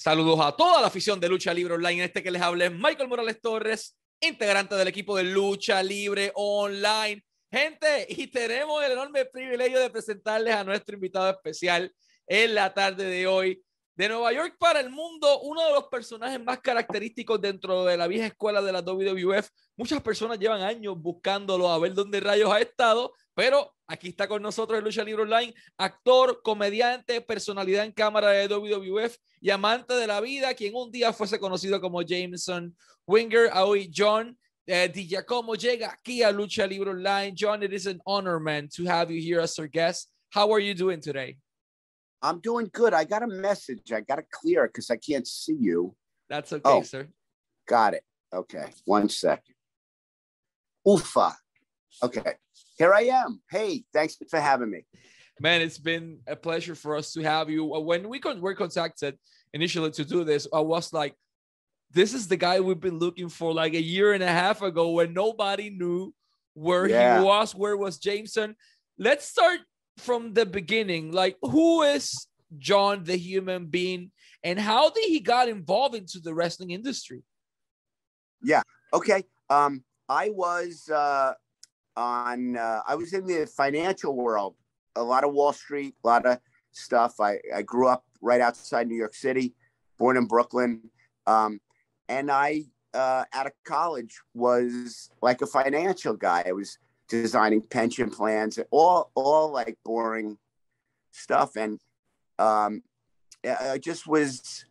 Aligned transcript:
Saludos 0.00 0.38
a 0.38 0.52
toda 0.52 0.80
la 0.80 0.86
afición 0.86 1.18
de 1.18 1.28
Lucha 1.28 1.52
Libre 1.52 1.74
Online. 1.74 2.04
Este 2.04 2.22
que 2.22 2.30
les 2.30 2.40
habla 2.40 2.66
es 2.66 2.72
Michael 2.72 3.08
Morales 3.08 3.40
Torres, 3.40 3.98
integrante 4.20 4.76
del 4.76 4.86
equipo 4.86 5.16
de 5.16 5.24
Lucha 5.24 5.82
Libre 5.82 6.30
Online. 6.36 7.20
Gente, 7.50 8.06
y 8.08 8.28
tenemos 8.28 8.80
el 8.84 8.92
enorme 8.92 9.24
privilegio 9.24 9.80
de 9.80 9.90
presentarles 9.90 10.54
a 10.54 10.62
nuestro 10.62 10.94
invitado 10.94 11.28
especial 11.30 11.92
en 12.28 12.54
la 12.54 12.72
tarde 12.72 13.06
de 13.06 13.26
hoy. 13.26 13.60
De 13.96 14.08
Nueva 14.08 14.32
York 14.32 14.54
para 14.56 14.78
el 14.78 14.90
mundo, 14.90 15.40
uno 15.40 15.66
de 15.66 15.72
los 15.72 15.88
personajes 15.88 16.40
más 16.40 16.60
característicos 16.60 17.40
dentro 17.40 17.84
de 17.84 17.96
la 17.96 18.06
vieja 18.06 18.26
escuela 18.26 18.62
de 18.62 18.70
la 18.70 18.82
WWF. 18.82 19.48
Muchas 19.76 20.00
personas 20.00 20.38
llevan 20.38 20.62
años 20.62 20.94
buscándolo 20.96 21.68
a 21.68 21.78
ver 21.80 21.94
dónde 21.94 22.20
rayos 22.20 22.52
ha 22.52 22.60
estado, 22.60 23.12
pero 23.38 23.72
aquí 23.86 24.08
está 24.08 24.26
con 24.26 24.42
nosotros 24.42 24.76
en 24.76 24.84
Lucha 24.84 25.04
Libre 25.04 25.22
Online, 25.22 25.54
actor, 25.76 26.42
comediante, 26.42 27.20
personalidad 27.20 27.84
en 27.84 27.92
cámara 27.92 28.30
de 28.30 28.48
WWF 28.48 29.16
y 29.40 29.50
amante 29.50 29.94
de 29.94 30.08
la 30.08 30.20
vida, 30.20 30.52
quien 30.54 30.74
un 30.74 30.90
día 30.90 31.12
fuese 31.12 31.38
conocido 31.38 31.80
como 31.80 32.02
Jameson 32.02 32.76
Winger, 33.06 33.52
hoy 33.54 33.92
John 33.94 34.36
eh, 34.66 34.90
Di 34.92 35.06
Giacomo 35.06 35.54
llega 35.54 35.92
aquí 35.92 36.20
a 36.24 36.32
Lucha 36.32 36.66
Libre 36.66 36.90
Online. 36.90 37.32
John, 37.32 37.62
it 37.62 37.72
is 37.72 37.86
an 37.86 38.00
honor, 38.04 38.40
man, 38.40 38.68
to 38.74 38.84
have 38.86 39.08
you 39.08 39.22
here 39.22 39.40
as 39.40 39.56
our 39.60 39.68
guest. 39.68 40.10
How 40.34 40.52
are 40.52 40.60
you 40.60 40.74
doing 40.74 41.00
today? 41.00 41.38
I'm 42.20 42.40
doing 42.40 42.68
good. 42.72 42.92
I 42.92 43.04
got 43.04 43.22
a 43.22 43.28
message. 43.28 43.92
I 43.92 44.00
got 44.00 44.16
to 44.16 44.24
clear 44.32 44.66
because 44.66 44.90
I 44.90 44.96
can't 44.96 45.28
see 45.28 45.56
you. 45.60 45.94
That's 46.28 46.52
okay, 46.52 46.62
oh, 46.64 46.82
sir. 46.82 47.06
Got 47.68 47.94
it. 47.94 48.02
Okay. 48.34 48.64
One 48.84 49.08
second. 49.08 49.54
Ufa. 50.84 51.36
Okay. 52.02 52.34
Here 52.78 52.94
I 52.94 53.02
am. 53.02 53.40
Hey, 53.50 53.82
thanks 53.92 54.16
for 54.30 54.38
having 54.38 54.70
me. 54.70 54.84
Man, 55.40 55.60
it's 55.60 55.78
been 55.78 56.20
a 56.28 56.36
pleasure 56.36 56.76
for 56.76 56.96
us 56.96 57.12
to 57.12 57.22
have 57.22 57.50
you. 57.50 57.74
Uh, 57.74 57.80
when 57.80 58.08
we 58.08 58.20
were 58.40 58.54
contacted 58.54 59.18
initially 59.52 59.90
to 59.90 60.04
do 60.04 60.22
this, 60.22 60.46
I 60.52 60.60
was 60.60 60.92
like, 60.92 61.14
this 61.90 62.14
is 62.14 62.28
the 62.28 62.36
guy 62.36 62.60
we've 62.60 62.78
been 62.78 62.98
looking 62.98 63.28
for 63.28 63.52
like 63.52 63.74
a 63.74 63.82
year 63.82 64.12
and 64.12 64.22
a 64.22 64.28
half 64.28 64.62
ago 64.62 64.90
when 64.90 65.12
nobody 65.12 65.70
knew 65.70 66.14
where 66.54 66.88
yeah. 66.88 67.18
he 67.18 67.24
was, 67.24 67.54
where 67.54 67.76
was 67.76 67.98
Jameson. 67.98 68.54
Let's 68.96 69.26
start 69.26 69.60
from 69.96 70.34
the 70.34 70.46
beginning. 70.46 71.10
Like, 71.10 71.36
who 71.42 71.82
is 71.82 72.28
John 72.58 73.02
the 73.04 73.16
human 73.16 73.66
being 73.66 74.12
and 74.44 74.58
how 74.58 74.90
did 74.90 75.04
he 75.04 75.18
got 75.18 75.48
involved 75.48 75.96
into 75.96 76.20
the 76.20 76.32
wrestling 76.32 76.70
industry? 76.70 77.22
Yeah. 78.40 78.62
Okay. 78.92 79.24
Um, 79.50 79.82
I 80.08 80.30
was 80.30 80.88
uh, 80.88 81.34
on. 81.98 82.56
Uh, 82.56 82.80
I 82.86 82.94
was 82.94 83.12
in 83.12 83.26
the 83.26 83.46
financial 83.46 84.14
world. 84.14 84.54
A 84.96 85.02
lot 85.02 85.24
of 85.24 85.32
Wall 85.32 85.52
Street, 85.52 85.94
a 86.02 86.06
lot 86.06 86.24
of 86.24 86.38
stuff. 86.72 87.20
I, 87.20 87.38
I 87.54 87.62
grew 87.62 87.88
up 87.88 88.04
right 88.20 88.40
outside 88.40 88.88
New 88.88 88.96
York 88.96 89.14
City, 89.14 89.54
born 89.98 90.16
in 90.16 90.26
Brooklyn, 90.26 90.90
um, 91.26 91.60
and 92.08 92.30
I 92.30 92.64
uh, 92.94 93.24
out 93.32 93.46
of 93.46 93.52
college 93.64 94.20
was 94.34 95.10
like 95.20 95.42
a 95.42 95.46
financial 95.46 96.14
guy. 96.14 96.42
I 96.46 96.52
was 96.52 96.78
designing 97.08 97.62
pension 97.62 98.10
plans, 98.10 98.58
all 98.70 99.10
all 99.14 99.52
like 99.52 99.76
boring 99.84 100.38
stuff, 101.12 101.56
and 101.56 101.78
um, 102.38 102.82
I 103.44 103.78
just 103.78 104.06
was 104.06 104.64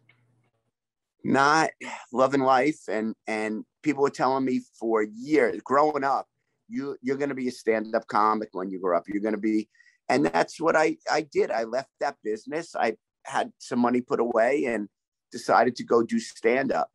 not 1.23 1.69
loving 2.11 2.41
life, 2.41 2.87
and 2.89 3.15
and 3.27 3.65
people 3.81 4.03
were 4.03 4.09
telling 4.09 4.45
me 4.45 4.61
for 4.79 5.03
years 5.03 5.61
growing 5.63 6.03
up, 6.03 6.27
you 6.67 6.97
you're 7.01 7.17
going 7.17 7.29
to 7.29 7.35
be 7.35 7.47
a 7.47 7.51
stand 7.51 7.95
up 7.95 8.07
comic 8.07 8.49
when 8.51 8.69
you 8.69 8.79
grow 8.79 8.97
up. 8.97 9.03
You're 9.07 9.21
going 9.21 9.35
to 9.35 9.41
be, 9.41 9.69
and 10.09 10.25
that's 10.25 10.59
what 10.59 10.75
I 10.75 10.97
I 11.11 11.21
did. 11.21 11.51
I 11.51 11.63
left 11.63 11.89
that 11.99 12.17
business. 12.23 12.75
I 12.75 12.95
had 13.25 13.51
some 13.57 13.79
money 13.79 14.01
put 14.01 14.19
away 14.19 14.65
and 14.65 14.87
decided 15.31 15.75
to 15.77 15.83
go 15.83 16.03
do 16.03 16.19
stand 16.19 16.71
up, 16.71 16.89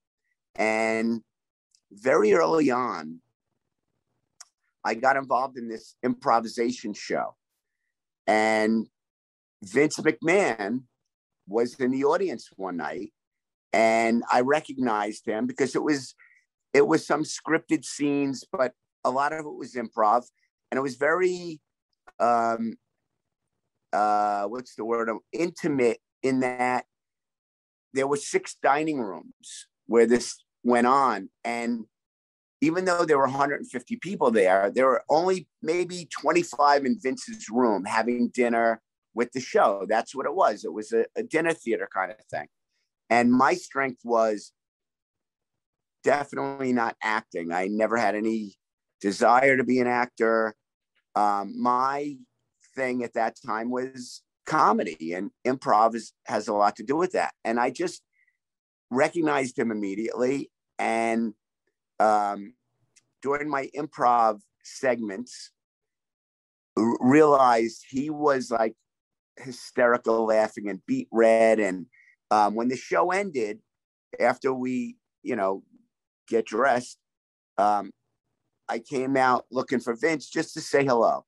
and 0.56 1.22
very 1.90 2.32
early 2.32 2.70
on 2.70 3.20
I 4.84 4.94
got 4.94 5.16
involved 5.16 5.58
in 5.58 5.68
this 5.68 5.94
improvisation 6.02 6.92
show. 6.94 7.36
And 8.26 8.86
Vince 9.62 9.98
McMahon 9.98 10.82
was 11.46 11.74
in 11.74 11.90
the 11.90 12.04
audience 12.04 12.48
one 12.56 12.76
night 12.76 13.12
and 13.72 14.22
I 14.30 14.40
recognized 14.40 15.26
him 15.26 15.46
because 15.46 15.74
it 15.74 15.82
was 15.82 16.14
it 16.74 16.86
was 16.86 17.06
some 17.06 17.22
scripted 17.22 17.84
scenes, 17.84 18.44
but 18.50 18.72
a 19.04 19.10
lot 19.10 19.32
of 19.32 19.46
it 19.46 19.54
was 19.54 19.74
improv, 19.74 20.24
and 20.70 20.78
it 20.78 20.82
was 20.82 20.96
very 20.96 21.60
um, 22.18 22.76
uh, 23.92 24.44
what's 24.44 24.74
the 24.74 24.84
word? 24.84 25.10
Intimate 25.32 25.98
in 26.22 26.40
that 26.40 26.86
there 27.92 28.06
were 28.06 28.16
six 28.16 28.56
dining 28.62 29.00
rooms 29.00 29.66
where 29.86 30.06
this 30.06 30.42
went 30.64 30.86
on, 30.86 31.28
and 31.44 31.84
even 32.60 32.84
though 32.84 33.04
there 33.04 33.18
were 33.18 33.24
150 33.24 33.96
people 33.96 34.30
there, 34.30 34.70
there 34.72 34.86
were 34.86 35.02
only 35.10 35.48
maybe 35.62 36.08
25 36.20 36.84
in 36.84 36.96
Vince's 37.02 37.48
room 37.50 37.84
having 37.84 38.28
dinner 38.28 38.80
with 39.14 39.32
the 39.32 39.40
show. 39.40 39.84
That's 39.88 40.14
what 40.14 40.26
it 40.26 40.34
was. 40.34 40.64
It 40.64 40.72
was 40.72 40.92
a, 40.92 41.04
a 41.16 41.24
dinner 41.24 41.52
theater 41.52 41.88
kind 41.92 42.12
of 42.12 42.24
thing. 42.30 42.46
And 43.10 43.32
my 43.32 43.54
strength 43.54 44.00
was 44.04 44.52
definitely 46.04 46.72
not 46.72 46.96
acting. 47.02 47.52
I 47.52 47.66
never 47.66 47.96
had 47.96 48.14
any 48.14 48.54
desire 49.02 49.58
to 49.58 49.64
be 49.64 49.80
an 49.80 49.86
actor. 49.86 50.54
Um, 51.14 51.60
my 51.60 52.16
thing 52.74 53.04
at 53.04 53.12
that 53.14 53.36
time 53.44 53.70
was 53.70 54.22
comedy, 54.46 55.12
and 55.12 55.30
improv 55.46 55.94
is, 55.94 56.14
has 56.26 56.48
a 56.48 56.54
lot 56.54 56.76
to 56.76 56.82
do 56.82 56.96
with 56.96 57.12
that. 57.12 57.34
And 57.44 57.60
I 57.60 57.70
just 57.70 58.02
recognized 58.90 59.58
him 59.58 59.70
immediately. 59.70 60.50
And 60.78 61.34
um, 62.00 62.54
during 63.20 63.50
my 63.50 63.68
improv 63.76 64.40
segments, 64.64 65.50
realized 66.74 67.84
he 67.90 68.08
was 68.08 68.50
like 68.50 68.74
hysterical 69.36 70.24
laughing 70.24 70.70
and 70.70 70.80
beet 70.86 71.08
red. 71.12 71.60
And 71.60 71.86
um, 72.30 72.54
when 72.54 72.68
the 72.68 72.76
show 72.76 73.10
ended, 73.10 73.58
after 74.18 74.52
we, 74.54 74.96
you 75.22 75.36
know, 75.36 75.62
get 76.28 76.46
dressed, 76.46 76.98
um, 77.58 77.90
I 78.72 78.78
came 78.78 79.18
out 79.18 79.44
looking 79.50 79.80
for 79.80 79.94
Vince 79.94 80.30
just 80.30 80.54
to 80.54 80.62
say 80.62 80.82
hello, 80.82 81.26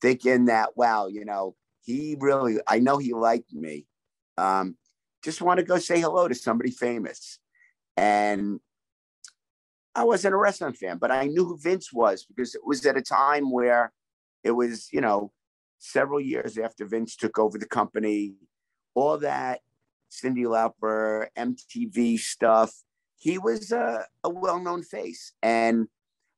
thinking 0.00 0.44
that, 0.44 0.76
wow, 0.76 1.08
you 1.08 1.24
know, 1.24 1.56
he 1.82 2.16
really, 2.20 2.58
I 2.68 2.78
know 2.78 2.98
he 2.98 3.12
liked 3.12 3.52
me. 3.52 3.86
Um, 4.38 4.76
just 5.24 5.42
want 5.42 5.58
to 5.58 5.66
go 5.66 5.78
say 5.78 6.00
hello 6.00 6.28
to 6.28 6.36
somebody 6.36 6.70
famous. 6.70 7.40
And 7.96 8.60
I 9.92 10.04
wasn't 10.04 10.34
a 10.34 10.36
wrestling 10.36 10.74
fan, 10.74 10.98
but 10.98 11.10
I 11.10 11.26
knew 11.26 11.44
who 11.44 11.58
Vince 11.58 11.92
was 11.92 12.24
because 12.24 12.54
it 12.54 12.60
was 12.64 12.86
at 12.86 12.96
a 12.96 13.02
time 13.02 13.50
where 13.50 13.92
it 14.44 14.52
was, 14.52 14.88
you 14.92 15.00
know, 15.00 15.32
several 15.80 16.20
years 16.20 16.56
after 16.58 16.86
Vince 16.86 17.16
took 17.16 17.40
over 17.40 17.58
the 17.58 17.66
company, 17.66 18.34
all 18.94 19.18
that 19.18 19.62
Cyndi 20.12 20.44
Lauper, 20.44 21.26
MTV 21.36 22.20
stuff. 22.20 22.72
He 23.18 23.36
was 23.36 23.72
a, 23.72 24.06
a 24.22 24.30
well 24.30 24.60
known 24.60 24.84
face. 24.84 25.32
And 25.42 25.88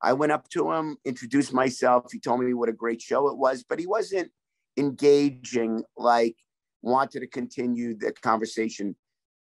I 0.03 0.13
went 0.13 0.33
up 0.33 0.49
to 0.51 0.73
him, 0.73 0.97
introduced 1.05 1.53
myself. 1.53 2.13
He 2.13 2.21
told 2.21 2.41
me 2.41 2.55
what 2.55 2.69
a 2.69 2.73
great 2.73 3.01
show 3.01 3.29
it 3.29 3.39
was, 3.39 3.65
but 3.69 3.79
he 3.79 3.87
wasn't 3.87 4.31
engaging, 4.77 5.85
like, 5.97 6.37
wanted 6.83 7.21
to 7.21 7.27
continue 7.27 7.97
the 7.97 8.13
conversation 8.13 8.95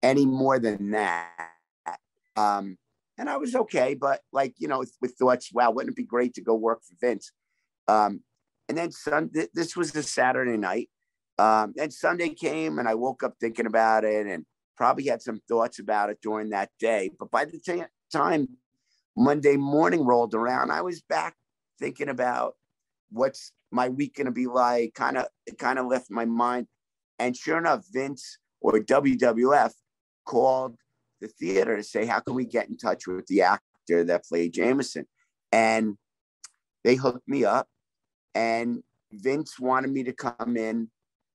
any 0.04 0.26
more 0.26 0.60
than 0.60 0.92
that. 0.92 1.30
Um, 2.36 2.78
and 3.18 3.30
I 3.30 3.38
was 3.38 3.56
okay, 3.56 3.94
but 3.94 4.22
like 4.32 4.54
you 4.58 4.68
know, 4.68 4.84
with, 5.02 5.16
thoughts, 5.18 5.52
wow, 5.54 5.72
wouldn't 5.72 5.94
it 5.94 5.96
be 5.96 6.04
great 6.04 6.34
to 6.36 6.42
go 6.42 6.54
work 6.54 6.82
for 6.84 6.96
Vince? 7.00 7.32
Um, 7.88 8.22
and 8.68 8.78
then 8.78 8.92
Sunday, 8.92 9.48
this 9.54 9.76
was 9.76 9.96
a 9.96 10.04
Saturday 10.04 10.58
night. 10.58 10.90
Um, 11.38 11.74
and 11.80 11.94
Sunday 11.94 12.30
came, 12.30 12.80
and 12.80 12.88
I 12.88 12.96
woke 12.96 13.24
up 13.24 13.34
thinking 13.40 13.66
about 13.66 14.04
it, 14.04 14.28
and 14.28 14.46
probably 14.78 15.06
had 15.06 15.22
some 15.22 15.42
thoughts 15.48 15.80
about 15.80 16.10
it 16.10 16.20
during 16.22 16.50
that 16.50 16.70
day. 16.80 17.10
But 17.18 17.32
by 17.32 17.46
the 17.46 17.60
t- 17.60 17.84
time 18.12 18.48
Monday 19.18 19.58
morning 19.58 20.06
rolled 20.06 20.34
around, 20.34 20.72
I 20.72 20.82
was 20.82 21.02
back 21.02 21.36
thinking 21.80 22.10
about 22.10 22.56
what's 23.12 23.52
my 23.72 23.90
week 23.90 24.16
going 24.16 24.26
to 24.26 24.32
be 24.32 24.48
like. 24.48 24.94
Kind 24.94 25.18
of, 25.18 25.28
it 25.46 25.58
kind 25.58 25.80
of 25.80 25.88
left 25.88 26.12
my 26.12 26.26
mind. 26.26 26.68
And 27.20 27.36
sure 27.36 27.58
enough, 27.58 27.86
Vince 27.92 28.38
or 28.62 28.74
WWF 28.74 29.72
called 30.26 30.76
the 31.22 31.28
theater 31.28 31.78
to 31.78 31.84
say, 31.84 32.06
how 32.06 32.20
can 32.20 32.36
we 32.36 32.46
get 32.46 32.68
in 32.68 32.78
touch 32.78 33.08
with 33.08 33.26
the 33.28 33.44
actor 33.44 34.04
that 34.04 34.26
played 34.26 34.54
Jameson? 34.54 35.06
And 35.52 35.98
they 36.84 36.96
hooked 36.96 37.28
me 37.28 37.46
up, 37.46 37.68
and 38.36 38.84
Vince 39.12 39.60
wanted 39.60 39.92
me 39.92 40.04
to 40.04 40.14
come 40.14 40.58
in 40.58 40.90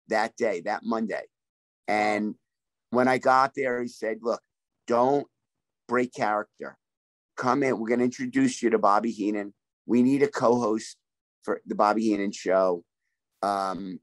that 0.08 0.36
day, 0.36 0.60
that 0.60 0.82
Monday. 0.84 1.22
And 1.88 2.34
when 2.90 3.08
I 3.08 3.18
got 3.18 3.54
there, 3.54 3.80
he 3.80 3.88
said, 3.88 4.18
look, 4.22 4.40
don't 4.86 5.26
break 5.88 6.12
character. 6.12 6.76
Come 7.40 7.62
in. 7.62 7.78
We're 7.78 7.88
going 7.88 8.00
to 8.00 8.04
introduce 8.04 8.62
you 8.62 8.68
to 8.68 8.78
Bobby 8.78 9.10
Heenan. 9.10 9.54
We 9.86 10.02
need 10.02 10.22
a 10.22 10.28
co-host 10.28 10.98
for 11.42 11.62
the 11.64 11.74
Bobby 11.74 12.02
Heenan 12.02 12.32
show. 12.32 12.84
Um, 13.42 13.98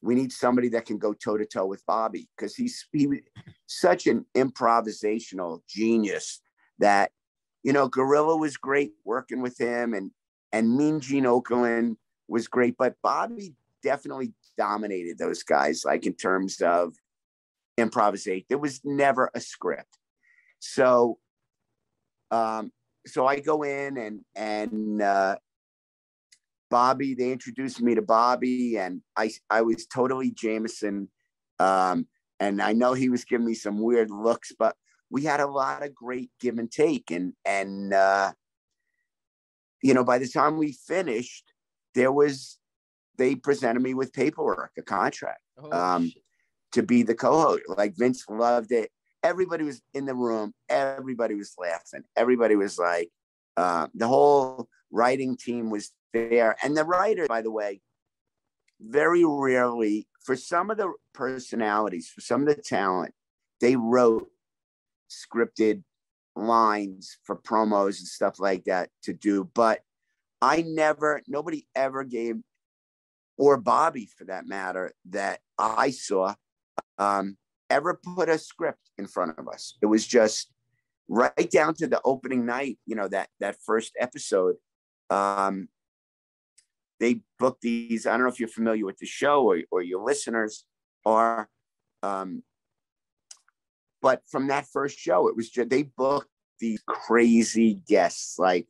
we 0.00 0.14
need 0.14 0.32
somebody 0.32 0.70
that 0.70 0.86
can 0.86 0.96
go 0.96 1.12
toe 1.12 1.36
to 1.36 1.44
toe 1.44 1.66
with 1.66 1.84
Bobby 1.84 2.26
because 2.34 2.56
he's 2.56 2.86
he 2.90 3.06
such 3.66 4.06
an 4.06 4.24
improvisational 4.34 5.60
genius 5.68 6.40
that, 6.78 7.10
you 7.62 7.74
know, 7.74 7.86
Gorilla 7.86 8.34
was 8.38 8.56
great 8.56 8.92
working 9.04 9.42
with 9.42 9.60
him 9.60 9.92
and 9.92 10.10
and 10.50 10.74
Mean 10.74 11.00
Gene 11.00 11.24
Okerlund 11.24 11.96
was 12.28 12.48
great, 12.48 12.78
but 12.78 12.96
Bobby 13.02 13.52
definitely 13.82 14.32
dominated 14.56 15.18
those 15.18 15.42
guys, 15.42 15.84
like 15.84 16.06
in 16.06 16.14
terms 16.14 16.62
of 16.62 16.94
improvisation. 17.76 18.46
There 18.48 18.56
was 18.56 18.80
never 18.84 19.30
a 19.34 19.40
script. 19.40 19.98
So 20.60 21.18
um, 22.30 22.72
so 23.06 23.26
I 23.26 23.40
go 23.40 23.62
in 23.62 23.96
and 23.96 24.20
and 24.34 25.02
uh, 25.02 25.36
Bobby, 26.70 27.14
they 27.14 27.32
introduced 27.32 27.80
me 27.80 27.94
to 27.94 28.02
Bobby, 28.02 28.76
and 28.76 29.02
I 29.16 29.32
I 29.48 29.62
was 29.62 29.86
totally 29.86 30.30
Jameson. 30.30 31.08
Um, 31.58 32.06
and 32.38 32.62
I 32.62 32.72
know 32.72 32.94
he 32.94 33.10
was 33.10 33.24
giving 33.24 33.46
me 33.46 33.54
some 33.54 33.78
weird 33.78 34.10
looks, 34.10 34.52
but 34.58 34.74
we 35.10 35.24
had 35.24 35.40
a 35.40 35.46
lot 35.46 35.84
of 35.84 35.94
great 35.94 36.30
give 36.40 36.58
and 36.58 36.70
take. 36.70 37.10
And 37.10 37.34
and 37.44 37.92
uh, 37.92 38.32
you 39.82 39.94
know, 39.94 40.04
by 40.04 40.18
the 40.18 40.28
time 40.28 40.56
we 40.56 40.72
finished, 40.72 41.52
there 41.94 42.12
was 42.12 42.58
they 43.18 43.34
presented 43.34 43.82
me 43.82 43.94
with 43.94 44.12
paperwork, 44.12 44.72
a 44.78 44.82
contract, 44.82 45.42
oh, 45.58 45.70
um, 45.70 46.12
to 46.72 46.82
be 46.82 47.02
the 47.02 47.14
co-host. 47.14 47.64
Like 47.68 47.94
Vince 47.96 48.24
loved 48.28 48.72
it. 48.72 48.90
Everybody 49.22 49.64
was 49.64 49.82
in 49.92 50.06
the 50.06 50.14
room. 50.14 50.54
Everybody 50.68 51.34
was 51.34 51.54
laughing. 51.58 52.04
Everybody 52.16 52.56
was 52.56 52.78
like, 52.78 53.10
uh, 53.56 53.88
the 53.94 54.08
whole 54.08 54.68
writing 54.90 55.36
team 55.36 55.70
was 55.70 55.92
there. 56.12 56.56
And 56.62 56.76
the 56.76 56.84
writer, 56.84 57.26
by 57.26 57.42
the 57.42 57.50
way, 57.50 57.80
very 58.80 59.24
rarely, 59.24 60.06
for 60.24 60.36
some 60.36 60.70
of 60.70 60.78
the 60.78 60.92
personalities, 61.12 62.08
for 62.08 62.20
some 62.20 62.42
of 62.42 62.48
the 62.48 62.62
talent, 62.62 63.12
they 63.60 63.76
wrote 63.76 64.28
scripted 65.10 65.82
lines 66.34 67.18
for 67.24 67.36
promos 67.36 67.98
and 67.98 68.08
stuff 68.08 68.40
like 68.40 68.64
that 68.64 68.88
to 69.02 69.12
do. 69.12 69.50
But 69.52 69.80
I 70.40 70.62
never, 70.62 71.20
nobody 71.28 71.66
ever 71.74 72.04
gave, 72.04 72.36
or 73.36 73.58
Bobby 73.58 74.08
for 74.16 74.24
that 74.24 74.46
matter, 74.46 74.92
that 75.10 75.40
I 75.58 75.90
saw, 75.90 76.34
um, 76.96 77.36
ever 77.70 77.98
put 78.14 78.28
a 78.28 78.38
script 78.38 78.90
in 78.98 79.06
front 79.06 79.38
of 79.38 79.48
us. 79.48 79.78
It 79.80 79.86
was 79.86 80.06
just 80.06 80.50
right 81.08 81.50
down 81.50 81.74
to 81.74 81.86
the 81.86 82.00
opening 82.04 82.44
night, 82.44 82.78
you 82.86 82.94
know, 82.96 83.08
that 83.08 83.28
that 83.40 83.56
first 83.64 83.92
episode. 83.98 84.56
Um, 85.08 85.68
they 86.98 87.22
booked 87.38 87.62
these. 87.62 88.06
I 88.06 88.12
don't 88.12 88.22
know 88.22 88.28
if 88.28 88.38
you're 88.38 88.48
familiar 88.48 88.84
with 88.84 88.98
the 88.98 89.06
show 89.06 89.42
or, 89.50 89.60
or 89.70 89.82
your 89.82 90.02
listeners 90.02 90.64
are. 91.06 91.48
Um, 92.02 92.42
but 94.02 94.22
from 94.30 94.48
that 94.48 94.66
first 94.66 94.98
show, 94.98 95.28
it 95.28 95.36
was 95.36 95.50
just 95.50 95.70
they 95.70 95.82
booked 95.82 96.28
these 96.58 96.82
crazy 96.86 97.80
guests, 97.88 98.38
like 98.38 98.66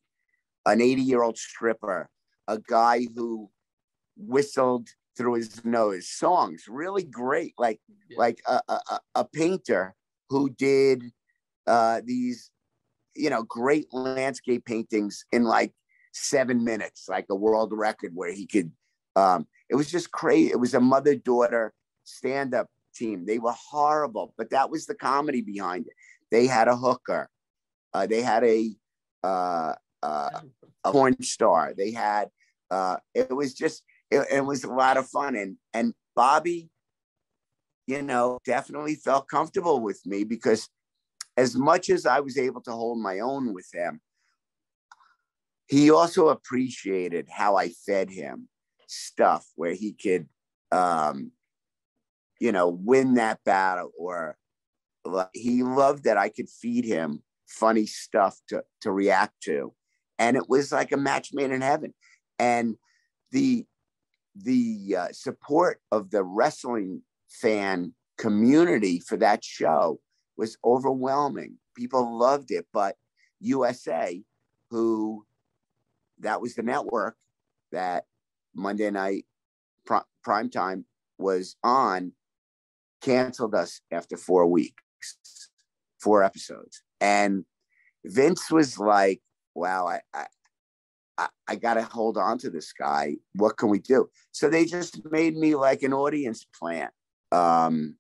an 0.67 0.81
80 0.81 1.03
year 1.03 1.23
old 1.23 1.37
stripper, 1.37 2.09
a 2.49 2.59
guy 2.59 3.07
who 3.15 3.51
whistled 4.17 4.89
through 5.17 5.35
his 5.35 5.65
nose, 5.65 6.09
songs 6.09 6.65
really 6.69 7.03
great, 7.03 7.55
like 7.59 7.81
yeah. 8.09 8.19
like 8.19 8.41
a, 8.47 8.61
a, 8.69 9.01
a, 9.17 9.25
painter 9.25 9.95
who 10.29 10.51
did 10.51 11.05
uh, 11.67 12.01
these, 12.05 12.51
you 13.15 13.29
know, 13.29 13.43
great 13.43 13.93
landscape 13.93 14.65
paintings 14.65 15.25
in 15.33 15.45
like 15.45 15.73
seven 16.13 16.65
minutes, 16.65 17.09
like 17.09 17.27
a 17.31 17.35
world 17.35 17.73
record 17.73 18.13
where 18.15 18.33
he 18.33 18.47
could. 18.47 18.71
Um, 19.17 19.47
it 19.69 19.75
was 19.75 19.91
just 19.91 20.13
crazy. 20.13 20.51
It 20.51 20.61
was 20.61 20.75
a 20.75 20.81
mother 20.81 21.15
daughter 21.15 21.73
stand 22.05 22.55
up 22.55 22.69
team. 22.95 23.27
They 23.27 23.39
were 23.39 23.53
horrible, 23.53 24.35
but 24.37 24.51
that 24.51 24.71
was 24.71 24.87
the 24.87 24.95
comedy 24.95 25.43
behind 25.43 25.87
it. 25.87 25.95
They 26.31 26.47
had 26.47 26.69
a 26.69 26.77
hooker. 26.77 27.29
Uh, 27.93 28.07
they 28.07 28.23
had 28.23 28.45
a 28.45 28.71
uh, 29.23 29.75
uh, 30.03 30.41
a 30.85 30.93
porn 30.93 31.21
star. 31.23 31.75
They 31.77 31.91
had. 31.91 32.31
Uh, 32.71 32.97
it 33.15 33.35
was 33.35 33.55
just. 33.55 33.83
It, 34.11 34.27
it 34.31 34.45
was 34.45 34.65
a 34.65 34.73
lot 34.73 34.97
of 34.97 35.09
fun, 35.09 35.37
and 35.37 35.57
and 35.73 35.95
Bobby, 36.17 36.71
you 37.87 38.03
know, 38.03 38.39
definitely 38.45 38.97
felt 38.97 39.29
comfortable 39.29 39.81
with 39.81 40.05
me 40.05 40.25
because 40.25 40.69
as 41.37 41.57
much 41.57 41.91
as 41.91 42.07
I 42.07 42.21
was 42.21 42.37
able 42.37 42.61
to 42.63 42.73
hold 42.73 42.99
my 42.99 43.21
own 43.21 43.55
with 43.55 43.69
him, 43.73 44.01
he 45.67 45.91
also 45.91 46.29
appreciated 46.29 47.29
how 47.31 47.57
I 47.57 47.69
fed 47.69 48.11
him 48.11 48.49
stuff 48.89 49.47
where 49.55 49.73
he 49.73 49.93
could, 49.93 50.29
um, 50.73 51.31
you 52.41 52.53
know, 52.53 52.69
win 52.69 53.15
that 53.15 53.39
battle 53.45 53.93
or 53.97 54.37
he 55.33 55.63
loved 55.63 56.05
that 56.05 56.17
I 56.17 56.29
could 56.29 56.49
feed 56.49 56.85
him 56.85 57.23
funny 57.47 57.87
stuff 57.87 58.39
to, 58.49 58.65
to 58.83 58.91
react 58.91 59.41
to. 59.45 59.73
And 60.19 60.37
it 60.37 60.49
was 60.49 60.73
like 60.73 60.93
a 60.93 60.97
match 60.97 61.31
made 61.33 61.51
in 61.51 61.61
heaven. 61.61 61.95
And 62.39 62.77
the, 63.31 63.65
the 64.37 64.97
uh, 64.99 65.09
support 65.13 65.81
of 65.91 66.11
the 66.11 66.23
wrestling 66.23 67.03
fan 67.29 67.95
community 68.19 69.01
for 69.01 69.17
that 69.17 69.45
show 69.45 70.01
was 70.37 70.57
overwhelming. 70.65 71.57
People 71.75 72.19
loved 72.19 72.51
it, 72.51 72.67
but 72.73 72.97
USA, 73.41 74.23
who 74.71 75.25
that 76.21 76.41
was 76.41 76.55
the 76.55 76.63
network 76.63 77.17
that 77.73 78.05
Monday 78.55 78.91
night 78.91 79.27
pr- 79.87 80.07
prime 80.23 80.51
time 80.51 80.85
was 81.19 81.57
on, 81.63 82.13
canceled 83.01 83.55
us 83.55 83.81
after 83.91 84.17
four 84.17 84.47
weeks, 84.47 85.49
four 85.99 86.23
episodes. 86.23 86.83
And 87.01 87.45
Vince 88.05 88.51
was 88.51 88.79
like, 88.79 89.21
wow, 89.55 89.87
I, 89.87 90.01
I 90.15 90.27
I, 91.21 91.29
I 91.53 91.57
got 91.57 91.75
to 91.75 91.83
hold 91.83 92.17
on 92.17 92.39
to 92.39 92.51
this 92.51 92.73
guy. 92.73 93.17
What 93.35 93.57
can 93.57 93.69
we 93.69 93.79
do? 93.79 94.09
So 94.33 94.49
they 94.49 94.65
just 94.65 95.01
made 95.11 95.37
me 95.37 95.55
like 95.55 95.83
an 95.83 95.93
audience 95.93 96.47
plant 96.59 96.93
um, 97.33 97.97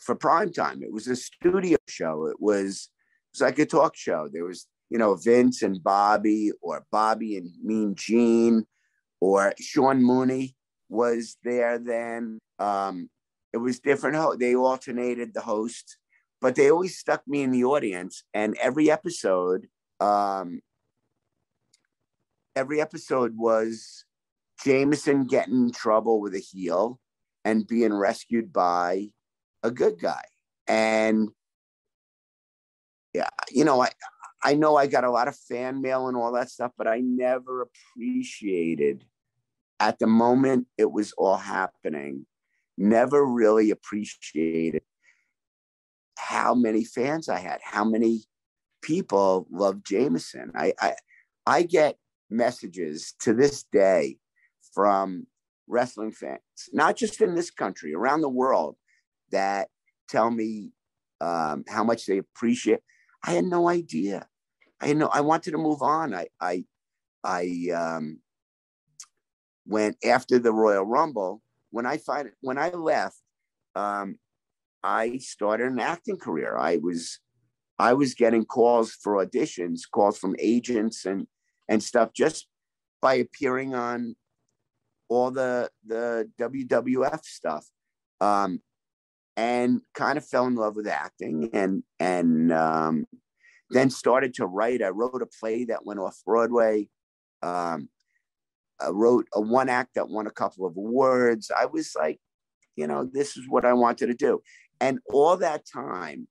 for 0.00 0.14
prime 0.14 0.52
time. 0.52 0.82
It 0.82 0.92
was 0.92 1.08
a 1.08 1.16
studio 1.16 1.78
show. 1.88 2.26
It 2.26 2.36
was 2.40 2.90
it 3.32 3.34
was 3.34 3.40
like 3.40 3.58
a 3.58 3.66
talk 3.66 3.96
show. 3.96 4.28
There 4.32 4.44
was 4.44 4.66
you 4.90 4.98
know, 4.98 5.16
Vince 5.16 5.62
and 5.62 5.82
Bobby 5.82 6.52
or 6.62 6.86
Bobby 6.92 7.36
and 7.36 7.50
Mean 7.62 7.94
Gene 7.96 8.64
or 9.20 9.54
Sean 9.58 10.02
Mooney 10.02 10.54
was 10.88 11.36
there 11.42 11.78
then. 11.78 12.38
Um, 12.58 13.08
it 13.52 13.58
was 13.58 13.80
different. 13.80 14.38
They 14.38 14.54
alternated 14.54 15.32
the 15.34 15.40
host, 15.40 15.96
but 16.40 16.54
they 16.54 16.70
always 16.70 16.98
stuck 16.98 17.26
me 17.26 17.42
in 17.42 17.50
the 17.50 17.64
audience. 17.64 18.24
And 18.34 18.56
every 18.60 18.90
episode, 18.90 19.66
um, 20.00 20.60
every 22.56 22.80
episode 22.80 23.36
was 23.36 24.04
Jameson 24.64 25.26
getting 25.26 25.66
in 25.66 25.72
trouble 25.72 26.20
with 26.20 26.34
a 26.34 26.38
heel 26.38 27.00
and 27.44 27.66
being 27.66 27.92
rescued 27.92 28.52
by 28.52 29.08
a 29.62 29.70
good 29.70 30.00
guy. 30.00 30.22
And 30.66 31.28
yeah, 33.12 33.28
you 33.50 33.64
know, 33.64 33.82
I, 33.82 33.90
I 34.42 34.54
know 34.54 34.76
I 34.76 34.86
got 34.86 35.04
a 35.04 35.10
lot 35.10 35.28
of 35.28 35.36
fan 35.36 35.80
mail 35.80 36.08
and 36.08 36.16
all 36.16 36.32
that 36.32 36.50
stuff, 36.50 36.72
but 36.76 36.86
I 36.86 37.00
never 37.00 37.62
appreciated 37.62 39.04
at 39.80 39.98
the 39.98 40.06
moment 40.06 40.66
it 40.78 40.90
was 40.90 41.12
all 41.12 41.36
happening, 41.36 42.26
never 42.78 43.24
really 43.24 43.70
appreciated 43.70 44.82
how 46.16 46.54
many 46.54 46.84
fans 46.84 47.28
I 47.28 47.38
had, 47.38 47.60
how 47.62 47.84
many 47.84 48.24
people 48.82 49.46
love 49.50 49.82
Jameson. 49.82 50.52
I, 50.54 50.72
I 50.80 50.94
I 51.46 51.62
get 51.62 51.98
messages 52.30 53.14
to 53.20 53.32
this 53.32 53.64
day 53.72 54.18
from 54.72 55.26
wrestling 55.66 56.12
fans, 56.12 56.40
not 56.72 56.96
just 56.96 57.20
in 57.20 57.34
this 57.34 57.50
country, 57.50 57.94
around 57.94 58.20
the 58.20 58.28
world, 58.28 58.76
that 59.30 59.68
tell 60.08 60.30
me 60.30 60.72
um, 61.20 61.64
how 61.68 61.84
much 61.84 62.06
they 62.06 62.18
appreciate. 62.18 62.80
I 63.24 63.32
had 63.32 63.44
no 63.44 63.68
idea. 63.68 64.26
I 64.80 64.92
know 64.92 65.08
I 65.08 65.22
wanted 65.22 65.52
to 65.52 65.58
move 65.58 65.82
on. 65.82 66.14
I 66.14 66.26
I 66.40 66.64
I 67.22 67.70
um, 67.74 68.20
went 69.66 69.96
after 70.04 70.38
the 70.38 70.52
Royal 70.52 70.84
Rumble. 70.84 71.42
When 71.70 71.86
I 71.86 71.96
find 71.96 72.30
when 72.40 72.58
I 72.58 72.70
left, 72.70 73.16
um, 73.74 74.18
I 74.82 75.18
started 75.18 75.72
an 75.72 75.80
acting 75.80 76.18
career. 76.18 76.58
I 76.58 76.76
was 76.76 77.18
I 77.78 77.94
was 77.94 78.14
getting 78.14 78.44
calls 78.44 78.92
for 78.92 79.24
auditions, 79.24 79.80
calls 79.90 80.18
from 80.18 80.36
agents 80.38 81.06
and 81.06 81.26
and 81.68 81.82
stuff 81.82 82.12
just 82.12 82.46
by 83.00 83.14
appearing 83.14 83.74
on 83.74 84.16
all 85.08 85.30
the 85.30 85.70
the 85.86 86.30
WWF 86.38 87.24
stuff. 87.24 87.66
Um, 88.20 88.60
and 89.36 89.80
kind 89.94 90.16
of 90.16 90.24
fell 90.24 90.46
in 90.46 90.54
love 90.54 90.76
with 90.76 90.86
acting 90.86 91.50
and 91.52 91.82
and 91.98 92.52
um, 92.52 93.04
then 93.70 93.90
started 93.90 94.34
to 94.34 94.46
write. 94.46 94.82
I 94.82 94.88
wrote 94.88 95.22
a 95.22 95.26
play 95.26 95.64
that 95.64 95.84
went 95.84 96.00
off 96.00 96.20
Broadway. 96.24 96.88
Um, 97.42 97.88
I 98.80 98.88
wrote 98.90 99.26
a 99.32 99.40
one 99.40 99.68
act 99.68 99.94
that 99.94 100.08
won 100.08 100.26
a 100.26 100.32
couple 100.32 100.66
of 100.66 100.76
awards. 100.76 101.50
I 101.56 101.66
was 101.66 101.94
like, 101.96 102.20
you 102.76 102.86
know, 102.86 103.08
this 103.12 103.36
is 103.36 103.48
what 103.48 103.64
I 103.64 103.72
wanted 103.72 104.06
to 104.06 104.14
do. 104.14 104.42
And 104.80 104.98
all 105.12 105.36
that 105.38 105.64
time, 105.66 106.28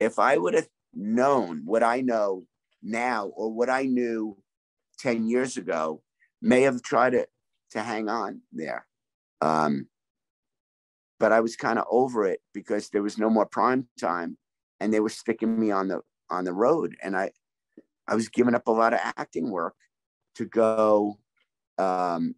if 0.00 0.18
I 0.18 0.36
would 0.36 0.54
have 0.54 0.68
known 0.94 1.62
what 1.64 1.82
I 1.82 2.00
know 2.00 2.44
now 2.82 3.26
or 3.26 3.52
what 3.52 3.70
I 3.70 3.84
knew 3.84 4.36
10 4.98 5.26
years 5.26 5.56
ago, 5.56 6.02
may 6.42 6.62
have 6.62 6.82
tried 6.82 7.10
to, 7.10 7.26
to 7.70 7.82
hang 7.82 8.08
on 8.08 8.40
there. 8.52 8.86
Um, 9.40 9.88
but 11.20 11.32
I 11.32 11.40
was 11.40 11.56
kind 11.56 11.78
of 11.78 11.84
over 11.90 12.26
it 12.26 12.40
because 12.54 12.90
there 12.90 13.02
was 13.02 13.18
no 13.18 13.28
more 13.28 13.46
prime 13.46 13.88
time 14.00 14.36
and 14.80 14.92
they 14.92 15.00
were 15.00 15.08
sticking 15.08 15.58
me 15.58 15.70
on 15.70 15.88
the 15.88 16.00
on 16.30 16.44
the 16.44 16.52
road 16.52 16.96
and 17.02 17.16
I 17.16 17.30
I 18.06 18.14
was 18.14 18.28
giving 18.28 18.54
up 18.54 18.66
a 18.66 18.72
lot 18.72 18.92
of 18.92 19.00
acting 19.02 19.50
work 19.50 19.74
to 20.36 20.44
go 20.44 21.18
um, 21.78 22.34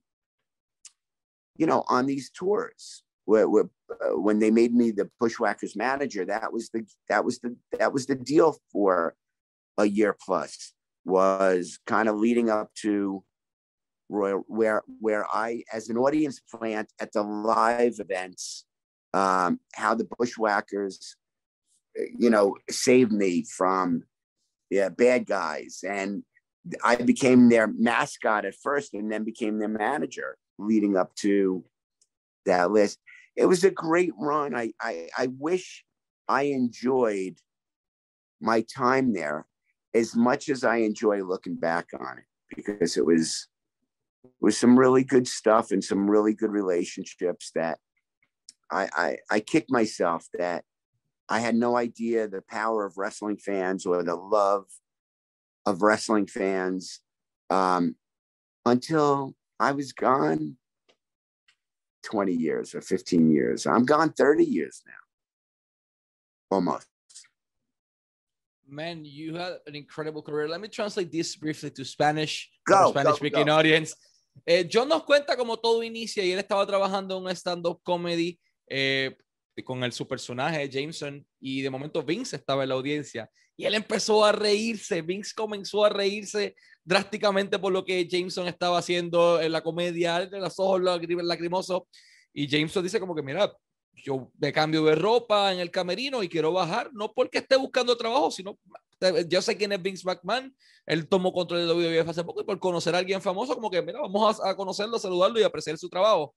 you 1.56 1.66
know 1.66 1.84
on 1.88 2.06
these 2.06 2.30
tours 2.30 3.02
where, 3.24 3.48
where 3.48 3.68
uh, 3.90 4.18
when 4.18 4.38
they 4.38 4.50
made 4.50 4.72
me 4.72 4.90
the 4.90 5.10
Bushwhackers 5.18 5.76
manager 5.76 6.24
that 6.24 6.52
was 6.52 6.70
the 6.70 6.86
that 7.08 7.24
was 7.24 7.38
the 7.40 7.56
that 7.78 7.92
was 7.92 8.06
the 8.06 8.14
deal 8.14 8.56
for 8.72 9.14
a 9.80 9.86
year 9.86 10.16
plus 10.24 10.72
was 11.04 11.78
kind 11.86 12.08
of 12.08 12.16
leading 12.16 12.50
up 12.50 12.70
to 12.82 13.24
Royal, 14.08 14.42
where 14.48 14.82
where 14.98 15.24
I, 15.32 15.62
as 15.72 15.88
an 15.88 15.96
audience 15.96 16.40
plant 16.40 16.92
at 17.00 17.12
the 17.12 17.22
live 17.22 18.00
events, 18.00 18.64
um, 19.14 19.60
how 19.74 19.94
the 19.94 20.08
Bushwhackers, 20.18 21.16
you 22.18 22.28
know, 22.28 22.56
saved 22.68 23.12
me 23.12 23.44
from 23.44 24.02
yeah 24.68 24.88
bad 24.88 25.26
guys, 25.26 25.84
and 25.88 26.24
I 26.84 26.96
became 26.96 27.48
their 27.48 27.68
mascot 27.68 28.44
at 28.44 28.56
first, 28.56 28.94
and 28.94 29.10
then 29.10 29.22
became 29.22 29.58
their 29.58 29.68
manager, 29.68 30.36
leading 30.58 30.96
up 30.96 31.14
to 31.16 31.64
that 32.46 32.72
list. 32.72 32.98
It 33.36 33.46
was 33.46 33.62
a 33.62 33.70
great 33.70 34.12
run. 34.18 34.56
I 34.56 34.72
I, 34.80 35.08
I 35.16 35.28
wish 35.38 35.84
I 36.28 36.42
enjoyed 36.42 37.38
my 38.40 38.62
time 38.62 39.12
there 39.12 39.46
as 39.94 40.14
much 40.14 40.48
as 40.48 40.64
I 40.64 40.76
enjoy 40.76 41.22
looking 41.22 41.56
back 41.56 41.88
on 41.98 42.18
it 42.18 42.24
because 42.54 42.96
it 42.96 43.04
was 43.04 43.48
was 44.40 44.56
some 44.56 44.78
really 44.78 45.04
good 45.04 45.26
stuff 45.26 45.70
and 45.70 45.82
some 45.82 46.10
really 46.10 46.34
good 46.34 46.50
relationships 46.50 47.50
that 47.54 47.78
I, 48.70 48.88
I 48.94 49.16
I 49.30 49.40
kicked 49.40 49.70
myself 49.70 50.26
that 50.38 50.64
I 51.28 51.40
had 51.40 51.54
no 51.54 51.76
idea 51.76 52.28
the 52.28 52.42
power 52.42 52.84
of 52.84 52.98
wrestling 52.98 53.36
fans 53.36 53.86
or 53.86 54.02
the 54.02 54.16
love 54.16 54.66
of 55.66 55.82
wrestling 55.82 56.26
fans 56.26 57.00
um, 57.50 57.94
until 58.66 59.34
I 59.58 59.72
was 59.72 59.92
gone 59.92 60.56
20 62.04 62.32
years 62.32 62.74
or 62.74 62.80
15 62.80 63.30
years. 63.30 63.66
I'm 63.66 63.84
gone 63.84 64.12
30 64.12 64.44
years 64.44 64.82
now, 64.86 66.56
almost 66.56 66.89
man, 68.70 69.04
you 69.04 69.34
had 69.36 69.58
an 69.66 69.74
incredible 69.74 70.22
career. 70.22 70.48
Let 70.48 70.60
me 70.60 70.68
translate 70.68 71.10
this 71.10 71.36
briefly 71.36 71.70
to 71.70 71.84
Spanish, 71.84 72.50
go, 72.66 72.90
Spanish 72.90 73.16
speaking 73.16 73.46
go. 73.46 73.52
audience. 73.52 73.94
Eh, 74.46 74.64
John 74.70 74.88
nos 74.88 75.02
cuenta 75.04 75.36
cómo 75.36 75.58
todo 75.58 75.82
inicia 75.82 76.24
y 76.24 76.32
él 76.32 76.38
estaba 76.38 76.66
trabajando 76.66 77.18
en 77.18 77.24
un 77.24 77.30
stand-up 77.30 77.80
comedy 77.82 78.38
eh, 78.68 79.16
con 79.64 79.82
el, 79.84 79.92
su 79.92 80.06
personaje 80.06 80.68
Jameson 80.68 81.26
y 81.40 81.60
de 81.60 81.68
momento 81.68 82.02
Vince 82.02 82.36
estaba 82.36 82.62
en 82.62 82.70
la 82.70 82.76
audiencia 82.76 83.28
y 83.56 83.66
él 83.66 83.74
empezó 83.74 84.24
a 84.24 84.32
reírse. 84.32 85.02
Vince 85.02 85.34
comenzó 85.36 85.84
a 85.84 85.90
reírse 85.90 86.54
drásticamente 86.82 87.58
por 87.58 87.72
lo 87.72 87.84
que 87.84 88.08
Jameson 88.08 88.48
estaba 88.48 88.78
haciendo 88.78 89.38
en 89.40 89.52
la 89.52 89.60
comedia, 89.60 90.24
de 90.24 90.40
los 90.40 90.58
ojos 90.58 90.80
lacrimosos. 90.80 91.82
Y 92.32 92.46
Jameson 92.46 92.82
dice 92.82 92.98
como 92.98 93.14
que, 93.14 93.22
mira, 93.22 93.52
yo 94.04 94.30
me 94.38 94.52
cambio 94.52 94.84
de 94.84 94.94
ropa 94.94 95.52
en 95.52 95.60
el 95.60 95.70
camerino 95.70 96.22
y 96.22 96.28
quiero 96.28 96.52
bajar, 96.52 96.90
no 96.92 97.12
porque 97.12 97.38
esté 97.38 97.56
buscando 97.56 97.96
trabajo, 97.96 98.30
sino 98.30 98.58
yo 99.28 99.40
sé 99.40 99.56
quién 99.56 99.72
es 99.72 99.82
Vince 99.82 100.04
McMahon, 100.04 100.54
él 100.86 101.08
tomó 101.08 101.32
control 101.32 101.60
de 101.60 102.00
WWF 102.00 102.08
hace 102.08 102.24
poco 102.24 102.42
y 102.42 102.44
por 102.44 102.58
conocer 102.58 102.94
a 102.94 102.98
alguien 102.98 103.22
famoso, 103.22 103.54
como 103.54 103.70
que, 103.70 103.80
mira, 103.82 104.00
vamos 104.00 104.40
a, 104.44 104.54
conocerlo, 104.54 104.98
saludarlo 104.98 105.40
y 105.40 105.42
apreciar 105.42 105.78
su 105.78 105.88
trabajo. 105.88 106.34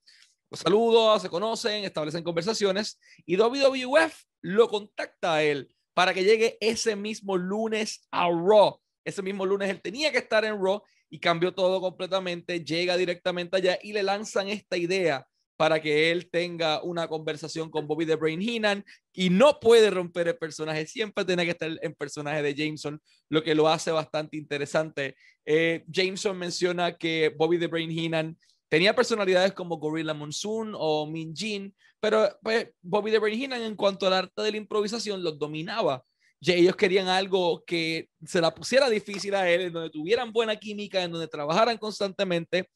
Los 0.49 0.61
saludos, 0.61 1.21
se 1.21 1.29
conocen, 1.29 1.83
establecen 1.83 2.23
conversaciones 2.23 2.99
y 3.25 3.35
WWF 3.35 4.13
lo 4.41 4.69
contacta 4.69 5.35
a 5.35 5.43
él 5.43 5.73
para 5.93 6.13
que 6.13 6.23
llegue 6.23 6.57
ese 6.61 6.95
mismo 6.95 7.37
lunes 7.37 8.07
a 8.11 8.29
Raw. 8.29 8.79
Ese 9.03 9.21
mismo 9.21 9.45
lunes 9.45 9.69
él 9.69 9.81
tenía 9.81 10.11
que 10.11 10.19
estar 10.19 10.45
en 10.45 10.63
Raw 10.63 10.81
y 11.09 11.19
cambió 11.19 11.53
todo 11.53 11.81
completamente, 11.81 12.63
llega 12.63 12.95
directamente 12.97 13.57
allá 13.57 13.77
y 13.81 13.93
le 13.93 14.03
lanzan 14.03 14.47
esta 14.47 14.77
idea 14.77 15.27
para 15.63 15.81
que 15.81 16.11
él 16.11 16.29
tenga 16.29 16.83
una 16.83 17.07
conversación 17.07 17.69
con 17.69 17.87
Bobby 17.87 18.05
the 18.05 18.17
Brain 18.17 18.41
Heenan 18.41 18.83
y 19.13 19.29
no 19.29 19.61
puede 19.61 19.89
romper 19.89 20.27
el 20.27 20.37
personaje, 20.37 20.85
siempre 20.85 21.23
tiene 21.23 21.45
que 21.45 21.51
estar 21.51 21.71
en 21.81 21.93
personaje 21.93 22.41
de 22.41 22.53
Jameson, 22.53 23.01
lo 23.29 23.41
que 23.41 23.55
lo 23.55 23.69
hace 23.69 23.89
bastante 23.89 24.35
interesante. 24.35 25.15
Eh, 25.45 25.85
Jameson 25.87 26.37
menciona 26.37 26.97
que 26.97 27.33
Bobby 27.37 27.57
the 27.57 27.67
Brain 27.67 27.89
Heenan 27.89 28.37
tenía 28.67 28.93
personalidades 28.93 29.53
como 29.53 29.77
Gorilla 29.77 30.13
Monsoon 30.13 30.73
o 30.75 31.07
Min 31.07 31.33
Jin, 31.33 31.73
pero 32.01 32.27
pues, 32.41 32.67
Bobby 32.81 33.11
the 33.11 33.19
Brain 33.19 33.39
Heenan 33.39 33.61
en 33.61 33.77
cuanto 33.77 34.05
al 34.05 34.15
arte 34.15 34.41
de 34.41 34.51
la 34.51 34.57
improvisación 34.57 35.23
los 35.23 35.39
dominaba. 35.39 36.03
Ellos 36.45 36.75
querían 36.75 37.07
algo 37.07 37.63
que 37.65 38.09
se 38.25 38.41
la 38.41 38.53
pusiera 38.53 38.89
difícil 38.89 39.33
a 39.33 39.49
él, 39.49 39.61
en 39.61 39.71
donde 39.71 39.91
tuvieran 39.91 40.33
buena 40.33 40.57
química, 40.57 41.01
en 41.01 41.13
donde 41.13 41.29
trabajaran 41.29 41.77
constantemente 41.77 42.67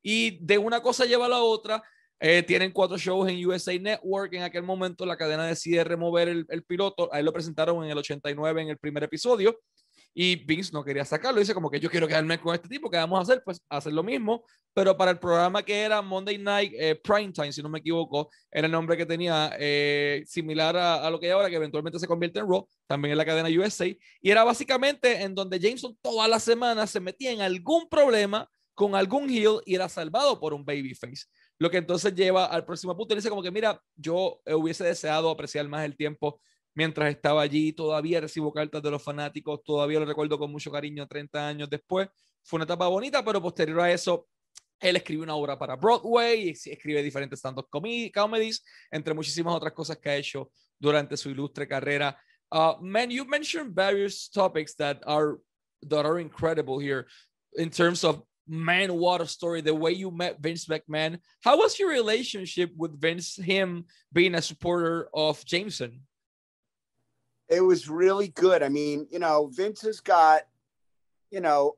y 0.00 0.38
de 0.38 0.56
una 0.56 0.80
cosa 0.80 1.04
lleva 1.04 1.26
a 1.26 1.30
la 1.30 1.42
otra 1.42 1.82
eh, 2.18 2.42
tienen 2.42 2.72
cuatro 2.72 2.96
shows 2.96 3.28
en 3.28 3.44
USA 3.46 3.78
Network. 3.78 4.32
En 4.34 4.42
aquel 4.42 4.62
momento 4.62 5.04
la 5.04 5.16
cadena 5.16 5.46
decide 5.46 5.84
remover 5.84 6.28
el, 6.28 6.46
el, 6.48 6.62
piloto. 6.64 7.08
Ahí 7.12 7.22
lo 7.22 7.32
presentaron 7.32 7.84
en 7.84 7.90
el 7.90 7.98
89 7.98 8.62
en 8.62 8.68
el 8.68 8.78
primer 8.78 9.02
episodio. 9.04 9.58
Y 10.18 10.36
Vince 10.36 10.70
no 10.72 10.82
quería 10.82 11.04
sacarlo. 11.04 11.40
Dice 11.40 11.52
como 11.52 11.70
que 11.70 11.78
yo 11.78 11.90
quiero 11.90 12.08
quedarme 12.08 12.40
con 12.40 12.54
este 12.54 12.68
tipo. 12.68 12.88
¿Qué 12.88 12.96
vamos 12.96 13.18
a 13.18 13.22
hacer? 13.22 13.42
Pues 13.44 13.60
hacer 13.68 13.92
lo 13.92 14.02
mismo. 14.02 14.44
Pero 14.72 14.96
para 14.96 15.10
el 15.10 15.18
programa 15.18 15.62
que 15.62 15.78
era 15.78 16.00
Monday 16.00 16.38
Night 16.38 16.72
eh, 16.74 16.94
Prime 16.94 17.32
Time, 17.32 17.52
si 17.52 17.62
no 17.62 17.68
me 17.68 17.80
equivoco, 17.80 18.30
era 18.50 18.64
el 18.64 18.72
nombre 18.72 18.96
que 18.96 19.04
tenía 19.04 19.54
eh, 19.58 20.22
similar 20.26 20.74
a, 20.74 21.06
a, 21.06 21.10
lo 21.10 21.20
que 21.20 21.26
hay 21.26 21.32
ahora, 21.32 21.50
que 21.50 21.56
eventualmente 21.56 21.98
se 21.98 22.06
convierte 22.06 22.38
en 22.38 22.48
Raw, 22.48 22.66
también 22.86 23.12
en 23.12 23.18
la 23.18 23.26
cadena 23.26 23.50
USA. 23.60 23.86
Y 23.86 24.30
era 24.30 24.42
básicamente 24.42 25.22
en 25.22 25.34
donde 25.34 25.58
Jameson 25.58 25.94
todas 26.00 26.30
las 26.30 26.42
semanas 26.42 26.90
se 26.90 27.00
metía 27.00 27.32
en 27.32 27.42
algún 27.42 27.86
problema 27.86 28.48
con 28.76 28.94
algún 28.94 29.28
heel 29.28 29.60
y 29.64 29.74
era 29.74 29.88
salvado 29.88 30.38
por 30.38 30.54
un 30.54 30.64
babyface. 30.64 31.26
Lo 31.58 31.70
que 31.70 31.78
entonces 31.78 32.14
lleva 32.14 32.46
al 32.46 32.64
próximo 32.64 32.96
punto. 32.96 33.14
Dice 33.14 33.30
como 33.30 33.42
que, 33.42 33.50
mira, 33.50 33.80
yo 33.94 34.40
hubiese 34.46 34.84
deseado 34.84 35.30
apreciar 35.30 35.66
más 35.68 35.84
el 35.84 35.96
tiempo 35.96 36.40
mientras 36.74 37.10
estaba 37.10 37.42
allí. 37.42 37.72
Todavía 37.72 38.20
recibo 38.20 38.52
cartas 38.52 38.82
de 38.82 38.90
los 38.90 39.02
fanáticos, 39.02 39.62
todavía 39.64 39.98
lo 39.98 40.06
recuerdo 40.06 40.38
con 40.38 40.52
mucho 40.52 40.70
cariño 40.70 41.06
30 41.06 41.48
años 41.48 41.70
después. 41.70 42.08
Fue 42.42 42.58
una 42.58 42.64
etapa 42.64 42.86
bonita, 42.86 43.24
pero 43.24 43.42
posterior 43.42 43.80
a 43.80 43.90
eso, 43.90 44.28
él 44.78 44.96
escribe 44.96 45.22
una 45.22 45.34
obra 45.34 45.58
para 45.58 45.76
Broadway, 45.76 46.50
escribe 46.50 47.02
diferentes 47.02 47.38
stand-up 47.38 47.68
comedies, 47.70 48.62
entre 48.90 49.14
muchísimas 49.14 49.54
otras 49.54 49.72
cosas 49.72 49.98
que 49.98 50.10
ha 50.10 50.16
hecho 50.16 50.50
durante 50.78 51.16
su 51.16 51.30
ilustre 51.30 51.66
carrera. 51.66 52.16
Uh, 52.52 52.74
man, 52.80 53.10
you 53.10 53.24
mentioned 53.24 53.74
various 53.74 54.28
topics 54.30 54.74
that 54.76 55.00
are 55.06 55.38
that 55.82 56.06
are 56.06 56.20
incredible 56.20 56.78
here 56.78 57.06
in 57.56 57.70
terms 57.70 58.04
of 58.04 58.22
man, 58.48 58.90
a 58.90 59.26
story! 59.26 59.60
The 59.60 59.74
way 59.74 59.92
you 59.92 60.10
met 60.10 60.40
Vince 60.40 60.66
McMahon. 60.66 61.18
How 61.42 61.58
was 61.58 61.78
your 61.78 61.90
relationship 61.90 62.70
with 62.76 63.00
Vince? 63.00 63.36
Him 63.36 63.84
being 64.12 64.34
a 64.34 64.42
supporter 64.42 65.08
of 65.14 65.44
Jameson. 65.44 66.00
It 67.48 67.60
was 67.60 67.88
really 67.88 68.28
good. 68.28 68.62
I 68.62 68.68
mean, 68.68 69.06
you 69.10 69.18
know, 69.18 69.50
Vince 69.52 69.82
has 69.82 70.00
got, 70.00 70.42
you 71.30 71.40
know, 71.40 71.76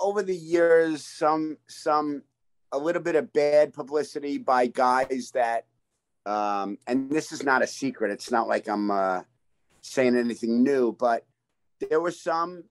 over 0.00 0.22
the 0.22 0.36
years, 0.36 1.04
some 1.04 1.56
some 1.68 2.22
a 2.72 2.78
little 2.78 3.02
bit 3.02 3.16
of 3.16 3.32
bad 3.32 3.72
publicity 3.72 4.38
by 4.38 4.66
guys 4.66 5.32
that, 5.34 5.66
um, 6.26 6.78
and 6.86 7.10
this 7.10 7.32
is 7.32 7.42
not 7.42 7.62
a 7.62 7.66
secret. 7.66 8.12
It's 8.12 8.30
not 8.30 8.48
like 8.48 8.68
I'm 8.68 8.90
uh, 8.90 9.22
saying 9.80 10.16
anything 10.16 10.62
new, 10.62 10.92
but 10.92 11.26
there 11.88 12.00
were 12.00 12.12
some 12.12 12.64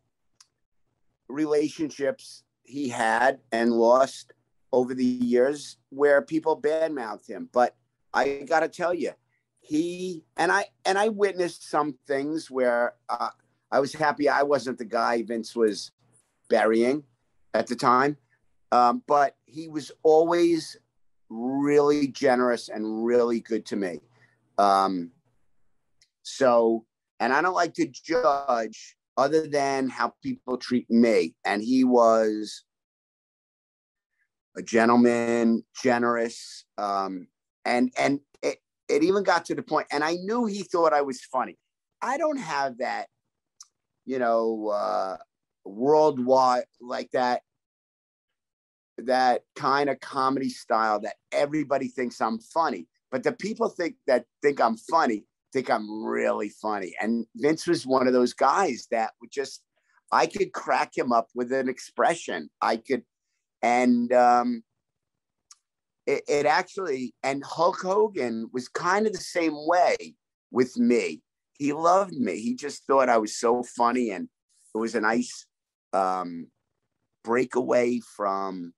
relationships 1.28 2.44
he 2.70 2.88
had 2.88 3.40
and 3.52 3.74
lost 3.74 4.32
over 4.72 4.94
the 4.94 5.04
years 5.04 5.78
where 5.90 6.22
people 6.22 6.62
badmouthed 6.62 7.28
him. 7.28 7.50
But 7.52 7.76
I 8.14 8.46
got 8.48 8.60
to 8.60 8.70
tell 8.70 8.94
you, 8.94 9.12
he 9.60 10.24
and 10.38 10.52
I 10.52 10.66
and 10.86 10.98
I 10.98 11.10
witnessed 11.10 11.68
some 11.68 11.98
things 12.08 12.50
where 12.50 12.94
uh, 13.10 13.30
I 13.72 13.80
was 13.80 13.94
happy 13.94 14.30
I 14.30 14.44
wasn't 14.44 14.78
the 14.78 14.86
guy 14.86 15.24
Vince 15.24 15.56
was 15.56 15.92
burying 16.48 17.04
at 17.56 17.66
the 17.68 17.76
time, 17.76 18.18
um, 18.72 19.02
but 19.08 19.36
he 19.46 19.68
was 19.68 19.92
always 20.04 20.78
really 21.30 22.08
generous 22.08 22.70
and 22.70 23.04
really 23.04 23.40
good 23.40 23.66
to 23.68 23.76
me. 23.76 24.00
Um, 24.60 25.12
so, 26.22 26.86
and 27.20 27.34
I 27.34 27.42
don't 27.42 27.56
like 27.56 27.74
to 27.76 27.88
judge 27.88 28.96
other 29.20 29.46
than 29.48 29.90
how 29.90 30.14
people 30.24 30.58
treat 30.58 30.90
me. 30.90 31.36
And 31.46 31.62
he 31.62 31.84
was 31.84 32.64
a 34.58 34.62
gentleman, 34.62 35.64
generous, 35.84 36.66
um, 36.78 37.28
and 37.66 37.92
and 37.98 38.22
it, 38.42 38.60
it 38.88 39.04
even 39.04 39.24
got 39.24 39.46
to 39.46 39.56
the 39.56 39.62
point, 39.62 39.88
and 39.92 40.04
I 40.04 40.14
knew 40.14 40.46
he 40.46 40.64
thought 40.64 40.94
I 40.94 41.02
was 41.02 41.22
funny. 41.22 41.58
I 42.02 42.18
don't 42.18 42.40
have 42.40 42.78
that, 42.78 43.08
you 44.06 44.20
know, 44.20 44.70
uh, 44.70 45.18
worldwide 45.66 46.64
like 46.80 47.12
that, 47.12 47.42
that 48.98 49.42
kind 49.58 49.90
of 49.90 50.00
comedy 50.00 50.50
style 50.50 51.02
that 51.02 51.16
everybody 51.34 51.90
thinks 51.90 52.22
I'm 52.22 52.40
funny. 52.40 52.88
But 53.12 53.24
the 53.24 53.34
people 53.34 53.68
think 53.68 53.96
that 54.08 54.26
think 54.42 54.62
I'm 54.62 54.78
funny 54.78 55.26
think 55.54 55.70
I'm 55.70 56.04
really 56.04 56.50
funny. 56.50 56.96
And 57.00 57.26
Vince 57.36 57.68
was 57.68 57.86
one 57.86 58.08
of 58.08 58.14
those 58.14 58.34
guys 58.34 58.88
that 58.92 59.12
would 59.22 59.32
just, 59.32 59.62
I 60.12 60.26
could 60.26 60.54
crack 60.54 60.98
him 60.98 61.12
up 61.12 61.28
with 61.36 61.52
an 61.52 61.70
expression. 61.70 62.50
I 62.62 62.78
could, 62.78 63.04
and 63.62 64.12
um, 64.14 64.64
it, 66.08 66.24
it 66.28 66.46
actually, 66.46 67.14
and 67.24 67.44
Hulk 67.44 67.82
Hogan 67.82 68.50
was 68.52 68.68
kind 68.68 69.06
of 69.06 69.14
the 69.14 69.20
same 69.20 69.54
way 69.56 70.16
with 70.52 70.78
me. 70.78 71.22
He 71.54 71.74
loved 71.74 72.14
me. 72.14 72.40
He 72.40 72.56
just 72.56 72.86
thought 72.86 73.10
I 73.10 73.18
was 73.18 73.36
so 73.36 73.64
funny, 73.64 74.12
and 74.12 74.30
it 74.74 74.78
was 74.78 74.96
a 74.96 75.02
nice 75.02 75.46
um, 75.94 76.48
breakaway 77.24 78.00
from 78.16 78.74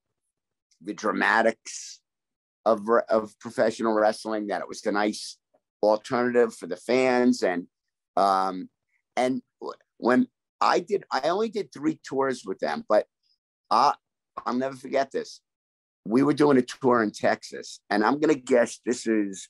the 0.81 0.93
dramatics 0.93 2.01
of 2.65 2.81
of 3.07 3.37
professional 3.39 3.93
wrestling. 3.93 4.47
That 4.47 4.61
it 4.61 4.67
was 4.67 4.85
a 4.85 4.91
nice 4.91 5.37
alternative 5.83 6.53
for 6.55 6.67
the 6.67 6.77
fans, 6.77 7.43
and 7.43 7.67
um, 8.15 8.69
and 9.15 9.41
when 9.97 10.27
I 10.59 10.79
did, 10.79 11.03
I 11.11 11.29
only 11.29 11.49
did 11.49 11.71
three 11.71 11.99
tours 12.07 12.43
with 12.45 12.59
them, 12.59 12.83
but 12.87 13.05
I, 13.69 13.93
I'll 14.45 14.53
never 14.53 14.75
forget 14.75 15.11
this 15.11 15.41
we 16.05 16.23
were 16.23 16.33
doing 16.33 16.57
a 16.57 16.61
tour 16.61 17.03
in 17.03 17.11
Texas, 17.11 17.79
and 17.89 18.03
I'm 18.03 18.19
going 18.19 18.33
to 18.33 18.39
guess 18.39 18.79
this 18.85 19.05
is 19.05 19.47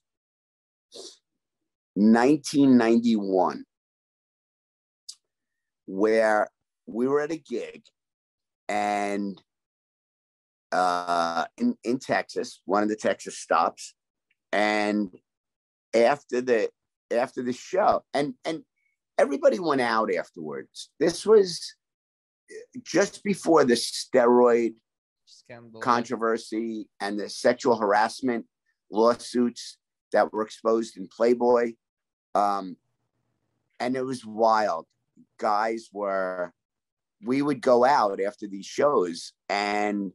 1991, 1.96 3.64
where 5.86 6.50
we 6.88 7.08
were 7.08 7.22
at 7.22 7.32
a 7.32 7.38
gig 7.38 7.84
and 8.68 9.42
uh, 10.72 11.46
in, 11.58 11.76
in 11.84 12.00
Texas, 12.00 12.62
one 12.66 12.84
of 12.84 12.90
the 12.90 12.96
Texas 12.96 13.38
stops. 13.38 13.94
And 14.54 15.10
after 15.94 16.42
the 16.42 16.70
after 17.12 17.44
the 17.44 17.54
show, 17.54 18.04
and 18.14 18.34
and 18.46 18.64
everybody 19.18 19.60
went 19.60 19.82
out 19.82 20.14
afterwards. 20.14 20.90
This 21.00 21.26
was 21.26 21.76
just 22.84 23.24
before 23.24 23.64
the 23.64 23.76
steroid 23.76 24.74
scandal 25.26 25.82
controversy 25.82 26.88
and 27.00 27.20
the 27.20 27.30
sexual 27.30 27.78
harassment 27.78 28.46
lawsuits 28.92 29.78
that 30.12 30.32
were 30.34 30.44
exposed 30.44 30.98
in 30.98 31.08
Playboy. 31.08 31.74
Um, 32.36 32.76
and 33.80 33.96
it 33.96 34.06
was 34.06 34.26
wild. 34.26 34.86
Guys 35.40 35.90
were, 35.94 36.54
we 37.24 37.42
would 37.42 37.62
go 37.62 37.86
out 37.86 38.20
after 38.22 38.48
these 38.48 38.66
shows 38.66 39.34
and 39.50 40.12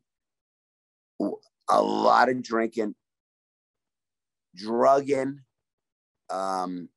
a 1.68 1.82
lot 1.82 2.28
of 2.28 2.42
drinking, 2.42 2.94
drugging, 4.54 5.40
um, 6.30 6.88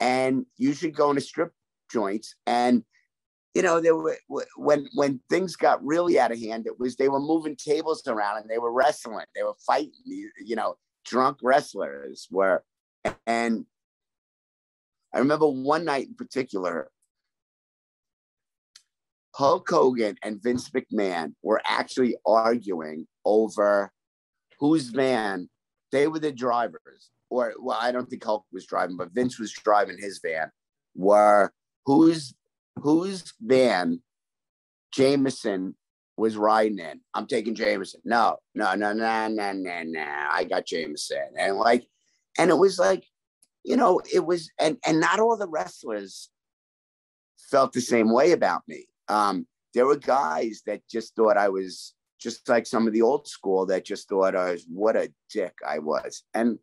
and 0.00 0.46
you 0.56 0.68
usually 0.68 0.92
going 0.92 1.16
to 1.16 1.20
strip 1.20 1.52
joints. 1.90 2.34
And 2.46 2.84
you 3.54 3.62
know, 3.62 3.80
there 3.80 3.94
were 3.94 4.16
when 4.56 4.88
when 4.94 5.20
things 5.28 5.56
got 5.56 5.84
really 5.84 6.18
out 6.18 6.32
of 6.32 6.40
hand, 6.40 6.66
it 6.66 6.78
was 6.78 6.96
they 6.96 7.08
were 7.08 7.20
moving 7.20 7.56
tables 7.56 8.02
around 8.06 8.38
and 8.38 8.50
they 8.50 8.58
were 8.58 8.72
wrestling, 8.72 9.26
they 9.34 9.42
were 9.42 9.54
fighting. 9.66 9.92
You 10.04 10.56
know, 10.56 10.76
drunk 11.04 11.38
wrestlers 11.42 12.28
were, 12.30 12.64
and 13.26 13.66
I 15.14 15.18
remember 15.18 15.46
one 15.46 15.84
night 15.84 16.08
in 16.08 16.14
particular, 16.14 16.90
Hulk 19.34 19.68
Hogan 19.68 20.16
and 20.22 20.42
Vince 20.42 20.70
McMahon 20.70 21.34
were 21.42 21.60
actually 21.66 22.16
arguing 22.24 23.06
over 23.24 23.92
whose 24.60 24.88
van. 24.88 25.48
They 25.90 26.08
were 26.08 26.20
the 26.20 26.32
drivers, 26.32 27.10
or 27.32 27.54
well, 27.58 27.78
I 27.80 27.92
don't 27.92 28.08
think 28.08 28.24
Hulk 28.24 28.44
was 28.52 28.66
driving, 28.66 28.96
but 28.96 29.12
Vince 29.12 29.38
was 29.38 29.52
driving 29.52 29.96
his 29.98 30.20
van. 30.22 30.50
Were 30.94 31.52
whose 31.86 32.34
whose 32.76 33.32
van 33.40 34.02
Jameson 34.92 35.74
was 36.16 36.36
riding 36.36 36.78
in. 36.78 37.00
I'm 37.14 37.26
taking 37.26 37.54
Jameson. 37.54 38.02
No, 38.04 38.36
no, 38.54 38.74
no, 38.74 38.92
no, 38.92 39.28
no, 39.28 39.52
no, 39.52 39.82
no. 39.82 40.26
I 40.30 40.44
got 40.44 40.66
Jameson. 40.66 41.30
And 41.38 41.56
like, 41.56 41.86
and 42.38 42.50
it 42.50 42.58
was 42.58 42.78
like, 42.78 43.04
you 43.64 43.76
know, 43.76 44.00
it 44.12 44.24
was, 44.24 44.50
and 44.60 44.76
and 44.86 45.00
not 45.00 45.20
all 45.20 45.36
the 45.36 45.48
wrestlers 45.48 46.28
felt 47.50 47.72
the 47.72 47.80
same 47.80 48.12
way 48.12 48.32
about 48.32 48.62
me. 48.68 48.86
Um, 49.08 49.46
there 49.72 49.86
were 49.86 49.96
guys 49.96 50.62
that 50.66 50.82
just 50.88 51.16
thought 51.16 51.38
I 51.38 51.48
was 51.48 51.94
just 52.20 52.48
like 52.48 52.66
some 52.66 52.86
of 52.86 52.92
the 52.92 53.02
old 53.02 53.26
school 53.26 53.66
that 53.66 53.84
just 53.84 54.08
thought 54.08 54.36
I 54.36 54.52
was 54.52 54.66
what 54.68 54.96
a 54.96 55.10
dick 55.32 55.54
I 55.66 55.78
was. 55.78 56.24
And 56.34 56.58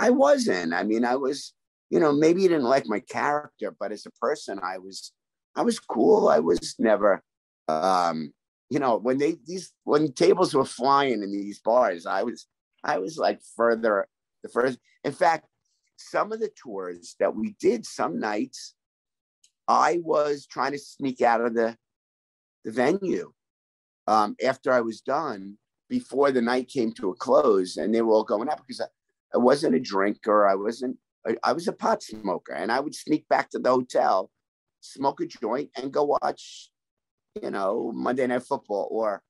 I 0.00 0.08
wasn't. 0.08 0.72
I 0.72 0.82
mean, 0.82 1.04
I 1.04 1.16
was, 1.16 1.52
you 1.90 2.00
know, 2.00 2.10
maybe 2.10 2.42
you 2.42 2.48
didn't 2.48 2.64
like 2.64 2.86
my 2.86 3.00
character, 3.00 3.76
but 3.78 3.92
as 3.92 4.06
a 4.06 4.10
person, 4.12 4.58
I 4.62 4.78
was 4.78 5.12
I 5.54 5.62
was 5.62 5.78
cool. 5.78 6.28
I 6.28 6.38
was 6.38 6.74
never, 6.78 7.22
um, 7.68 8.32
you 8.70 8.78
know, 8.78 8.96
when 8.96 9.18
they 9.18 9.36
these 9.46 9.72
when 9.84 10.12
tables 10.12 10.54
were 10.54 10.64
flying 10.64 11.22
in 11.22 11.30
these 11.30 11.60
bars, 11.60 12.06
I 12.06 12.22
was 12.22 12.46
I 12.82 12.98
was 12.98 13.18
like 13.18 13.40
further 13.56 14.08
the 14.42 14.48
first. 14.48 14.78
In 15.04 15.12
fact, 15.12 15.46
some 15.98 16.32
of 16.32 16.40
the 16.40 16.50
tours 16.62 17.14
that 17.20 17.36
we 17.36 17.54
did 17.60 17.84
some 17.84 18.18
nights, 18.18 18.74
I 19.68 20.00
was 20.02 20.46
trying 20.46 20.72
to 20.72 20.78
sneak 20.78 21.20
out 21.20 21.42
of 21.42 21.54
the 21.54 21.76
the 22.64 22.72
venue 22.72 23.32
um, 24.06 24.34
after 24.42 24.72
I 24.72 24.80
was 24.80 25.02
done 25.02 25.58
before 25.90 26.30
the 26.30 26.40
night 26.40 26.68
came 26.68 26.92
to 26.92 27.10
a 27.10 27.14
close, 27.16 27.76
and 27.76 27.94
they 27.94 28.00
were 28.00 28.14
all 28.14 28.24
going 28.24 28.48
up 28.48 28.62
because 28.66 28.80
I, 28.80 28.86
I 29.34 29.38
wasn't 29.38 29.74
a 29.74 29.80
drinker. 29.80 30.46
I 30.48 30.54
wasn't. 30.54 30.96
I, 31.44 31.52
was 31.52 31.68
a 31.68 31.72
pot 31.72 32.02
smoker, 32.02 32.54
and 32.54 32.72
I 32.72 32.80
would 32.80 32.94
sneak 32.94 33.28
back 33.28 33.50
to 33.50 33.58
the 33.58 33.68
hotel 33.68 34.30
smoke 34.80 35.20
a 35.20 35.26
joint 35.26 35.70
and 35.76 35.92
go 35.92 36.04
watch, 36.22 36.70
you 37.40 37.50
know, 37.50 37.92
Monday 37.94 38.26
Night 38.26 38.42
Football 38.42 38.88
or, 38.90 39.22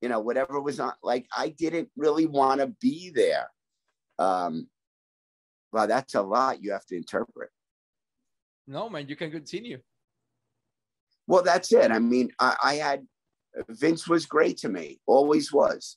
you 0.00 0.08
know, 0.08 0.20
whatever 0.20 0.60
was 0.60 0.80
on. 0.80 0.92
Like 1.02 1.26
I 1.36 1.50
didn't 1.50 1.88
really 1.96 2.26
want 2.26 2.60
to 2.60 2.68
be 2.80 3.10
there. 3.14 3.48
Um, 4.18 4.68
well, 5.72 5.86
that's 5.86 6.14
a 6.14 6.22
lot 6.22 6.62
you 6.62 6.72
have 6.72 6.86
to 6.86 6.96
interpret. 6.96 7.50
No, 8.66 8.88
man, 8.88 9.08
you 9.08 9.16
can 9.16 9.30
continue. 9.30 9.78
Well, 11.26 11.42
that's 11.42 11.72
it. 11.72 11.90
I 11.90 11.98
mean, 11.98 12.30
I, 12.38 12.56
I 12.62 12.74
had 12.74 13.06
Vince 13.68 14.08
was 14.08 14.26
great 14.26 14.58
to 14.58 14.68
me, 14.68 15.00
always 15.06 15.52
was. 15.52 15.96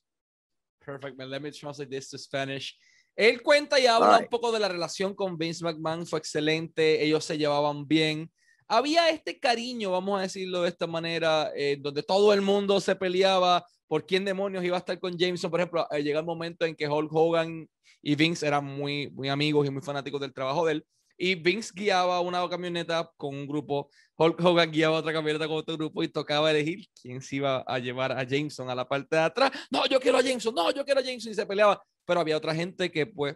Perfect, 0.81 1.17
man. 1.17 1.29
Let 1.29 1.41
me 1.41 1.51
translate 1.51 1.91
this 1.91 2.09
to 2.11 2.17
Spanish. 2.17 2.75
Él 3.19 3.41
cuenta 3.41 3.77
y 3.77 3.85
habla 3.85 4.19
un 4.19 4.27
poco 4.27 4.49
de 4.49 4.61
la 4.61 4.69
relación 4.69 5.13
con 5.13 5.37
Vince 5.37 5.61
McMahon, 5.61 6.07
fue 6.07 6.19
excelente, 6.19 7.03
ellos 7.03 7.25
se 7.25 7.37
llevaban 7.37 7.85
bien. 7.85 8.31
había 8.65 9.09
este 9.09 9.37
cariño, 9.37 9.91
vamos 9.91 10.17
a 10.17 10.21
decirlo 10.21 10.61
de 10.61 10.69
esta 10.69 10.87
manera, 10.87 11.51
eh, 11.53 11.75
donde 11.81 12.01
todo 12.01 12.31
el 12.31 12.41
mundo 12.41 12.79
se 12.79 12.95
peleaba 12.95 13.65
por 13.87 14.05
quién 14.05 14.23
demonios 14.23 14.63
iba 14.63 14.77
a 14.77 14.79
estar 14.79 14.97
con 15.01 15.17
Jameson. 15.17 15.51
Por 15.51 15.59
ejemplo, 15.59 15.85
eh, 15.91 16.01
llega 16.01 16.21
el 16.21 16.25
momento 16.25 16.63
en 16.63 16.77
que 16.77 16.87
Hulk 16.87 17.11
Hogan 17.11 17.67
y 18.01 18.15
Vince 18.15 18.47
eran 18.47 18.63
muy, 18.63 19.09
muy 19.11 19.27
amigos 19.27 19.67
y 19.67 19.69
muy 19.69 19.81
fanáticos 19.81 20.21
del 20.21 20.31
trabajo 20.31 20.65
de 20.65 20.73
él. 20.75 20.85
Y 21.17 21.35
Vince 21.35 21.73
guiaba 21.75 22.21
una 22.21 22.47
camioneta 22.47 23.11
con 23.17 23.35
un 23.35 23.45
grupo, 23.45 23.89
Hulk 24.15 24.39
Hogan 24.39 24.71
guiaba 24.71 24.95
otra 24.95 25.11
camioneta 25.11 25.45
con 25.45 25.57
otro 25.57 25.75
grupo 25.75 26.03
y 26.03 26.07
tocaba 26.07 26.51
elegir 26.51 26.87
quién 27.01 27.21
se 27.21 27.35
iba 27.35 27.65
a 27.67 27.79
llevar 27.79 28.13
a 28.13 28.23
Jameson 28.23 28.69
a 28.69 28.75
la 28.75 28.87
parte 28.87 29.17
de 29.17 29.23
atrás. 29.23 29.51
No, 29.69 29.85
yo 29.87 29.99
quiero 29.99 30.19
a 30.19 30.21
Jameson, 30.21 30.55
no, 30.55 30.71
yo 30.71 30.85
quiero 30.85 31.01
a 31.01 31.03
Jameson 31.03 31.33
y 31.33 31.35
se 31.35 31.45
peleaba. 31.45 31.83
Pero 32.09 32.21
había 32.21 32.37
otra 32.37 32.55
gente 32.55 32.91
que 32.91 33.05
pues 33.05 33.35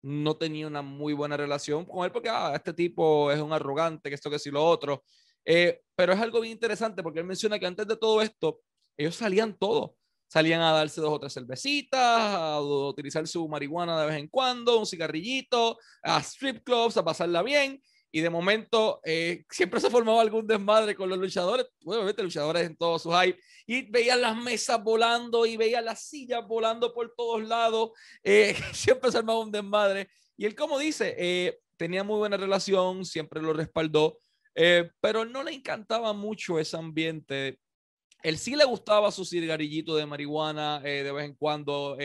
no 0.00 0.36
tenía 0.36 0.68
una 0.68 0.80
muy 0.80 1.12
buena 1.12 1.36
relación 1.36 1.84
con 1.84 2.04
él 2.04 2.12
porque 2.12 2.28
ah, 2.28 2.52
este 2.54 2.72
tipo 2.72 3.32
es 3.32 3.40
un 3.40 3.52
arrogante, 3.52 4.08
que 4.08 4.14
esto, 4.14 4.30
que 4.30 4.38
sí, 4.38 4.48
lo 4.48 4.64
otro. 4.64 5.02
Eh, 5.44 5.80
pero 5.96 6.12
es 6.12 6.20
algo 6.20 6.40
bien 6.40 6.52
interesante 6.52 7.02
porque 7.02 7.18
él 7.18 7.26
menciona 7.26 7.58
que 7.58 7.66
antes 7.66 7.84
de 7.84 7.96
todo 7.96 8.22
esto, 8.22 8.60
ellos 8.96 9.16
salían 9.16 9.58
todos. 9.58 9.90
Salían 10.28 10.60
a 10.60 10.70
darse 10.70 11.00
dos 11.00 11.12
o 11.12 11.18
tres 11.18 11.34
cervecitas, 11.34 12.00
a 12.00 12.60
utilizar 12.60 13.26
su 13.26 13.48
marihuana 13.48 14.00
de 14.00 14.06
vez 14.06 14.16
en 14.18 14.28
cuando, 14.28 14.78
un 14.78 14.86
cigarrillito, 14.86 15.76
a 16.04 16.20
strip 16.20 16.62
clubs, 16.62 16.96
a 16.96 17.04
pasarla 17.04 17.42
bien 17.42 17.82
y 18.14 18.20
de 18.20 18.28
momento 18.28 19.00
eh, 19.04 19.44
siempre 19.50 19.80
se 19.80 19.88
formaba 19.88 20.20
algún 20.20 20.46
desmadre 20.46 20.94
con 20.94 21.08
los 21.08 21.18
luchadores, 21.18 21.66
obviamente 21.82 22.22
luchadores 22.22 22.66
en 22.66 22.76
todos 22.76 23.02
sus 23.02 23.14
hype, 23.18 23.40
y 23.66 23.90
veían 23.90 24.20
las 24.20 24.36
mesas 24.36 24.82
volando 24.84 25.46
y 25.46 25.56
veían 25.56 25.86
las 25.86 26.04
sillas 26.04 26.46
volando 26.46 26.92
por 26.92 27.14
todos 27.16 27.42
lados, 27.42 27.92
eh, 28.22 28.54
siempre 28.74 29.10
se 29.10 29.18
armaba 29.18 29.40
un 29.40 29.50
desmadre. 29.50 30.10
Y 30.36 30.44
él, 30.44 30.54
como 30.54 30.78
dice, 30.78 31.14
eh, 31.16 31.58
tenía 31.78 32.04
muy 32.04 32.18
buena 32.18 32.36
relación, 32.36 33.06
siempre 33.06 33.40
lo 33.40 33.54
respaldó, 33.54 34.18
pero 35.00 35.24
no 35.24 35.42
le 35.42 35.52
encantaba 35.52 36.12
mucho 36.12 36.58
ese 36.58 36.76
ambiente. 36.76 37.58
Él 38.22 38.36
sí 38.36 38.54
le 38.56 38.64
gustaba 38.64 39.10
su 39.10 39.24
cigarrillito 39.24 39.96
de 39.96 40.04
marihuana 40.04 40.80
de 40.80 41.10
vez 41.10 41.24
en 41.24 41.34
cuando 41.34 41.96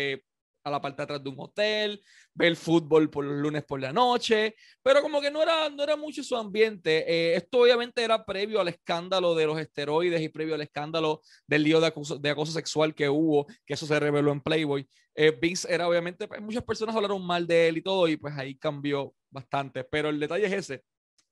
a 0.68 0.72
la 0.72 0.82
parte 0.82 0.98
de 0.98 1.04
atrás 1.04 1.24
de 1.24 1.30
un 1.30 1.40
hotel, 1.40 2.02
ver 2.34 2.56
fútbol 2.56 3.10
por 3.10 3.26
los 3.26 3.38
lunes 3.38 3.64
por 3.66 3.80
la 3.80 3.92
noche, 3.92 4.56
pero 4.84 5.02
como 5.02 5.20
que 5.22 5.32
no 5.32 5.42
era, 5.42 5.70
no 5.70 5.84
era 5.84 5.96
mucho 5.96 6.24
su 6.24 6.36
ambiente. 6.36 7.06
Eh, 7.08 7.36
esto 7.36 7.60
obviamente 7.60 8.04
era 8.04 8.24
previo 8.26 8.60
al 8.60 8.68
escándalo 8.68 9.34
de 9.34 9.46
los 9.46 9.60
esteroides 9.60 10.22
y 10.22 10.30
previo 10.30 10.56
al 10.56 10.62
escándalo 10.62 11.22
del 11.48 11.64
lío 11.64 11.80
de 11.80 11.88
acoso, 11.88 12.18
de 12.18 12.30
acoso 12.30 12.52
sexual 12.52 12.94
que 12.94 13.10
hubo, 13.10 13.48
que 13.66 13.74
eso 13.74 13.88
se 13.88 14.00
reveló 14.00 14.32
en 14.32 14.42
Playboy. 14.42 14.88
Eh, 15.16 15.32
Vince 15.32 15.68
era 15.74 15.88
obviamente, 15.88 16.28
pues, 16.28 16.42
muchas 16.42 16.64
personas 16.64 16.96
hablaron 16.96 17.26
mal 17.26 17.48
de 17.48 17.70
él 17.70 17.78
y 17.78 17.82
todo, 17.82 18.08
y 18.08 18.18
pues 18.18 18.38
ahí 18.38 18.56
cambió 18.56 19.16
bastante, 19.32 19.84
pero 19.84 20.10
el 20.10 20.20
detalle 20.20 20.46
es 20.46 20.54
ese, 20.54 20.84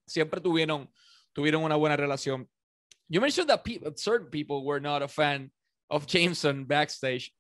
siempre 0.08 0.42
tuvieron, 0.42 0.92
tuvieron 1.34 1.64
una 1.64 1.76
buena 1.76 1.96
relación. 1.96 2.50
You 3.08 3.22
mentioned 3.22 3.50
that 3.50 3.64
people, 3.64 3.92
certain 3.96 4.30
people 4.32 4.64
were 4.64 4.82
not 4.82 5.04
a 5.04 5.08
fan 5.08 5.52
of 5.90 6.08
Jameson 6.08 6.66
backstage. 6.66 7.32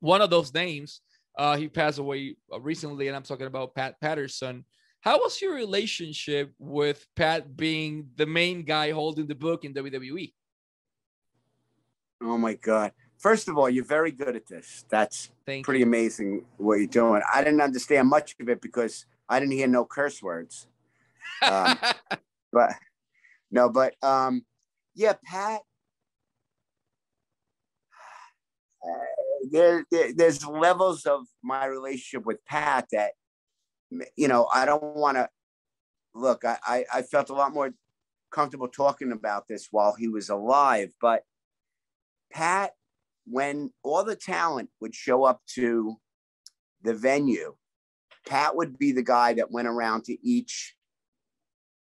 One 0.00 0.22
of 0.22 0.28
those 0.28 0.52
names 0.52 1.02
Uh, 1.36 1.56
he 1.56 1.68
passed 1.68 1.98
away 1.98 2.36
uh, 2.52 2.60
recently, 2.60 3.08
and 3.08 3.16
I'm 3.16 3.22
talking 3.22 3.46
about 3.46 3.74
Pat 3.74 4.00
Patterson. 4.00 4.64
How 5.00 5.18
was 5.18 5.40
your 5.40 5.54
relationship 5.54 6.52
with 6.58 7.06
Pat 7.14 7.56
being 7.56 8.08
the 8.16 8.26
main 8.26 8.64
guy 8.64 8.90
holding 8.90 9.26
the 9.26 9.34
book 9.34 9.64
in 9.64 9.74
WWE? 9.74 10.32
Oh 12.22 12.38
my 12.38 12.54
God. 12.54 12.92
First 13.18 13.48
of 13.48 13.56
all, 13.56 13.68
you're 13.68 13.84
very 13.84 14.10
good 14.10 14.36
at 14.36 14.46
this. 14.46 14.84
That's 14.90 15.30
Thank 15.44 15.64
pretty 15.64 15.80
you. 15.80 15.86
amazing 15.86 16.44
what 16.56 16.78
you're 16.78 16.86
doing. 16.86 17.22
I 17.32 17.44
didn't 17.44 17.60
understand 17.60 18.08
much 18.08 18.34
of 18.40 18.48
it 18.48 18.60
because 18.60 19.06
I 19.28 19.38
didn't 19.38 19.52
hear 19.52 19.68
no 19.68 19.84
curse 19.84 20.22
words. 20.22 20.66
Um, 21.42 21.78
but 22.52 22.72
no, 23.50 23.68
but 23.68 23.94
um, 24.02 24.44
yeah, 24.94 25.14
Pat. 25.24 25.60
Uh, 28.86 29.15
there, 29.50 29.84
there, 29.90 30.12
there's 30.14 30.46
levels 30.46 31.06
of 31.06 31.26
my 31.42 31.66
relationship 31.66 32.26
with 32.26 32.44
Pat 32.46 32.86
that, 32.92 33.12
you 34.16 34.28
know, 34.28 34.48
I 34.52 34.64
don't 34.64 34.82
want 34.82 35.16
to 35.16 35.28
look. 36.14 36.44
I, 36.44 36.84
I 36.92 37.02
felt 37.02 37.30
a 37.30 37.34
lot 37.34 37.52
more 37.52 37.72
comfortable 38.32 38.68
talking 38.68 39.12
about 39.12 39.48
this 39.48 39.68
while 39.70 39.94
he 39.94 40.08
was 40.08 40.28
alive, 40.28 40.90
but 41.00 41.22
Pat, 42.32 42.72
when 43.26 43.70
all 43.82 44.04
the 44.04 44.16
talent 44.16 44.70
would 44.80 44.94
show 44.94 45.24
up 45.24 45.40
to 45.54 45.96
the 46.82 46.94
venue, 46.94 47.54
Pat 48.26 48.56
would 48.56 48.78
be 48.78 48.92
the 48.92 49.02
guy 49.02 49.34
that 49.34 49.50
went 49.50 49.68
around 49.68 50.04
to 50.04 50.16
each 50.26 50.74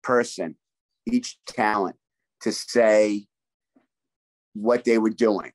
person, 0.03 0.57
each 1.07 1.39
talent 1.47 1.97
to 2.43 2.53
say 2.53 3.27
what 4.53 4.85
they 4.85 4.99
were 4.99 5.11
doing. 5.11 5.53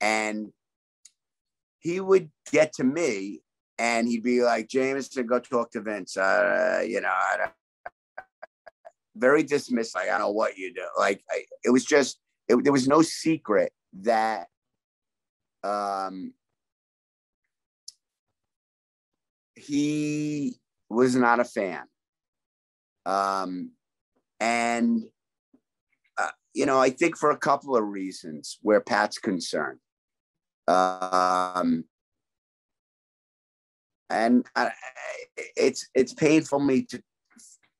And 0.00 0.52
he 1.80 2.00
would 2.00 2.30
get 2.50 2.72
to 2.74 2.84
me 2.84 3.40
and 3.78 4.08
he'd 4.08 4.22
be 4.22 4.42
like, 4.42 4.68
Jameson, 4.68 5.26
go 5.26 5.38
talk 5.38 5.70
to 5.72 5.80
Vince. 5.80 6.16
Uh, 6.16 6.82
you 6.86 7.00
know, 7.00 7.12
very 9.16 9.44
dismissive. 9.44 9.94
Like, 9.94 10.08
I 10.08 10.18
don't 10.18 10.20
know 10.20 10.30
what 10.32 10.56
you 10.56 10.74
do. 10.74 10.82
Like, 10.98 11.22
I, 11.30 11.44
it 11.64 11.70
was 11.70 11.84
just, 11.84 12.18
it, 12.48 12.62
there 12.64 12.72
was 12.72 12.88
no 12.88 13.02
secret 13.02 13.72
that 14.00 14.48
um, 15.62 16.32
he 19.54 20.58
was 20.88 21.14
not 21.14 21.40
a 21.40 21.44
fan. 21.44 21.84
Um, 23.06 23.72
and, 24.40 25.04
uh, 26.16 26.28
you 26.54 26.66
know, 26.66 26.80
I 26.80 26.90
think 26.90 27.16
for 27.16 27.30
a 27.30 27.38
couple 27.38 27.76
of 27.76 27.84
reasons 27.84 28.58
where 28.62 28.80
Pat's 28.80 29.18
concerned. 29.18 29.78
Um, 30.68 31.84
and 34.10 34.46
I, 34.54 34.70
it's 35.56 35.88
it's 35.94 36.12
painful 36.12 36.60
me 36.60 36.82
to 36.84 37.02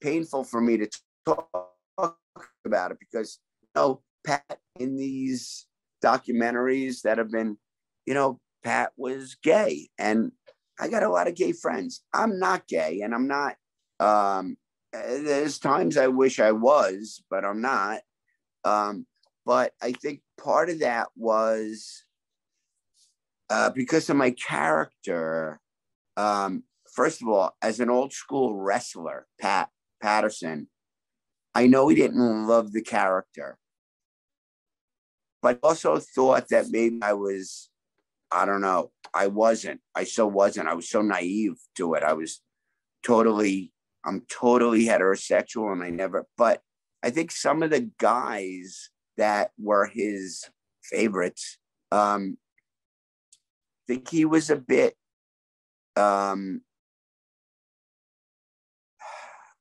painful 0.01 0.45
for 0.45 0.61
me 0.61 0.79
to 0.79 0.89
talk 1.27 2.19
about 2.65 2.93
it 2.93 2.99
because 2.99 3.39
you 3.63 3.69
know 3.75 4.03
Pat 4.25 4.59
in 4.79 4.97
these 4.97 5.67
documentaries 6.05 7.03
that 7.03 7.19
have 7.19 7.31
been, 7.31 7.57
you 8.07 8.15
know, 8.15 8.41
Pat 8.65 8.93
was 8.97 9.37
gay, 9.43 9.89
and 9.99 10.33
I 10.81 10.89
got 10.89 11.03
a 11.03 11.09
lot 11.09 11.29
of 11.29 11.35
gay 11.35 11.53
friends. 11.53 12.03
I'm 12.13 12.39
not 12.39 12.67
gay, 12.67 13.01
and 13.03 13.15
I'm 13.15 13.27
not. 13.27 13.57
Um, 14.01 14.57
there's 14.93 15.59
times 15.59 15.97
I 15.97 16.09
wish 16.09 16.41
I 16.41 16.53
was, 16.53 17.23
but 17.31 17.45
I'm 17.45 17.61
not. 17.61 18.01
Um, 18.65 19.07
but 19.45 19.73
I 19.83 19.93
think 19.93 20.21
part 20.39 20.71
of 20.71 20.81
that 20.81 21.09
was 21.17 22.05
uh, 23.51 23.71
because 23.71 24.09
of 24.11 24.17
my 24.17 24.31
character. 24.31 25.61
Um, 26.17 26.65
first 26.93 27.23
of 27.23 27.29
all, 27.29 27.57
as 27.63 27.81
an 27.81 27.91
old 27.91 28.13
school 28.13 28.55
wrestler, 28.55 29.27
Pat 29.41 29.69
Patterson, 30.03 30.69
I 31.55 31.67
know 31.67 31.89
he 31.89 31.97
didn't 31.97 32.47
love 32.47 32.73
the 32.73 32.83
character, 32.83 33.59
but 35.43 35.59
also 35.63 35.99
thought 35.99 36.49
that 36.51 36.67
maybe 36.71 36.99
I 37.03 37.15
was, 37.15 37.71
I 38.31 38.45
don't 38.47 38.61
know, 38.61 38.91
I 39.15 39.29
wasn't. 39.29 39.81
I 39.95 40.05
so 40.05 40.27
wasn't. 40.27 40.69
I 40.69 40.75
was 40.75 40.89
so 40.89 41.03
naive 41.03 41.55
to 41.77 41.95
it. 41.95 42.03
I 42.03 42.13
was 42.13 42.41
totally, 43.03 43.73
I'm 44.05 44.23
totally 44.31 44.87
heterosexual 44.87 45.73
and 45.73 45.83
I 45.83 45.91
never, 45.91 46.27
but 46.37 46.61
I 47.03 47.11
think 47.11 47.31
some 47.31 47.63
of 47.63 47.71
the 47.71 47.91
guys 47.99 48.91
that 49.17 49.53
were 49.59 49.87
his 49.87 50.45
favorites, 50.83 51.59
um, 51.91 52.37
think 53.89 54.09
he 54.09 54.25
was 54.25 54.51
a 54.51 54.57
bit 54.57 54.95
um 55.97 56.61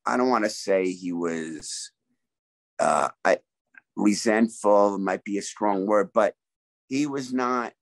I 0.06 0.16
don't 0.18 0.30
want 0.30 0.44
to 0.44 0.50
say 0.50 0.92
he 0.92 1.12
was 1.12 1.92
uh 2.80 3.10
I, 3.26 3.40
resentful 3.96 5.00
might 5.00 5.24
be 5.24 5.38
a 5.38 5.42
strong 5.42 5.88
word, 5.88 6.12
but 6.14 6.36
he 6.88 7.08
was 7.08 7.34
not 7.34 7.74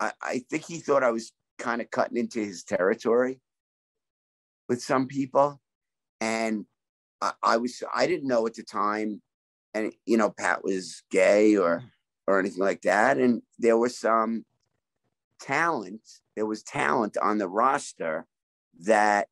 I, 0.00 0.12
I 0.20 0.44
think 0.50 0.64
he 0.64 0.78
thought 0.78 1.04
I 1.04 1.12
was 1.12 1.32
kind 1.58 1.80
of 1.80 1.90
cutting 1.90 2.16
into 2.16 2.40
his 2.40 2.64
territory 2.64 3.40
with 4.68 4.82
some 4.82 5.06
people. 5.06 5.60
And 6.20 6.66
I, 7.20 7.32
I 7.42 7.56
was 7.58 7.82
I 7.94 8.06
didn't 8.06 8.28
know 8.28 8.46
at 8.46 8.54
the 8.54 8.64
time 8.64 9.22
and 9.72 9.92
you 10.06 10.16
know 10.16 10.30
Pat 10.30 10.64
was 10.64 11.02
gay 11.10 11.56
or 11.56 11.84
or 12.26 12.40
anything 12.40 12.62
like 12.62 12.82
that. 12.82 13.18
And 13.18 13.42
there 13.58 13.78
was 13.78 13.98
some 13.98 14.44
talent, 15.44 16.00
there 16.36 16.46
was 16.46 16.62
talent 16.62 17.16
on 17.20 17.38
the 17.38 17.48
roster 17.48 18.26
that, 18.80 19.28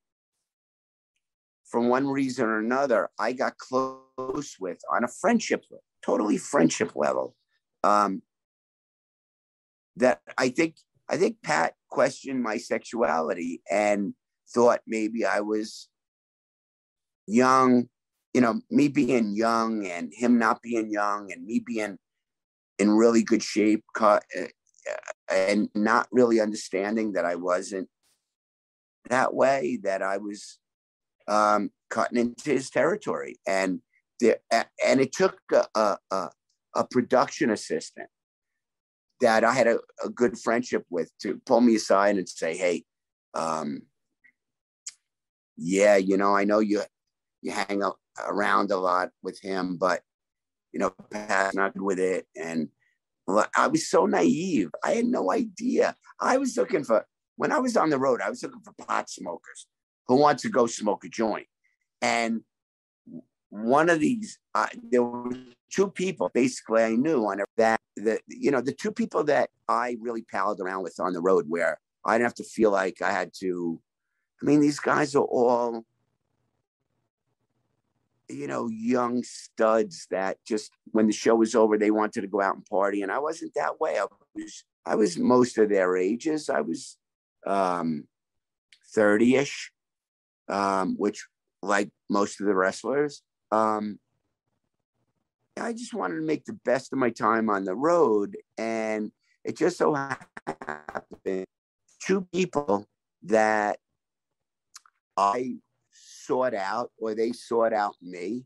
for 1.65 1.81
one 1.81 2.07
reason 2.07 2.45
or 2.47 2.59
another, 2.59 3.09
I 3.19 3.33
got 3.33 3.57
close 3.57 4.57
with 4.61 4.79
on 4.93 5.05
a 5.05 5.09
friendship, 5.09 5.65
totally 6.05 6.37
friendship 6.37 6.93
level. 6.95 7.35
Um, 7.83 8.23
that 9.97 10.21
I 10.39 10.49
think 10.51 10.77
I 11.09 11.17
think 11.17 11.37
Pat 11.43 11.75
questioned 11.89 12.43
my 12.43 12.57
sexuality 12.57 13.63
and 13.71 14.15
thought 14.55 14.81
maybe 14.87 15.25
I 15.25 15.41
was 15.41 15.89
young, 17.27 17.89
you 18.33 18.41
know, 18.41 18.61
me 18.71 18.89
being 18.89 19.35
young 19.35 19.87
and 19.87 20.13
him 20.15 20.39
not 20.39 20.63
being 20.63 20.91
young 20.91 21.33
and 21.33 21.45
me 21.45 21.63
being 21.65 21.99
in 22.79 22.91
really 22.91 23.23
good 23.23 23.43
shape, 23.43 23.85
and 25.33 25.69
not 25.75 26.09
really 26.13 26.41
understanding 26.41 27.13
that 27.13 27.25
I 27.25 27.35
wasn't 27.37 27.89
that 29.09 29.35
way, 29.35 29.79
that 29.83 30.03
I 30.03 30.19
was 30.19 30.59
um, 31.29 31.71
cutting 31.91 32.19
into 32.19 32.51
his 32.51 32.71
territory. 32.71 33.37
And 33.47 33.81
the, 34.21 34.39
and 34.51 35.01
it 35.01 35.13
took 35.13 35.39
a, 35.53 35.97
a, 36.11 36.31
a 36.75 36.87
production 36.91 37.51
assistant 37.51 38.09
that 39.21 39.45
I 39.45 39.53
had 39.53 39.69
a, 39.69 39.79
a, 40.05 40.09
good 40.09 40.39
friendship 40.39 40.85
with 40.91 41.11
to 41.21 41.41
pull 41.47 41.61
me 41.61 41.77
aside 41.77 42.17
and 42.17 42.29
say, 42.29 42.57
"Hey, 42.57 42.85
um, 43.35 43.83
yeah, 45.57 45.97
you 45.97 46.17
know, 46.17 46.35
I 46.35 46.45
know 46.45 46.59
you 46.59 46.83
you 47.41 47.53
hang 47.53 47.83
out 47.83 47.99
around 48.27 48.71
a 48.73 48.77
lot 48.77 49.11
with 49.23 49.41
him, 49.41 49.77
but 49.77 50.03
you 50.73 50.81
know, 50.81 50.93
Pat's 51.11 51.55
not 51.55 51.75
good 51.75 51.83
with 51.83 51.99
it, 52.01 52.27
and 52.37 52.69
I 53.29 53.69
was 53.69 53.89
so 53.89 54.07
naive. 54.07 54.71
I 54.85 54.93
had 54.93 55.07
no 55.07 55.31
idea. 55.31 55.95
I 56.21 56.39
was 56.39 56.57
looking 56.57 56.85
for, 56.85 57.07
when 57.37 57.53
I 57.53 57.59
was 57.59 57.77
on 57.77 57.91
the 57.91 57.99
road, 57.99 58.21
I 58.21 58.31
was 58.31 58.43
looking 58.43 58.61
for 58.61 58.73
pot 58.73 59.09
smokers 59.09 59.67
who 60.07 60.17
want 60.17 60.41
to 60.41 60.49
go 60.49 60.67
smoke 60.67 61.05
a 61.05 61.09
joint. 61.09 61.47
And 62.01 62.43
one 63.51 63.89
of 63.89 64.01
these, 64.01 64.39
uh, 64.55 64.67
there 64.91 65.03
were 65.03 65.37
two 65.71 65.91
people 65.91 66.31
basically 66.33 66.83
I 66.83 66.97
knew 66.97 67.25
on 67.27 67.43
that, 67.57 67.81
the, 67.97 68.21
you 68.27 68.51
know, 68.51 68.61
the 68.61 68.73
two 68.73 68.93
people 68.93 69.25
that 69.25 69.51
I 69.69 69.97
really 70.01 70.23
palled 70.23 70.61
around 70.61 70.83
with 70.83 70.99
on 70.99 71.13
the 71.13 71.21
road 71.21 71.47
where 71.49 71.79
I 72.05 72.15
didn't 72.15 72.27
have 72.27 72.35
to 72.35 72.45
feel 72.45 72.71
like 72.71 73.01
I 73.01 73.13
had 73.13 73.31
to, 73.41 73.81
I 74.43 74.47
mean, 74.47 74.61
these 74.61 74.81
guys 74.81 75.15
are 75.15 75.23
all 75.23 75.85
you 78.33 78.47
know, 78.47 78.69
young 78.69 79.23
studs 79.23 80.07
that 80.11 80.39
just 80.47 80.71
when 80.93 81.07
the 81.07 81.13
show 81.13 81.35
was 81.35 81.55
over, 81.55 81.77
they 81.77 81.91
wanted 81.91 82.23
to 82.23 82.27
go 82.27 82.41
out 82.41 82.55
and 82.55 82.65
party. 82.67 83.03
And 83.03 83.13
I 83.13 83.19
wasn't 83.19 83.55
that 83.55 83.81
way. 83.81 83.99
I 83.99 84.07
was, 84.35 84.65
I 84.87 84.95
was 84.95 85.19
most 85.19 85.59
of 85.59 85.69
their 85.69 85.97
ages. 85.97 86.49
I 86.51 86.61
was 86.61 86.97
um, 87.47 88.05
30-ish, 88.97 89.73
um, 90.49 90.97
which 90.97 91.27
like 91.63 91.91
most 92.09 92.41
of 92.41 92.47
the 92.47 92.55
wrestlers. 92.55 93.23
Um, 93.51 93.99
I 95.57 95.73
just 95.73 95.95
wanted 95.95 96.17
to 96.17 96.23
make 96.23 96.45
the 96.45 96.59
best 96.65 96.93
of 96.93 96.99
my 96.99 97.11
time 97.11 97.51
on 97.51 97.65
the 97.65 97.75
road. 97.75 98.37
And 98.57 99.13
it 99.45 99.57
just 99.57 99.79
so 99.79 99.95
happened 99.95 101.47
two 102.01 102.27
people 102.33 102.87
that 103.25 103.79
I 105.17 105.57
sought 106.27 106.55
out 106.55 106.91
or 106.99 107.15
they 107.15 107.33
sought 107.33 107.73
out 107.73 107.95
me 108.01 108.45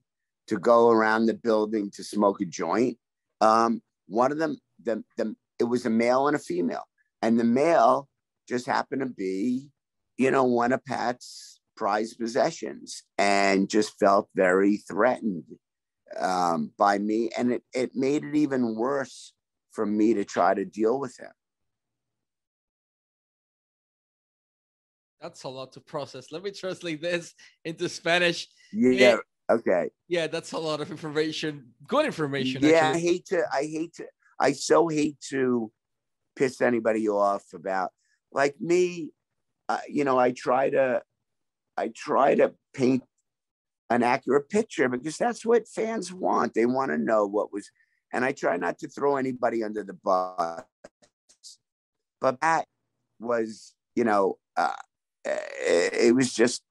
to 0.48 0.58
go 0.58 0.90
around 0.90 1.26
the 1.26 1.34
building 1.34 1.90
to 1.92 2.04
smoke 2.04 2.40
a 2.40 2.44
joint. 2.44 2.98
Um, 3.40 3.82
one 4.06 4.32
of 4.32 4.38
them, 4.38 4.58
the, 4.82 5.02
the, 5.16 5.34
it 5.58 5.64
was 5.64 5.86
a 5.86 5.90
male 5.90 6.28
and 6.28 6.36
a 6.36 6.40
female. 6.40 6.84
And 7.22 7.38
the 7.38 7.44
male 7.44 8.08
just 8.48 8.66
happened 8.66 9.00
to 9.00 9.06
be, 9.06 9.70
you 10.16 10.30
know, 10.30 10.44
one 10.44 10.72
of 10.72 10.84
Pat's 10.84 11.60
prized 11.76 12.18
possessions 12.18 13.02
and 13.18 13.68
just 13.68 13.98
felt 13.98 14.28
very 14.34 14.78
threatened 14.78 15.44
um, 16.18 16.72
by 16.78 16.98
me. 16.98 17.30
And 17.36 17.52
it, 17.52 17.62
it 17.74 17.90
made 17.94 18.24
it 18.24 18.34
even 18.34 18.76
worse 18.76 19.32
for 19.72 19.84
me 19.84 20.14
to 20.14 20.24
try 20.24 20.54
to 20.54 20.64
deal 20.64 20.98
with 20.98 21.18
him. 21.18 21.32
That's 25.26 25.42
a 25.42 25.48
lot 25.48 25.72
to 25.72 25.80
process. 25.80 26.30
Let 26.30 26.44
me 26.44 26.52
translate 26.52 27.02
this 27.02 27.34
into 27.64 27.88
Spanish. 27.88 28.46
Yeah. 28.72 29.16
okay. 29.50 29.90
Yeah, 30.06 30.28
that's 30.28 30.52
a 30.52 30.58
lot 30.58 30.80
of 30.80 30.88
information. 30.92 31.64
Good 31.88 32.06
information. 32.06 32.62
Yeah, 32.62 32.76
actually. 32.76 33.00
I 33.00 33.02
hate 33.02 33.26
to. 33.26 33.42
I 33.52 33.62
hate 33.62 33.94
to. 33.94 34.04
I 34.38 34.52
so 34.52 34.86
hate 34.86 35.16
to 35.30 35.72
piss 36.36 36.60
anybody 36.60 37.08
off 37.08 37.42
about 37.52 37.90
like 38.30 38.54
me. 38.60 39.10
Uh, 39.68 39.80
you 39.88 40.04
know, 40.04 40.16
I 40.16 40.30
try 40.30 40.70
to. 40.70 41.02
I 41.76 41.90
try 41.92 42.36
to 42.36 42.54
paint 42.72 43.02
an 43.90 44.04
accurate 44.04 44.48
picture 44.48 44.88
because 44.88 45.16
that's 45.16 45.44
what 45.44 45.66
fans 45.66 46.12
want. 46.12 46.54
They 46.54 46.66
want 46.66 46.92
to 46.92 46.98
know 46.98 47.26
what 47.26 47.52
was, 47.52 47.68
and 48.12 48.24
I 48.24 48.30
try 48.30 48.58
not 48.58 48.78
to 48.78 48.88
throw 48.88 49.16
anybody 49.16 49.64
under 49.64 49.82
the 49.82 49.94
bus. 49.94 50.62
But 52.20 52.40
that 52.42 52.66
was, 53.18 53.74
you 53.96 54.04
know, 54.04 54.38
uh, 54.56 54.72
it 55.26 56.14
was 56.14 56.32
just 56.32 56.62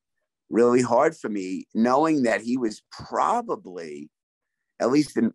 really 0.49 0.81
hard 0.81 1.15
for 1.15 1.29
me 1.29 1.65
knowing 1.73 2.23
that 2.23 2.41
he 2.41 2.57
was 2.57 2.81
probably, 2.91 4.09
at 4.79 4.91
least 4.91 5.17
in 5.17 5.33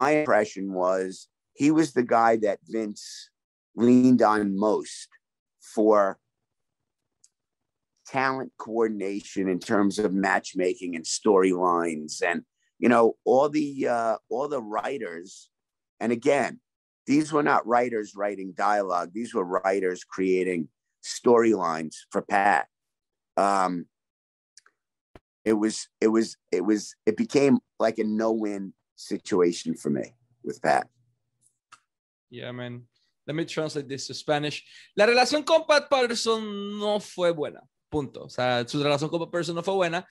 my 0.00 0.10
impression, 0.10 0.72
was 0.72 1.28
he 1.54 1.70
was 1.70 1.92
the 1.92 2.02
guy 2.02 2.36
that 2.36 2.60
Vince 2.66 3.30
leaned 3.76 4.22
on 4.22 4.58
most 4.58 5.08
for 5.60 6.18
talent 8.06 8.52
coordination 8.58 9.48
in 9.48 9.58
terms 9.58 9.98
of 9.98 10.12
matchmaking 10.12 10.96
and 10.96 11.04
storylines 11.04 12.22
and 12.22 12.42
you 12.80 12.88
know 12.88 13.14
all 13.24 13.48
the 13.48 13.86
uh, 13.86 14.16
all 14.28 14.48
the 14.48 14.62
writers. 14.62 15.48
And 16.00 16.12
again 16.12 16.60
these 17.06 17.32
were 17.32 17.42
not 17.42 17.66
writers 17.66 18.14
writing 18.14 18.52
dialogue. 18.56 19.10
These 19.12 19.34
were 19.34 19.44
writers 19.44 20.04
creating 20.04 20.68
storylines 21.02 21.96
for 22.10 22.22
Pat. 22.22 22.66
Um, 23.36 23.86
it 25.44 25.54
was 25.54 25.88
it 26.00 26.08
was 26.08 26.36
it 26.52 26.64
was 26.64 26.94
it 27.06 27.16
became 27.16 27.58
like 27.78 27.98
a 27.98 28.04
no-win 28.04 28.74
situation 28.96 29.74
for 29.74 29.90
me 29.90 30.14
with 30.44 30.60
Pat. 30.60 30.88
Yeah, 32.28 32.52
man. 32.52 32.86
Let 33.26 33.34
me 33.34 33.44
translate 33.44 33.88
this 33.88 34.06
to 34.08 34.14
Spanish. 34.14 34.64
La 34.96 35.06
relación 35.06 35.44
con 35.44 35.66
Pat 35.66 35.88
Patterson 35.88 36.78
no 36.78 37.00
fue 37.00 37.32
buena. 37.32 37.60
Punto. 37.88 38.24
O 38.24 38.28
sea, 38.28 38.66
su 38.66 38.82
relación 38.82 39.10
con 39.10 39.20
Pat 39.20 39.30
Patterson 39.30 39.54
no 39.54 39.62
fue 39.62 39.74
buena. 39.74 40.06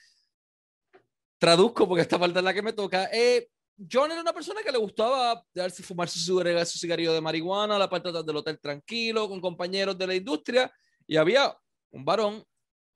Traduzco 1.38 1.88
porque 1.88 2.02
esta 2.02 2.19
parte 2.19 2.39
es 2.39 2.43
la 2.43 2.54
que 2.54 2.62
me 2.62 2.73
toca. 2.73 3.10
Eh, 3.12 3.49
John 3.89 4.11
era 4.11 4.21
una 4.21 4.33
persona 4.33 4.61
que 4.61 4.71
le 4.71 4.77
gustaba 4.77 5.41
darse 5.53 5.83
fumarse 5.83 6.19
su, 6.19 6.37
su 6.65 6.79
cigarrillo 6.79 7.13
de 7.13 7.21
marihuana, 7.21 7.77
la 7.77 7.89
parte 7.89 8.11
del 8.11 8.35
hotel 8.35 8.59
tranquilo, 8.59 9.29
con 9.29 9.39
compañeros 9.39 9.97
de 9.97 10.07
la 10.07 10.15
industria, 10.15 10.71
y 11.07 11.15
había 11.15 11.55
un 11.91 12.03
varón 12.03 12.43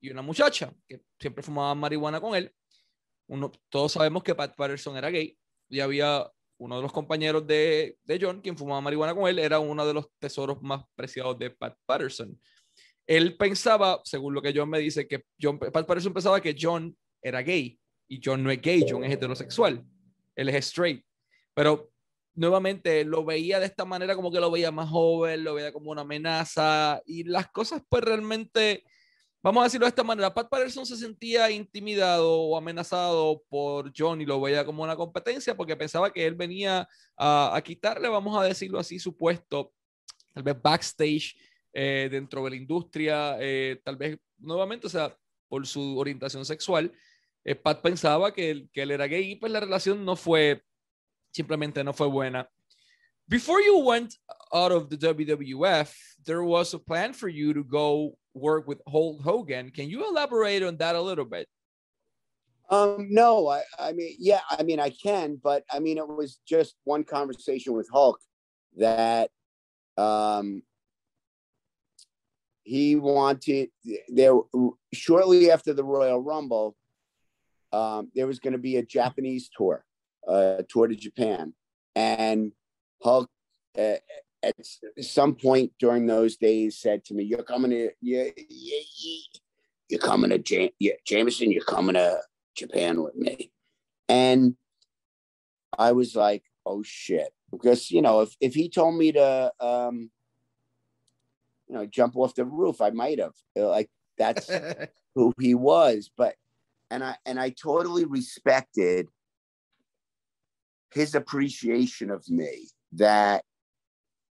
y 0.02 0.10
una 0.10 0.22
muchacha 0.22 0.74
que 0.86 1.02
siempre 1.20 1.42
fumaban 1.42 1.78
marihuana 1.78 2.20
con 2.20 2.36
él. 2.36 2.54
Todos 3.70 3.94
sabemos 3.94 4.24
que 4.24 4.36
Pat 4.36 4.56
Patterson 4.56 4.98
era 4.98 5.10
gay, 5.10 5.38
y 5.70 5.80
había 5.80 6.30
uno 6.58 6.76
de 6.76 6.82
los 6.82 6.92
compañeros 6.92 7.48
de, 7.48 7.98
de 8.04 8.20
John, 8.22 8.42
quien 8.42 8.58
fumaba 8.58 8.82
marihuana 8.82 9.16
con 9.16 9.28
él, 9.30 9.40
era 9.40 9.60
uno 9.60 9.86
de 9.86 9.94
los 9.94 10.08
tesoros 10.20 10.62
más 10.62 10.84
preciados 10.96 11.40
de 11.40 11.50
Pat 11.52 11.78
Patterson. 11.86 12.38
Él 13.08 13.38
pensaba, 13.38 14.02
según 14.04 14.34
lo 14.34 14.42
que 14.42 14.54
John 14.54 14.70
me 14.70 14.80
dice, 14.80 15.08
que 15.08 15.24
John, 15.42 15.58
Pat 15.60 15.86
Patterson 15.86 16.14
pensaba 16.14 16.42
que 16.42 16.56
John 16.60 16.96
era 17.22 17.42
gay, 17.42 17.80
y 18.10 18.20
John 18.22 18.44
no 18.44 18.52
es 18.52 18.62
gay, 18.62 18.86
John 18.88 19.06
es 19.06 19.14
heterosexual 19.14 19.82
él 20.36 20.50
es 20.50 20.68
straight. 20.68 21.04
Pero 21.54 21.94
nuevamente 22.36 23.06
lo 23.06 23.24
veía 23.24 23.60
de 23.60 23.68
esta 23.68 23.86
manera 23.86 24.16
como 24.16 24.32
que 24.32 24.40
lo 24.40 24.52
veía 24.52 24.72
más 24.72 24.90
joven, 24.90 25.44
lo 25.44 25.56
veía 25.56 25.72
como 25.72 25.92
una 25.92 26.02
amenaza 26.02 27.02
y 27.06 27.24
las 27.24 27.52
cosas 27.52 27.82
pues 27.88 28.04
realmente, 28.04 28.84
vamos 29.42 29.62
a 29.62 29.66
decirlo 29.66 29.86
de 29.86 29.90
esta 29.90 30.04
manera, 30.04 30.34
Pat 30.34 30.50
Patterson 30.50 30.86
se 30.86 30.98
sentía 30.98 31.52
intimidado 31.52 32.42
o 32.42 32.58
amenazado 32.58 33.44
por 33.50 33.92
John 33.96 34.22
y 34.22 34.26
lo 34.26 34.42
veía 34.42 34.66
como 34.66 34.84
una 34.84 34.96
competencia 34.96 35.56
porque 35.56 35.76
pensaba 35.76 36.12
que 36.12 36.26
él 36.26 36.36
venía 36.36 36.88
a, 37.18 37.62
quitarle, 37.64 38.10
vamos 38.10 38.40
a 38.40 38.44
decirlo 38.44 38.80
así, 38.80 38.98
su 39.00 39.16
puesto, 39.16 39.74
tal 40.34 40.44
vez 40.44 40.60
backstage 40.60 41.36
eh, 41.72 42.08
dentro 42.12 42.44
de 42.44 42.50
la 42.50 42.56
industria, 42.56 43.38
eh, 43.40 43.80
tal 43.84 43.98
vez 43.98 44.18
nuevamente, 44.38 44.88
o 44.88 44.90
sea, 44.90 45.16
por 45.48 45.68
su 45.68 46.00
orientación 46.00 46.46
sexual. 46.46 46.92
Eh, 47.46 47.56
Pat 47.56 47.82
pensaba 47.82 48.34
que 48.34 48.52
él, 48.52 48.70
que 48.72 48.84
él 48.84 48.92
era 48.92 49.08
gay 49.08 49.32
y 49.32 49.36
pues 49.36 49.52
la 49.52 49.60
relación 49.60 50.06
no 50.06 50.16
fue, 50.16 50.62
simplemente 51.32 51.84
no 51.84 51.94
fue 51.94 52.08
buena. 52.08 52.50
Before 53.28 53.62
you 53.62 53.80
went 53.80 54.16
out 54.54 54.72
of 54.72 54.90
the 54.90 54.98
WWF, 54.98 55.94
there 56.26 56.44
was 56.44 56.74
a 56.74 56.80
plan 56.80 57.14
for 57.14 57.30
you 57.30 57.54
to 57.54 57.64
go 57.64 58.18
work 58.34 58.68
with 58.68 58.82
Hulk 58.88 59.22
Hogan. 59.22 59.72
Can 59.72 59.90
you 59.90 60.08
elaborate 60.08 60.64
on 60.64 60.78
that 60.78 60.96
a 60.96 61.02
little 61.02 61.26
bit? 61.26 61.48
Um, 62.70 63.08
no, 63.10 63.48
I, 63.50 63.64
I 63.78 63.92
mean, 63.92 64.16
yeah, 64.20 64.42
I 64.50 64.64
mean, 64.64 64.80
I 64.80 64.90
can, 64.90 65.40
but 65.42 65.64
I 65.72 65.80
mean, 65.80 65.98
it 65.98 66.08
was 66.08 66.40
just 66.46 66.76
one 66.86 67.04
conversation 67.04 67.74
with 67.74 67.90
Hulk 67.92 68.20
that 68.78 69.30
um, 69.98 70.64
he 72.64 72.96
wanted 72.96 73.70
there 74.08 74.34
shortly 74.94 75.52
after 75.52 75.74
the 75.74 75.84
Royal 75.84 76.22
Rumble 76.22 76.76
um, 77.74 78.12
there 78.14 78.28
was 78.28 78.40
going 78.40 78.54
to 78.54 78.60
be 78.60 78.78
a 78.78 78.86
Japanese 78.86 79.50
tour, 79.56 79.84
uh, 80.28 80.62
tour 80.70 80.88
to 80.88 80.96
Japan, 80.96 81.54
and 81.96 82.54
Hulk 83.02 83.30
uh, 83.78 83.96
at 84.44 84.56
some 85.02 85.36
point 85.36 85.72
during 85.80 86.06
those 86.06 86.38
days 86.38 86.78
said 86.78 87.04
to 87.06 87.16
me, 87.16 87.24
"You're 87.24 87.44
coming 87.44 87.72
to 87.72 87.90
you, 88.00 88.32
you, 88.48 88.84
you're 89.90 90.00
coming 90.00 90.30
to 90.30 90.38
Jam- 90.38 90.70
yeah, 90.80 90.94
Jameson. 91.06 91.52
You're 91.52 91.64
coming 91.64 91.96
to 91.96 92.20
Japan 92.56 93.02
with 93.02 93.16
me," 93.16 93.52
and 94.08 94.56
I 95.78 95.94
was 95.94 96.16
like, 96.16 96.44
"Oh 96.68 96.84
shit!" 96.84 97.34
Because 97.52 97.90
you 97.90 98.04
know, 98.04 98.22
if 98.22 98.36
if 98.40 98.54
he 98.54 98.70
told 98.70 98.96
me 98.96 99.14
to, 99.14 99.52
um, 99.60 100.12
you 101.68 101.76
know, 101.76 101.88
jump 101.88 102.16
off 102.16 102.36
the 102.36 102.46
roof, 102.46 102.82
I 102.82 102.92
might 102.92 103.18
have. 103.20 103.34
Like 103.56 103.90
that's 104.16 104.52
who 105.16 105.34
he 105.40 105.56
was, 105.56 106.12
but 106.16 106.36
and 106.94 107.04
I 107.04 107.16
and 107.26 107.40
I 107.40 107.50
totally 107.50 108.06
respected 108.06 109.10
his 110.94 111.16
appreciation 111.16 112.12
of 112.12 112.30
me. 112.30 112.70
That, 112.94 113.44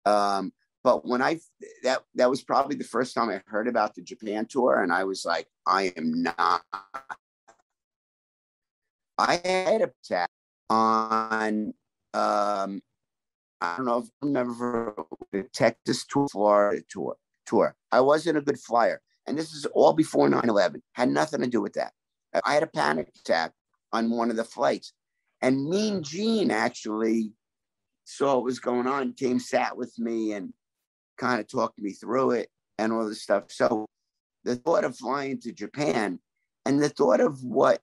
um, 0.06 0.52
but 0.84 1.08
when 1.08 1.22
I 1.22 1.40
that 1.84 2.04
that 2.16 2.30
was 2.30 2.44
probably 2.44 2.76
the 2.76 2.84
first 2.84 3.16
time 3.16 3.30
I 3.30 3.42
heard 3.48 3.70
about 3.70 3.96
the 3.96 4.02
Japan 4.02 4.46
tour, 4.46 4.84
and 4.84 4.92
I 4.92 5.06
was 5.06 5.24
like, 5.24 5.48
I 5.66 5.94
am 5.96 6.22
not. 6.22 6.62
I 9.18 9.40
had 9.44 9.82
a 9.82 9.92
tap 10.04 10.30
on 10.70 11.74
um, 12.14 12.82
I 13.62 13.78
don't 13.78 13.86
know 13.86 14.00
if 14.00 14.10
I 14.22 14.26
remember 14.26 14.96
the 15.32 15.44
Texas 15.54 16.06
tour, 16.06 16.28
Florida 16.30 16.84
tour. 16.90 17.16
Tour. 17.46 17.76
I 17.92 18.02
wasn't 18.02 18.38
a 18.38 18.42
good 18.42 18.60
flyer, 18.60 19.02
and 19.26 19.38
this 19.38 19.54
is 19.54 19.66
all 19.68 19.94
before 19.94 20.28
9/11. 20.28 20.82
Had 20.92 21.10
nothing 21.10 21.40
to 21.40 21.48
do 21.48 21.62
with 21.62 21.74
that. 21.74 21.94
I 22.44 22.54
had 22.54 22.64
a 22.64 22.68
panic 22.68 23.10
attack 23.20 23.52
on 23.92 24.10
one 24.10 24.30
of 24.30 24.36
the 24.36 24.44
flights. 24.44 24.94
And 25.42 25.70
Mean 25.70 26.04
Gene 26.04 26.52
actually 26.52 27.32
saw 28.06 28.36
what 28.36 28.44
was 28.44 28.60
going 28.60 28.88
on, 28.88 29.14
came, 29.14 29.40
sat 29.40 29.78
with 29.78 29.98
me, 29.98 30.34
and 30.34 30.54
kind 31.18 31.40
of 31.40 31.48
talked 31.48 31.80
me 31.80 31.92
through 31.92 32.32
it 32.32 32.50
and 32.78 32.92
all 32.92 33.08
this 33.08 33.24
stuff. 33.24 33.46
So 33.50 33.86
the 34.44 34.56
thought 34.56 34.84
of 34.84 34.98
flying 34.98 35.40
to 35.42 35.52
Japan 35.52 36.20
and 36.66 36.82
the 36.82 36.90
thought 36.90 37.20
of 37.20 37.44
what 37.44 37.82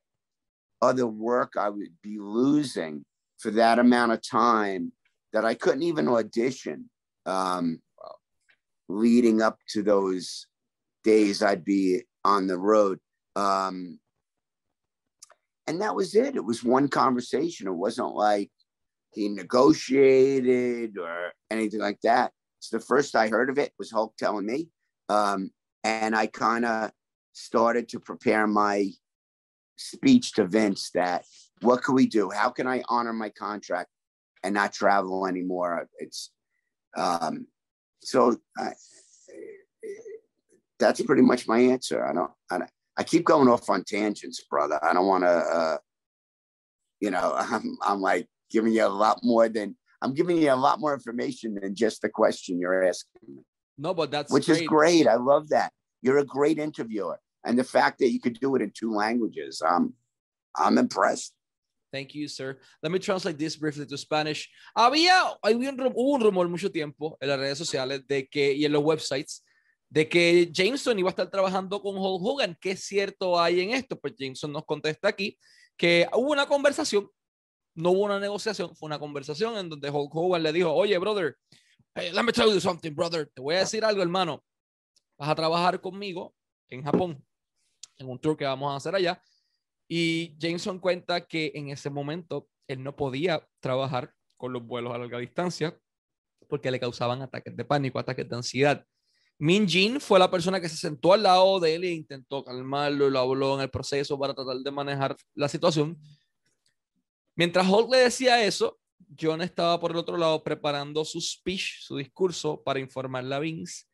other 0.83 1.07
work 1.07 1.55
I 1.59 1.69
would 1.69 1.95
be 2.03 2.19
losing 2.19 3.05
for 3.39 3.51
that 3.53 3.79
amount 3.79 4.13
of 4.13 4.23
time 4.23 4.93
that 5.33 5.45
I 5.45 5.55
couldn't 5.55 5.83
even 5.83 6.09
audition 6.09 6.89
um, 7.27 7.81
leading 8.89 9.43
up 9.43 9.59
to 9.71 9.83
those 9.83 10.47
days 11.05 11.43
I'd 11.43 11.65
be 11.65 12.03
on 12.25 12.47
the 12.47 12.59
road. 12.59 12.99
Um, 13.35 13.99
and 15.66 15.81
that 15.81 15.94
was 15.94 16.14
it. 16.14 16.37
It 16.37 16.44
was 16.44 16.62
one 16.62 16.88
conversation. 16.88 17.66
It 17.66 17.72
wasn't 17.72 18.14
like 18.14 18.50
he 19.12 19.29
negotiated 19.29 20.98
or 20.98 21.33
anything 21.50 21.81
like 21.81 22.00
that. 22.02 22.33
It's 22.59 22.70
the 22.70 22.81
first 22.81 23.16
I 23.16 23.29
heard 23.29 23.50
of 23.50 23.59
it 23.59 23.72
was 23.79 23.90
Hulk 23.90 24.16
telling 24.16 24.46
me. 24.46 24.68
Um, 25.09 25.50
and 25.85 26.14
I 26.16 26.26
kind 26.26 26.64
of 26.64 26.90
started 27.33 27.88
to 27.90 28.00
prepare 28.00 28.46
my 28.46 28.90
speech 29.76 30.33
to 30.33 30.46
Vince 30.46 30.90
that 30.94 31.24
what 31.62 31.83
can 31.83 31.94
we 31.94 32.07
do? 32.07 32.31
How 32.31 32.50
can 32.50 32.66
I 32.66 32.83
honor 32.88 33.12
my 33.12 33.31
contract 33.31 33.90
and 34.42 34.55
not 34.55 34.72
travel 34.72 35.26
anymore? 35.26 35.88
It's 35.98 36.31
um, 36.96 37.46
so 38.02 38.37
I, 38.59 38.72
that's 40.79 41.02
pretty 41.02 41.22
much 41.22 41.48
my 41.48 41.59
answer. 41.59 42.05
I 42.05 42.12
don't, 42.12 42.31
I 42.50 42.59
don't, 42.59 42.70
I 42.97 43.05
keep 43.05 43.25
going 43.25 43.49
off 43.49 43.69
on 43.69 43.85
tangents, 43.85 44.43
brother. 44.49 44.79
I 44.83 44.93
don't 44.93 45.07
want 45.07 45.25
to, 45.25 45.29
uh, 45.29 45.79
you 47.01 47.11
know, 47.11 47.35
I'm, 47.37 47.77
I'm 47.83 48.01
like 48.01 48.27
giving 48.51 48.73
you 48.73 48.85
a 48.85 48.89
lot 48.89 49.21
more 49.23 49.49
than 49.49 49.77
I'm 50.03 50.15
giving 50.15 50.37
you 50.37 50.53
a 50.53 50.55
lot 50.55 50.79
more 50.79 50.93
information 50.93 51.55
than 51.55 51.75
just 51.75 52.03
the 52.03 52.09
question 52.09 52.61
you're 52.61 52.85
asking. 52.85 53.45
No, 53.79 53.95
but 53.95 54.11
that's 54.11 54.33
which 54.33 54.47
great. 54.47 54.63
is 54.63 54.69
great. 54.69 55.09
I 55.09 55.15
love 55.17 55.49
that. 55.49 55.73
You're 56.03 56.19
a 56.19 56.25
great 56.25 56.59
interviewer, 56.59 57.19
and 57.45 57.59
the 57.59 57.65
fact 57.65 57.99
that 57.99 58.11
you 58.11 58.21
could 58.21 58.39
do 58.39 58.55
it 58.57 58.63
in 58.63 58.73
two 58.75 58.93
languages, 58.93 59.63
um, 59.67 59.95
I'm 60.55 60.79
impressed. 60.79 61.33
Thank 61.93 62.15
you, 62.15 62.29
sir. 62.29 62.59
Let 62.83 62.93
me 62.93 62.99
translate 62.99 63.39
this 63.39 63.57
briefly 63.57 63.87
to 63.87 63.97
Spanish. 63.97 64.51
Había, 64.77 65.35
había 65.43 65.71
un, 65.71 65.79
hubo 65.95 66.15
un 66.15 66.21
rumor 66.21 66.49
mucho 66.49 66.71
tiempo 66.71 67.17
en 67.21 67.29
las 67.29 67.39
redes 67.39 67.59
sociales 67.59 68.03
de 68.07 68.27
que, 68.27 68.53
y 68.53 68.65
en 68.65 68.73
los 68.73 68.83
websites 68.83 69.43
de 69.88 70.09
que 70.09 70.51
Jameson 70.53 70.99
iba 70.99 71.09
a 71.09 71.11
estar 71.11 71.31
trabajando 71.31 71.81
con 71.81 71.96
Hulk 71.96 72.22
Hogan. 72.25 72.59
¿Qué 72.61 72.77
cierto 72.77 73.38
hay 73.38 73.61
en 73.61 73.70
esto? 73.70 73.99
Pues 73.99 74.14
Jameson 74.18 74.53
nos 74.53 74.64
contesta 74.64 75.09
aquí 75.09 75.38
que 75.77 76.09
hubo 76.14 76.33
una 76.33 76.46
conversación, 76.46 77.09
no 77.75 77.90
hubo 77.90 78.05
una 78.05 78.18
negociación, 78.18 78.75
fue 78.75 78.87
una 78.87 78.99
conversación 78.99 79.57
en 79.59 79.68
donde 79.68 79.90
Hulk 79.90 80.14
Hogan 80.14 80.42
le 80.42 80.53
dijo, 80.53 80.72
oye, 80.72 80.96
brother, 80.99 81.37
hey, 81.94 82.11
let 82.12 82.22
me 82.22 82.33
tell 82.33 82.53
you 82.53 82.61
something, 82.61 82.92
brother, 82.94 83.31
te 83.33 83.42
voy 83.42 83.57
a 83.57 83.61
decir 83.61 83.85
algo, 83.85 84.03
hermano, 84.03 84.42
vas 85.18 85.29
a 85.29 85.35
trabajar 85.35 85.81
conmigo 85.81 86.35
en 86.68 86.83
Japón, 86.83 87.25
en 87.99 88.09
un 88.09 88.18
tour 88.18 88.37
que 88.37 88.44
vamos 88.44 88.72
a 88.72 88.77
hacer 88.77 88.94
allá. 88.94 89.22
Y 89.88 90.35
Jameson 90.38 90.81
cuenta 90.81 91.27
que 91.27 91.53
en 91.55 91.68
ese 91.68 91.90
momento 91.90 92.49
él 92.66 92.83
no 92.83 92.96
podía 92.96 93.46
trabajar 93.61 94.12
con 94.37 94.53
los 94.53 94.66
vuelos 94.66 94.92
a 94.92 94.99
larga 94.99 95.18
distancia 95.18 95.79
porque 96.49 96.70
le 96.70 96.81
causaban 96.81 97.22
ataques 97.22 97.57
de 97.57 97.64
pánico, 97.64 97.99
ataques 97.99 98.29
de 98.29 98.37
ansiedad. 98.37 98.85
Min 99.38 99.68
Jin 99.68 100.01
fue 100.01 100.18
la 100.18 100.31
persona 100.31 100.61
que 100.61 100.68
se 100.68 100.77
sentó 100.77 101.12
al 101.12 101.22
lado 101.22 101.61
de 101.61 101.75
él 101.75 101.85
e 101.85 101.92
intentó 101.92 102.42
calmarlo, 102.42 103.11
lo 103.11 103.18
habló 103.18 103.55
en 103.57 103.61
el 103.61 103.70
proceso 103.70 104.18
para 104.18 104.35
tratar 104.35 104.57
de 104.57 104.70
manejar 104.70 105.16
la 105.35 105.49
situación. 105.49 105.99
Mientras 107.35 107.68
Hulk 107.68 107.90
le 107.90 107.99
decía 107.99 108.42
eso, 108.42 108.79
John 109.20 109.42
estaba 109.42 109.79
por 109.79 109.90
el 109.90 109.99
otro 109.99 110.16
lado 110.16 110.42
preparando 110.42 111.05
su 111.05 111.20
speech, 111.20 111.81
su 111.81 111.96
discurso 111.96 112.62
para 112.62 112.81
informarle 112.81 113.35
a 113.35 113.38
Vince 113.38 113.85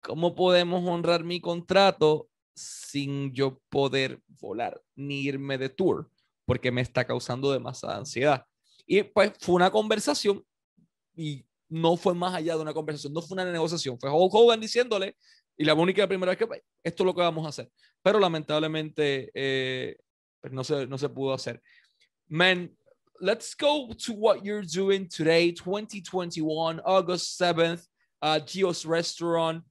cómo 0.00 0.34
podemos 0.34 0.86
honrar 0.86 1.24
mi 1.24 1.40
contrato 1.40 2.28
sin 2.54 3.32
yo 3.32 3.60
poder 3.68 4.20
volar 4.28 4.80
ni 4.94 5.22
irme 5.22 5.58
de 5.58 5.70
tour 5.70 6.10
porque 6.44 6.70
me 6.70 6.82
está 6.82 7.06
causando 7.06 7.50
demasiada 7.50 7.96
ansiedad. 7.96 8.46
Y 8.86 9.02
pues 9.02 9.32
fue 9.40 9.54
una 9.54 9.70
conversación 9.70 10.44
y 11.16 11.44
no 11.68 11.96
fue 11.96 12.14
más 12.14 12.34
allá 12.34 12.56
de 12.56 12.62
una 12.62 12.74
conversación, 12.74 13.12
no 13.12 13.22
fue 13.22 13.34
una 13.34 13.50
negociación, 13.50 13.98
fue 13.98 14.10
Hulk 14.10 14.34
Hogan 14.34 14.60
diciéndole, 14.60 15.16
y 15.56 15.64
la 15.64 15.74
única 15.74 16.06
primera 16.06 16.30
vez 16.30 16.38
que 16.38 16.62
esto 16.82 17.02
es 17.02 17.06
lo 17.06 17.14
que 17.14 17.20
vamos 17.20 17.46
a 17.46 17.48
hacer, 17.48 17.70
pero 18.02 18.18
lamentablemente 18.18 19.30
eh, 19.34 19.96
pues 20.40 20.52
no, 20.52 20.62
se, 20.64 20.86
no 20.86 20.98
se 20.98 21.08
pudo 21.08 21.32
hacer. 21.32 21.62
Man, 22.28 22.70
let's 23.20 23.54
go 23.54 23.88
to 24.06 24.12
what 24.12 24.44
you're 24.44 24.66
doing 24.66 25.08
today, 25.08 25.52
2021, 25.52 26.80
August 26.84 27.40
7th, 27.40 27.86
uh, 28.22 28.40
Gio's 28.40 28.84
Restaurant. 28.84 29.62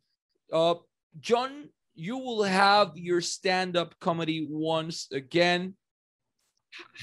Uh, 0.51 0.75
John, 1.19 1.69
you 1.95 2.17
will 2.17 2.43
have 2.43 2.91
your 2.95 3.21
stand-up 3.21 3.93
comedy 3.99 4.47
once 4.49 5.07
again. 5.11 5.75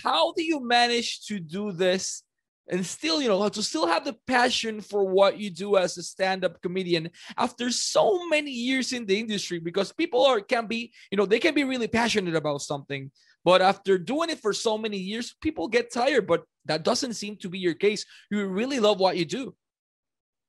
How 0.03 0.33
do 0.33 0.43
you 0.43 0.67
manage 0.67 1.27
to 1.27 1.39
do 1.39 1.71
this 1.71 2.25
and 2.71 2.87
still, 2.87 3.21
you 3.21 3.29
know, 3.29 3.49
to 3.49 3.63
still 3.63 3.87
have 3.87 4.05
the 4.05 4.17
passion 4.27 4.81
for 4.81 5.05
what 5.05 5.39
you 5.39 5.51
do 5.51 5.77
as 5.77 5.99
a 5.99 6.03
stand-up 6.03 6.63
comedian 6.63 7.11
after 7.37 7.71
so 7.71 8.27
many 8.29 8.53
years 8.53 8.93
in 8.93 9.05
the 9.05 9.19
industry? 9.19 9.59
Because 9.59 9.93
people 9.93 10.25
are 10.25 10.41
can 10.41 10.67
be, 10.67 10.93
you 11.11 11.19
know, 11.19 11.27
they 11.27 11.41
can 11.41 11.53
be 11.53 11.65
really 11.65 11.89
passionate 11.89 12.37
about 12.37 12.63
something, 12.63 13.11
but 13.45 13.61
after 13.61 13.99
doing 13.99 14.31
it 14.31 14.39
for 14.39 14.53
so 14.53 14.79
many 14.79 14.97
years, 14.97 15.35
people 15.43 15.67
get 15.67 15.93
tired. 15.93 16.27
But 16.27 16.45
that 16.67 16.85
doesn't 16.85 17.15
seem 17.15 17.37
to 17.39 17.49
be 17.49 17.59
your 17.59 17.75
case. 17.75 18.07
You 18.31 18.47
really 18.47 18.79
love 18.79 19.01
what 19.01 19.17
you 19.17 19.25
do. 19.25 19.55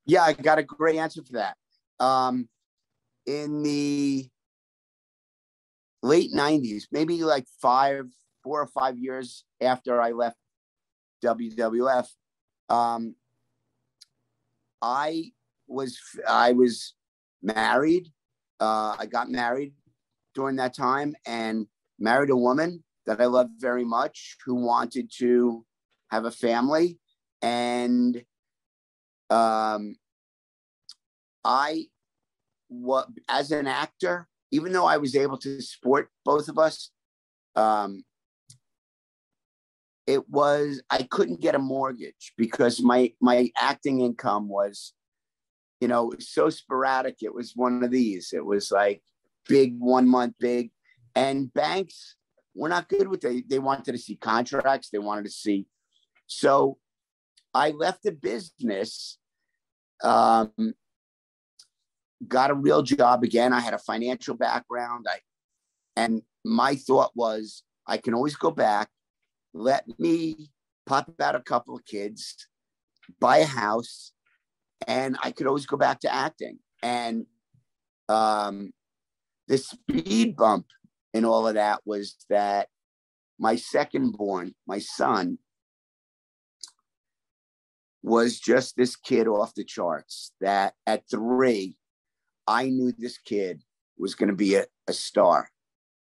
Yeah, 0.06 0.22
I 0.22 0.32
got 0.32 0.58
a 0.58 0.62
great 0.62 0.96
answer 0.96 1.22
for 1.24 1.32
that. 1.32 1.56
Um, 1.98 2.48
in 3.26 3.62
the 3.62 4.28
late 6.02 6.32
90s, 6.32 6.84
maybe 6.90 7.22
like 7.24 7.46
five, 7.60 8.06
four 8.42 8.60
or 8.60 8.66
five 8.66 8.98
years 8.98 9.44
after 9.60 10.00
I 10.00 10.10
left 10.10 10.36
WWF, 11.22 12.06
um, 12.68 13.14
I 14.80 15.32
was 15.68 15.98
I 16.28 16.52
was 16.52 16.94
married. 17.42 18.08
Uh, 18.60 18.96
I 18.98 19.06
got 19.06 19.30
married 19.30 19.74
during 20.34 20.56
that 20.56 20.74
time 20.74 21.14
and 21.26 21.66
married 21.98 22.30
a 22.30 22.36
woman 22.36 22.82
that 23.06 23.20
I 23.20 23.26
loved 23.26 23.52
very 23.58 23.84
much 23.84 24.36
who 24.44 24.54
wanted 24.54 25.10
to 25.18 25.64
have 26.10 26.24
a 26.24 26.30
family. 26.30 26.98
And 27.40 28.22
um, 29.30 29.96
I, 31.44 31.86
what 32.68 33.08
as 33.28 33.50
an 33.50 33.66
actor, 33.66 34.28
even 34.50 34.72
though 34.72 34.86
I 34.86 34.98
was 34.98 35.16
able 35.16 35.38
to 35.38 35.60
support 35.60 36.08
both 36.24 36.48
of 36.48 36.58
us, 36.58 36.90
um, 37.56 38.04
it 40.06 40.28
was 40.28 40.82
I 40.90 41.02
couldn't 41.02 41.40
get 41.40 41.54
a 41.54 41.60
mortgage 41.60 42.32
because 42.36 42.80
my 42.82 43.12
my 43.20 43.50
acting 43.56 44.00
income 44.00 44.48
was, 44.48 44.94
you 45.80 45.88
know, 45.88 46.12
so 46.18 46.50
sporadic. 46.50 47.22
It 47.22 47.34
was 47.34 47.52
one 47.54 47.84
of 47.84 47.90
these. 47.90 48.32
It 48.32 48.44
was 48.44 48.70
like 48.70 49.02
big 49.48 49.78
one 49.78 50.08
month 50.08 50.34
big, 50.40 50.70
and 51.14 51.52
banks 51.52 52.16
were 52.54 52.68
not 52.68 52.88
good 52.88 53.08
with 53.08 53.20
they 53.20 53.42
they 53.42 53.58
wanted 53.58 53.92
to 53.92 53.98
see 53.98 54.16
contracts. 54.16 54.90
They 54.90 54.98
wanted 54.98 55.24
to 55.24 55.30
see, 55.30 55.66
so 56.26 56.78
I 57.54 57.70
left 57.70 58.02
the 58.02 58.12
business. 58.12 59.18
Um, 60.02 60.74
got 62.26 62.50
a 62.50 62.54
real 62.54 62.82
job 62.82 63.22
again. 63.22 63.52
I 63.52 63.60
had 63.60 63.74
a 63.74 63.78
financial 63.78 64.34
background. 64.34 65.06
I 65.08 65.20
and 65.94 66.22
my 66.44 66.74
thought 66.74 67.12
was 67.14 67.62
I 67.86 67.98
can 67.98 68.14
always 68.14 68.34
go 68.34 68.50
back 68.50 68.88
let 69.54 69.84
me 69.98 70.50
pop 70.86 71.10
out 71.20 71.34
a 71.34 71.40
couple 71.40 71.76
of 71.76 71.84
kids, 71.84 72.48
buy 73.20 73.38
a 73.38 73.46
house, 73.46 74.12
and 74.86 75.16
I 75.22 75.30
could 75.30 75.46
always 75.46 75.66
go 75.66 75.76
back 75.76 76.00
to 76.00 76.12
acting. 76.12 76.58
And 76.82 77.26
um, 78.08 78.72
the 79.48 79.58
speed 79.58 80.36
bump 80.36 80.66
in 81.14 81.24
all 81.24 81.46
of 81.46 81.54
that 81.54 81.80
was 81.84 82.16
that 82.30 82.68
my 83.38 83.56
second 83.56 84.12
born, 84.12 84.54
my 84.66 84.78
son, 84.78 85.38
was 88.02 88.40
just 88.40 88.76
this 88.76 88.96
kid 88.96 89.28
off 89.28 89.54
the 89.54 89.64
charts. 89.64 90.32
That 90.40 90.74
at 90.86 91.08
three, 91.08 91.76
I 92.46 92.68
knew 92.68 92.92
this 92.92 93.18
kid 93.18 93.62
was 93.96 94.14
going 94.14 94.30
to 94.30 94.36
be 94.36 94.56
a, 94.56 94.64
a 94.88 94.92
star, 94.92 95.48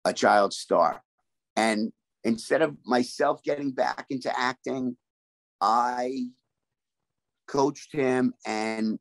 a 0.05 0.13
child 0.13 0.55
star. 0.55 1.03
And 1.57 1.93
instead 2.25 2.63
of 2.63 2.77
myself 2.85 3.43
getting 3.43 3.73
back 3.73 4.07
into 4.11 4.37
acting, 4.39 4.97
I 5.61 6.29
coached 7.47 7.93
him, 7.93 8.35
and 8.47 8.99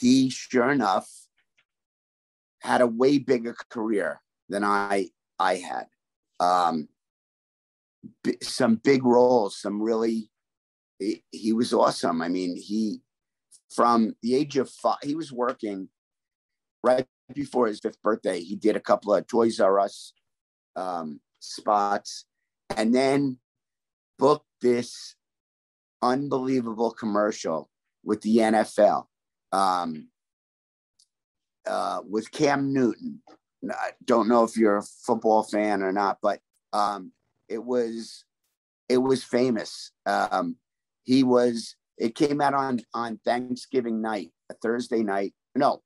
he, 0.00 0.30
sure 0.30 0.70
enough, 0.70 1.08
had 2.60 2.80
a 2.80 2.86
way 2.86 3.18
bigger 3.18 3.54
career 3.70 4.20
than 4.48 4.64
I 4.64 5.10
I 5.38 5.56
had. 5.56 5.86
Um, 6.40 6.88
b- 8.24 8.38
some 8.42 8.76
big 8.76 9.04
roles, 9.04 9.56
some 9.56 9.80
really. 9.80 10.30
He, 10.98 11.24
he 11.32 11.52
was 11.52 11.72
awesome. 11.72 12.22
I 12.22 12.28
mean, 12.28 12.56
he 12.56 13.00
from 13.74 14.14
the 14.22 14.34
age 14.34 14.56
of 14.56 14.70
five, 14.70 14.98
he 15.02 15.14
was 15.14 15.32
working 15.32 15.88
right 16.84 17.06
before 17.34 17.66
his 17.66 17.80
fifth 17.80 18.00
birthday. 18.02 18.40
He 18.40 18.56
did 18.56 18.76
a 18.76 18.80
couple 18.80 19.14
of 19.14 19.26
Toys 19.26 19.60
R 19.60 19.80
Us 19.80 20.12
um, 20.76 21.20
spots 21.40 22.26
and 22.76 22.94
then 22.94 23.38
booked 24.18 24.46
this 24.60 25.14
unbelievable 26.00 26.90
commercial 26.90 27.70
with 28.04 28.20
the 28.22 28.38
NFL 28.38 29.06
um, 29.52 30.08
uh, 31.66 32.00
with 32.08 32.30
Cam 32.30 32.72
Newton. 32.72 33.22
I 33.70 33.90
don't 34.04 34.28
know 34.28 34.42
if 34.42 34.56
you're 34.56 34.78
a 34.78 34.82
football 34.82 35.44
fan 35.44 35.82
or 35.82 35.92
not, 35.92 36.18
but 36.20 36.40
um, 36.72 37.12
it 37.48 37.62
was 37.62 38.24
it 38.88 38.98
was 38.98 39.22
famous. 39.24 39.92
Um, 40.06 40.56
he 41.04 41.22
was. 41.22 41.76
It 41.98 42.14
came 42.14 42.40
out 42.40 42.54
on 42.54 42.80
on 42.94 43.20
Thanksgiving 43.24 44.00
night, 44.00 44.30
a 44.50 44.54
Thursday 44.54 45.02
night. 45.02 45.34
No, 45.54 45.82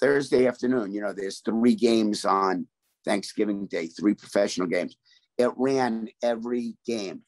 Thursday 0.00 0.46
afternoon. 0.46 0.92
You 0.92 1.02
know, 1.02 1.12
there's 1.12 1.40
three 1.40 1.74
games 1.74 2.24
on 2.24 2.66
Thanksgiving 3.04 3.66
Day, 3.66 3.86
three 3.86 4.14
professional 4.14 4.66
games. 4.66 4.96
It 5.38 5.50
ran 5.56 6.08
every 6.22 6.76
game, 6.86 7.22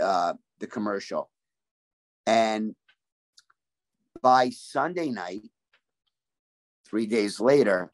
uh, 0.00 0.34
the 0.58 0.66
commercial, 0.66 1.30
and 2.26 2.74
by 4.20 4.50
Sunday 4.50 5.10
night, 5.10 5.42
three 6.86 7.06
days 7.06 7.40
later, 7.40 7.90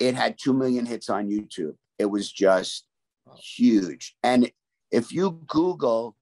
it 0.00 0.14
had 0.14 0.38
2 0.38 0.52
million 0.52 0.86
hits 0.86 1.08
on 1.08 1.28
YouTube. 1.28 1.74
It 1.98 2.06
was 2.06 2.30
just 2.30 2.86
huge. 3.38 4.16
And 4.22 4.50
if 4.90 5.12
you 5.12 5.42
Google 5.46 6.16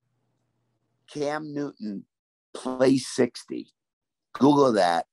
Cam 1.12 1.54
Newton 1.54 2.04
play 2.54 2.98
60, 2.98 3.68
Google 4.32 4.72
that, 4.72 5.06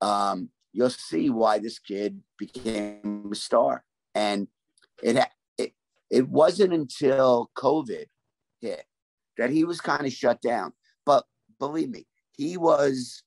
um, 0.00 0.50
you'll 0.72 0.90
see 0.90 1.30
why 1.30 1.58
this 1.58 1.78
kid 1.78 2.20
became 2.38 3.30
a 3.32 3.34
star. 3.34 3.84
And 4.14 4.48
it, 5.02 5.16
it, 6.10 6.28
wasn't 6.28 6.72
until 6.72 7.50
COVID 7.56 8.06
hit 8.60 8.84
that 9.38 9.50
he 9.50 9.64
was 9.64 9.80
kind 9.80 10.06
of 10.06 10.12
shut 10.12 10.40
down. 10.40 10.72
But 11.06 11.24
believe 11.58 11.90
me, 11.90 12.06
he 12.36 12.56
was 12.56 13.22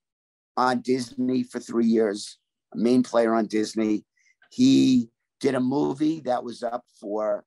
on 0.57 0.81
Disney 0.81 1.43
for 1.43 1.59
three 1.59 1.87
years, 1.87 2.37
a 2.73 2.77
main 2.77 3.03
player 3.03 3.33
on 3.33 3.47
Disney. 3.47 4.05
He 4.51 5.09
did 5.39 5.55
a 5.55 5.59
movie 5.59 6.21
that 6.21 6.43
was 6.43 6.63
up 6.63 6.85
for 6.99 7.43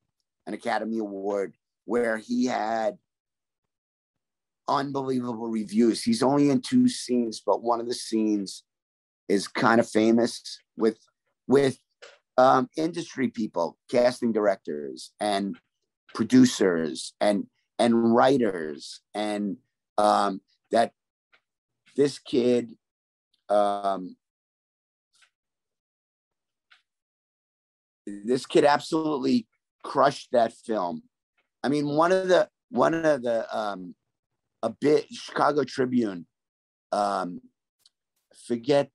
an 0.46 0.54
Academy 0.54 0.98
Award 0.98 1.54
where 1.84 2.18
he 2.18 2.46
had 2.46 2.98
unbelievable 4.68 5.48
reviews. 5.48 6.02
He's 6.02 6.22
only 6.22 6.50
in 6.50 6.60
two 6.60 6.88
scenes, 6.88 7.40
but 7.44 7.62
one 7.62 7.80
of 7.80 7.86
the 7.86 7.94
scenes 7.94 8.64
is 9.28 9.48
kind 9.48 9.80
of 9.80 9.88
famous 9.88 10.60
with 10.76 10.98
with 11.48 11.78
um, 12.38 12.68
industry 12.76 13.28
people, 13.28 13.76
casting 13.90 14.32
directors, 14.32 15.12
and 15.20 15.56
producers, 16.14 17.14
and 17.20 17.46
and 17.78 18.14
writers, 18.14 19.00
and 19.14 19.56
um, 19.98 20.40
that 20.70 20.92
this 21.96 22.18
kid 22.18 22.72
um, 23.48 24.16
this 28.06 28.46
kid 28.46 28.64
absolutely 28.64 29.46
crushed 29.82 30.28
that 30.32 30.52
film. 30.52 31.02
I 31.62 31.68
mean, 31.68 31.88
one 31.88 32.12
of 32.12 32.28
the 32.28 32.48
one 32.70 32.94
of 32.94 33.22
the 33.22 33.46
um, 33.56 33.94
a 34.62 34.70
bit 34.70 35.06
Chicago 35.10 35.64
Tribune, 35.64 36.26
um, 36.92 37.40
forget 38.46 38.90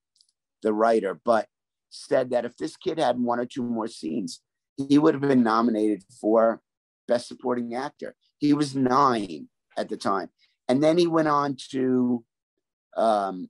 the 0.61 0.73
writer, 0.73 1.19
but 1.23 1.47
said 1.91 2.31
that 2.31 2.45
if 2.45 2.57
this 2.57 2.75
kid 2.75 2.97
had 2.97 3.19
one 3.19 3.39
or 3.39 3.45
two 3.45 3.63
more 3.63 3.87
scenes, 3.87 4.41
he 4.77 4.97
would 4.97 5.13
have 5.13 5.21
been 5.21 5.43
nominated 5.43 6.03
for 6.19 6.61
Best 7.07 7.27
Supporting 7.27 7.75
Actor. 7.75 8.15
He 8.39 8.53
was 8.53 8.75
nine 8.75 9.47
at 9.77 9.89
the 9.89 9.97
time, 9.97 10.29
and 10.67 10.81
then 10.83 10.97
he 10.97 11.05
went 11.05 11.27
on 11.27 11.55
to 11.71 12.23
um, 12.97 13.49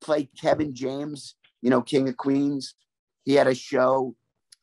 play 0.00 0.28
Kevin 0.38 0.74
James, 0.74 1.36
you 1.62 1.70
know, 1.70 1.80
King 1.80 2.08
of 2.08 2.16
Queens. 2.16 2.74
He 3.24 3.34
had 3.34 3.46
a 3.46 3.54
show 3.54 4.14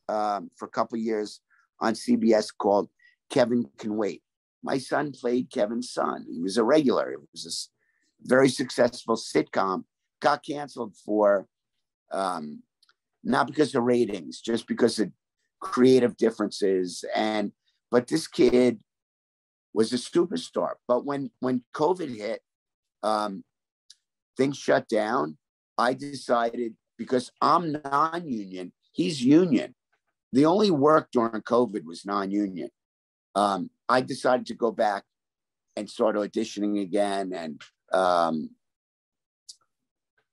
um, 0.09 0.51
for 0.55 0.65
a 0.65 0.69
couple 0.69 0.97
years 0.97 1.41
on 1.80 1.93
CBS 1.93 2.49
called 2.55 2.89
Kevin 3.30 3.65
Can 3.78 3.95
Wait. 3.95 4.21
My 4.63 4.78
son 4.78 5.11
played 5.11 5.51
Kevin's 5.51 5.91
son. 5.91 6.26
He 6.30 6.41
was 6.41 6.57
a 6.57 6.63
regular. 6.63 7.11
It 7.11 7.19
was 7.32 7.69
a 8.23 8.28
very 8.28 8.49
successful 8.49 9.15
sitcom. 9.15 9.84
Got 10.21 10.45
canceled 10.45 10.95
for 11.05 11.47
um, 12.11 12.63
not 13.26 13.47
because 13.47 13.76
of 13.76 13.84
ratings, 13.84 14.39
just 14.39 14.67
because 14.67 14.99
of 14.99 15.11
creative 15.59 16.15
differences. 16.15 17.03
And 17.15 17.51
but 17.91 18.07
this 18.07 18.28
kid 18.28 18.80
was 19.73 19.91
a 19.91 19.97
superstar. 19.97 20.73
But 20.88 21.05
when 21.05 21.32
when 21.39 21.63
COVID 21.73 22.15
hit, 22.15 22.41
um, 23.03 23.43
things 24.38 24.57
shut 24.57 24.88
down. 24.88 25.38
I 25.78 25.93
decided 25.93 26.76
because 26.97 27.32
I'm 27.41 27.76
non-union, 27.84 28.71
he's 28.93 29.21
union 29.21 29.76
the 30.36 30.45
only 30.45 30.69
work 30.69 31.07
during 31.13 31.41
COVID 31.41 31.86
was 31.86 32.05
non-union. 32.05 32.69
Um, 33.36 33.69
I 33.88 34.01
decided 34.01 34.47
to 34.47 34.53
go 34.53 34.69
back 34.69 35.03
and 35.78 35.89
start 35.89 36.17
auditioning 36.17 36.82
again, 36.82 37.32
and 37.34 37.61
um, 37.93 38.49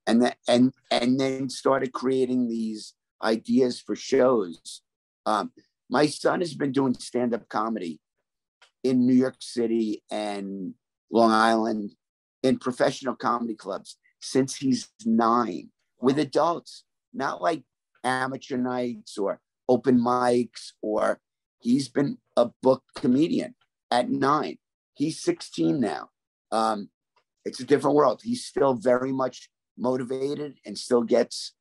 and 0.06 0.22
then 0.22 0.32
and 0.48 0.72
and 0.90 1.18
then 1.18 1.48
started 1.48 1.92
creating 1.92 2.48
these 2.48 2.94
ideas 3.22 3.80
for 3.80 3.96
shows. 3.96 4.82
Um, 5.26 5.52
my 5.88 6.06
son 6.06 6.40
has 6.40 6.54
been 6.54 6.72
doing 6.72 6.94
stand-up 6.94 7.48
comedy 7.48 8.00
in 8.82 9.06
New 9.06 9.14
York 9.14 9.36
City 9.40 10.02
and 10.10 10.74
Long 11.10 11.30
Island 11.30 11.92
in 12.42 12.58
professional 12.58 13.14
comedy 13.14 13.54
clubs 13.54 13.96
since 14.20 14.56
he's 14.56 14.88
nine 15.04 15.70
with 16.00 16.18
adults, 16.18 16.84
not 17.12 17.40
like 17.40 17.62
amateur 18.02 18.56
nights 18.56 19.18
or 19.18 19.40
open 19.68 20.00
mics 20.00 20.72
or 20.80 21.20
he's 21.60 21.88
been 21.88 22.18
a 22.36 22.50
book 22.62 22.82
comedian 22.96 23.54
at 23.90 24.10
nine. 24.10 24.56
He's 24.94 25.20
16 25.22 25.78
now. 25.80 26.08
Um, 26.50 26.90
it's 27.44 27.60
a 27.60 27.64
different 27.64 27.96
world. 27.96 28.20
He's 28.22 28.44
still 28.44 28.74
very 28.74 29.12
much 29.12 29.48
motivated 29.78 30.58
and 30.64 30.76
still 30.76 31.02
gets 31.02 31.52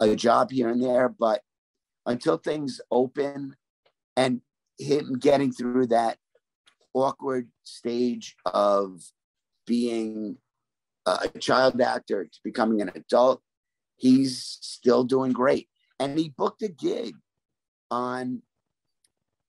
a 0.00 0.14
job 0.14 0.50
here 0.50 0.68
and 0.68 0.82
there. 0.82 1.08
But 1.08 1.42
until 2.04 2.36
things 2.36 2.80
open 2.90 3.56
and 4.16 4.40
him 4.78 5.18
getting 5.18 5.52
through 5.52 5.88
that 5.88 6.18
awkward 6.94 7.48
stage 7.64 8.36
of 8.44 9.02
being 9.66 10.38
a 11.06 11.28
child 11.38 11.80
actor 11.80 12.24
to 12.24 12.38
becoming 12.42 12.80
an 12.80 12.90
adult, 12.94 13.42
he's 13.96 14.58
still 14.60 15.04
doing 15.04 15.32
great. 15.32 15.68
And 15.98 16.18
he 16.18 16.28
booked 16.28 16.62
a 16.62 16.68
gig 16.68 17.14
on 17.90 18.42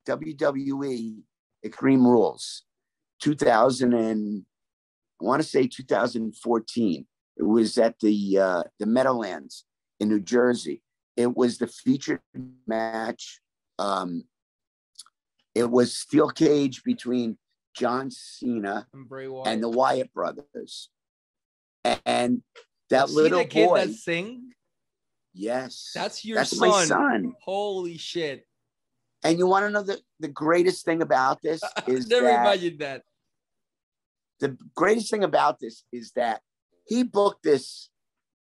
WWE 0.08 1.24
Extreme 1.66 2.08
Rules, 2.08 2.64
2000 3.22 3.94
and 3.94 4.46
I 5.20 5.26
want 5.26 5.42
to 5.42 5.48
say 5.48 5.68
2014. 5.68 7.06
It 7.38 7.44
was 7.44 7.78
at 7.78 8.00
the 8.00 8.40
uh, 8.40 8.64
the 8.80 8.86
Meadowlands 8.86 9.66
in 10.00 10.10
New 10.10 10.20
Jersey. 10.20 10.82
It 11.16 11.36
was 11.36 11.58
the 11.58 11.68
featured 11.68 12.22
match. 12.66 13.40
Um, 13.80 14.24
it 15.56 15.70
was 15.70 15.96
steel 15.96 16.30
cage 16.30 16.84
between 16.84 17.38
John 17.76 18.10
Cena 18.12 18.88
and, 18.94 19.48
and 19.48 19.64
the 19.64 19.70
Wyatt 19.70 20.14
brothers, 20.14 20.90
and 22.06 22.42
that 22.90 23.10
little 23.10 23.46
boy 23.46 23.86
that 23.86 23.94
sing 23.94 24.52
Yes. 25.38 25.92
That's 25.94 26.26
your 26.26 26.38
That's 26.38 26.58
son. 26.58 26.70
my 26.70 26.86
son. 26.86 27.34
Holy 27.42 27.98
shit. 27.98 28.46
And 29.24 29.38
you 29.38 29.46
want 29.46 29.66
to 29.66 29.70
know 29.70 29.84
the, 29.84 30.00
the 30.20 30.28
greatest 30.28 30.84
thing 30.84 31.02
about 31.02 31.42
this 31.42 31.62
is 31.88 32.08
never 32.08 32.26
that 32.26 32.42
imagined 32.42 32.80
that. 32.80 33.04
The 34.40 34.58
greatest 34.76 35.12
thing 35.12 35.24
about 35.24 35.60
this 35.60 35.84
is 35.92 36.12
that 36.16 36.42
he 36.88 37.04
booked 37.04 37.44
this 37.44 37.90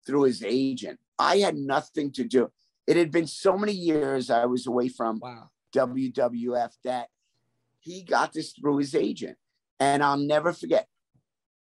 through 0.07 0.25
his 0.25 0.43
agent. 0.43 0.99
I 1.19 1.39
had 1.39 1.57
nothing 1.57 2.13
to 2.13 2.25
do. 2.25 2.51
It 2.87 2.97
had 2.97 3.11
been 3.11 3.27
so 3.27 3.57
many 3.57 3.73
years 3.73 4.31
I 4.31 4.45
was 4.47 4.67
away 4.67 4.89
from 4.89 5.21
wow. 5.21 5.51
WWF 5.75 6.73
that 6.85 7.09
he 7.81 8.03
got 8.03 8.33
this 8.33 8.53
through 8.53 8.79
his 8.79 8.95
agent. 8.95 9.37
And 9.81 10.03
I'll 10.03 10.19
never 10.19 10.53
forget. 10.53 10.89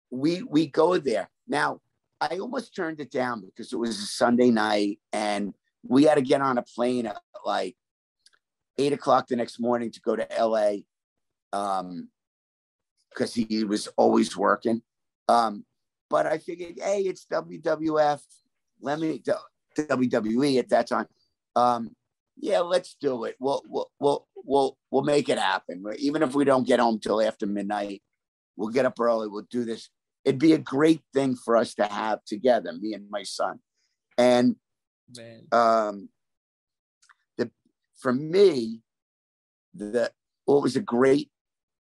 We 0.09 0.43
we 0.43 0.67
go 0.67 0.97
there. 0.97 1.29
Now, 1.47 1.79
I 2.19 2.37
almost 2.39 2.75
turned 2.75 2.99
it 2.99 3.11
down 3.11 3.41
because 3.41 3.71
it 3.71 3.77
was 3.77 3.97
a 3.97 4.05
Sunday 4.05 4.51
night 4.51 4.99
and 5.13 5.53
we 5.83 6.03
had 6.03 6.15
to 6.15 6.21
get 6.21 6.41
on 6.41 6.57
a 6.57 6.61
plane 6.63 7.07
at 7.07 7.17
like 7.45 7.75
eight 8.77 8.93
o'clock 8.93 9.27
the 9.27 9.35
next 9.35 9.59
morning 9.59 9.91
to 9.91 10.01
go 10.01 10.15
to 10.15 10.27
LA 10.39 10.81
um, 11.53 12.09
because 13.09 13.33
he 13.33 13.63
was 13.63 13.87
always 13.97 14.35
working. 14.37 14.81
Um, 15.27 15.65
but 16.11 16.27
I 16.27 16.37
figured, 16.37 16.75
hey, 16.79 17.01
it's 17.01 17.25
WWF. 17.25 18.21
Let 18.81 18.99
me 18.99 19.23
WWE 19.77 20.59
at 20.59 20.69
that 20.69 20.87
time. 20.87 21.07
Um, 21.55 21.95
yeah, 22.37 22.59
let's 22.59 22.95
do 22.99 23.23
it. 23.23 23.35
We'll 23.39 23.63
we'll 23.67 23.91
we'll 23.99 24.27
we'll 24.35 24.77
we'll 24.91 25.03
make 25.03 25.29
it 25.29 25.39
happen. 25.39 25.83
Even 25.97 26.21
if 26.21 26.35
we 26.35 26.45
don't 26.45 26.67
get 26.67 26.79
home 26.79 26.99
till 26.99 27.21
after 27.21 27.47
midnight, 27.47 28.03
we'll 28.55 28.69
get 28.69 28.85
up 28.85 28.99
early. 28.99 29.27
We'll 29.27 29.47
do 29.49 29.65
this 29.65 29.89
it'd 30.23 30.39
be 30.39 30.53
a 30.53 30.57
great 30.57 31.01
thing 31.13 31.35
for 31.35 31.57
us 31.57 31.73
to 31.75 31.85
have 31.85 32.23
together, 32.25 32.71
me 32.73 32.93
and 32.93 33.09
my 33.09 33.23
son. 33.23 33.59
And 34.17 34.55
um, 35.51 36.09
the 37.37 37.51
for 37.99 38.13
me, 38.13 38.81
the 39.73 40.11
what 40.45 40.61
was 40.61 40.75
a 40.75 40.81
great 40.81 41.29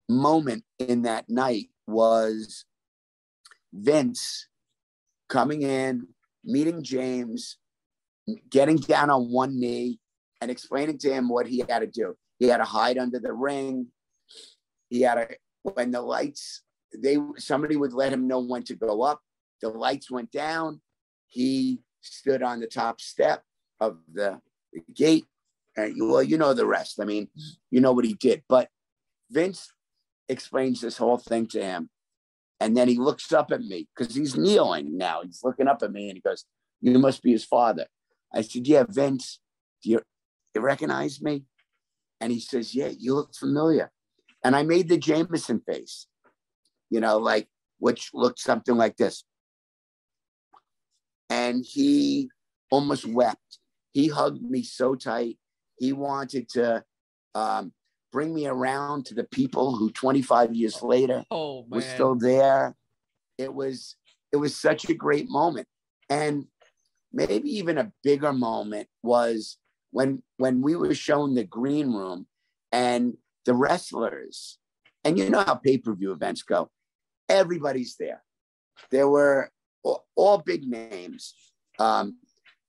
moment 0.09 0.65
in 0.79 1.03
that 1.03 1.29
night 1.29 1.69
was 1.87 2.65
Vince 3.73 4.49
coming 5.29 5.63
in, 5.63 6.09
meeting 6.45 6.83
James, 6.83 7.59
getting 8.51 8.77
down 8.77 9.11
on 9.11 9.31
one 9.31 9.59
knee, 9.59 9.99
and 10.41 10.51
explaining 10.51 10.99
to 10.99 11.13
him 11.13 11.29
what 11.29 11.47
he 11.47 11.65
had 11.69 11.81
to 11.81 11.87
do. 11.87 12.17
He 12.39 12.49
had 12.49 12.59
to 12.59 12.65
hide 12.65 12.99
under 12.99 13.19
the 13.19 13.33
ring. 13.33 13.89
He 14.89 15.03
had 15.03 15.15
to 15.17 15.37
when 15.63 15.91
the 15.91 16.01
lights 16.01 16.63
they 16.97 17.19
somebody 17.37 17.77
would 17.77 17.93
let 17.93 18.13
him 18.13 18.27
know 18.27 18.41
when 18.41 18.63
to 18.65 18.75
go 18.75 19.03
up. 19.03 19.21
The 19.61 19.69
lights 19.69 20.11
went 20.11 20.33
down. 20.33 20.81
He 21.29 21.81
stood 22.01 22.43
on 22.43 22.61
the 22.61 22.67
top 22.67 23.01
step 23.01 23.43
of 23.79 23.99
the, 24.13 24.41
the 24.73 24.83
gate. 24.95 25.27
And 25.77 25.95
well, 25.99 26.23
you 26.23 26.39
know 26.39 26.55
the 26.55 26.67
rest. 26.67 26.99
I 27.01 27.05
mean, 27.05 27.29
you 27.71 27.81
know 27.81 27.93
what 27.93 28.05
he 28.05 28.15
did. 28.15 28.43
But 28.49 28.69
Vince 29.31 29.73
explains 30.29 30.81
this 30.81 30.97
whole 30.97 31.19
thing 31.19 31.47
to 31.49 31.63
him. 31.63 31.91
And 32.61 32.77
then 32.77 32.89
he 32.89 32.97
looks 32.97 33.33
up 33.33 33.51
at 33.53 33.63
me 33.63 33.89
because 33.97 34.15
he's 34.15 34.37
kneeling 34.37 34.99
now. 34.99 35.23
He's 35.25 35.41
looking 35.43 35.67
up 35.67 35.83
at 35.83 35.93
me 35.93 36.11
and 36.11 36.17
he 36.17 36.21
goes, 36.21 36.45
You 36.81 36.99
must 36.99 37.23
be 37.23 37.33
his 37.33 37.45
father. 37.45 37.87
I 38.35 38.43
said, 38.43 38.67
Yeah, 38.67 38.85
Vince, 38.89 39.41
do 39.83 39.91
you, 39.91 40.01
you 40.55 40.61
recognize 40.61 41.23
me? 41.23 41.45
And 42.21 42.31
he 42.31 42.39
says, 42.39 42.75
Yeah, 42.75 42.91
you 42.97 43.15
look 43.15 43.35
familiar. 43.35 43.91
And 44.45 44.55
I 44.55 44.63
made 44.63 44.89
the 44.89 44.99
Jameson 44.99 45.61
face, 45.67 46.07
you 46.91 47.01
know, 47.01 47.19
like, 47.19 47.49
which 47.79 48.11
looked 48.13 48.39
something 48.39 48.77
like 48.77 48.97
this. 48.97 49.25
And 51.31 51.65
he 51.65 52.31
almost 52.71 53.07
wept. 53.07 53.59
He 53.93 54.09
hugged 54.09 54.43
me 54.43 54.63
so 54.63 54.95
tight. 54.95 55.39
He 55.79 55.93
wanted 55.93 56.49
to 56.51 56.85
um, 57.35 57.73
bring 58.13 58.35
me 58.35 58.47
around 58.47 59.07
to 59.07 59.15
the 59.15 59.25
people 59.25 59.77
who 59.77 59.91
25 59.91 60.55
years 60.55 60.83
later 60.83 61.25
Oh 61.31 61.67
were 61.71 61.83
still 61.83 62.15
there. 62.15 62.77
It 63.39 63.53
was 63.53 63.97
it 64.33 64.37
was 64.37 64.57
such 64.57 64.89
a 64.89 64.95
great 64.95 65.29
moment. 65.29 65.67
And 66.09 66.47
maybe 67.13 67.51
even 67.59 67.79
a 67.79 67.93
bigger 68.03 68.33
moment 68.33 68.89
was 69.03 69.59
when 69.91 70.23
when 70.37 70.63
we 70.63 70.77
were 70.77 70.95
shown 70.95 71.35
the 71.35 71.45
green 71.45 71.93
room 71.93 72.27
and 72.73 73.17
the 73.47 73.55
wrestlers, 73.55 74.59
and 75.05 75.19
you 75.19 75.31
know 75.31 75.43
how 75.45 75.55
pay-per-view 75.55 76.13
events 76.13 76.43
go, 76.43 76.71
everybody's 77.29 77.97
there. 77.99 78.23
There 78.91 79.09
were 79.09 79.51
all, 79.83 80.07
all 80.15 80.39
big 80.39 80.69
names. 80.69 81.35
Um, 81.79 82.19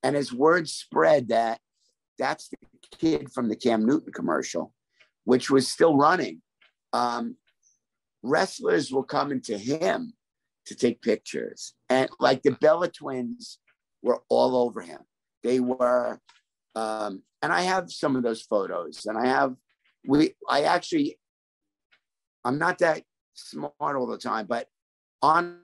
and 0.01 0.15
as 0.15 0.33
word 0.33 0.67
spread 0.69 1.27
that 1.27 1.59
that's 2.17 2.49
the 2.49 2.57
kid 2.97 3.31
from 3.31 3.49
the 3.49 3.55
Cam 3.55 3.85
Newton 3.85 4.13
commercial, 4.13 4.73
which 5.23 5.49
was 5.49 5.67
still 5.67 5.95
running. 5.95 6.41
Um, 6.93 7.35
wrestlers 8.23 8.91
were 8.91 9.03
coming 9.03 9.41
to 9.41 9.57
him 9.57 10.13
to 10.65 10.75
take 10.75 11.01
pictures. 11.01 11.73
And 11.89 12.09
like 12.19 12.43
the 12.43 12.51
Bella 12.51 12.89
twins 12.89 13.59
were 14.01 14.21
all 14.29 14.55
over 14.55 14.81
him. 14.81 14.99
They 15.43 15.59
were, 15.59 16.19
um, 16.75 17.23
and 17.41 17.51
I 17.51 17.61
have 17.61 17.91
some 17.91 18.15
of 18.15 18.23
those 18.23 18.41
photos. 18.41 19.05
And 19.05 19.17
I 19.17 19.27
have, 19.27 19.55
we, 20.05 20.33
I 20.47 20.63
actually, 20.63 21.17
I'm 22.43 22.57
not 22.57 22.79
that 22.79 23.03
smart 23.33 23.95
all 23.95 24.07
the 24.07 24.17
time, 24.17 24.45
but 24.47 24.67
on 25.21 25.59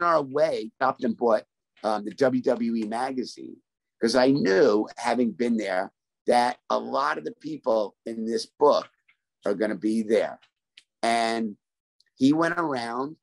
our 0.00 0.22
way, 0.22 0.70
stopped 0.76 1.04
and 1.04 1.16
bought 1.16 1.44
um, 1.84 2.04
the 2.04 2.12
WWE 2.12 2.88
magazine 2.88 3.56
because 3.98 4.14
I 4.14 4.28
knew, 4.28 4.88
having 4.96 5.32
been 5.32 5.56
there, 5.56 5.92
that 6.28 6.58
a 6.70 6.78
lot 6.78 7.18
of 7.18 7.24
the 7.24 7.34
people 7.40 7.96
in 8.06 8.24
this 8.24 8.46
book 8.46 8.88
are 9.44 9.54
going 9.54 9.70
to 9.70 9.76
be 9.76 10.02
there. 10.02 10.38
And 11.02 11.56
he 12.16 12.32
went 12.32 12.54
around, 12.56 13.16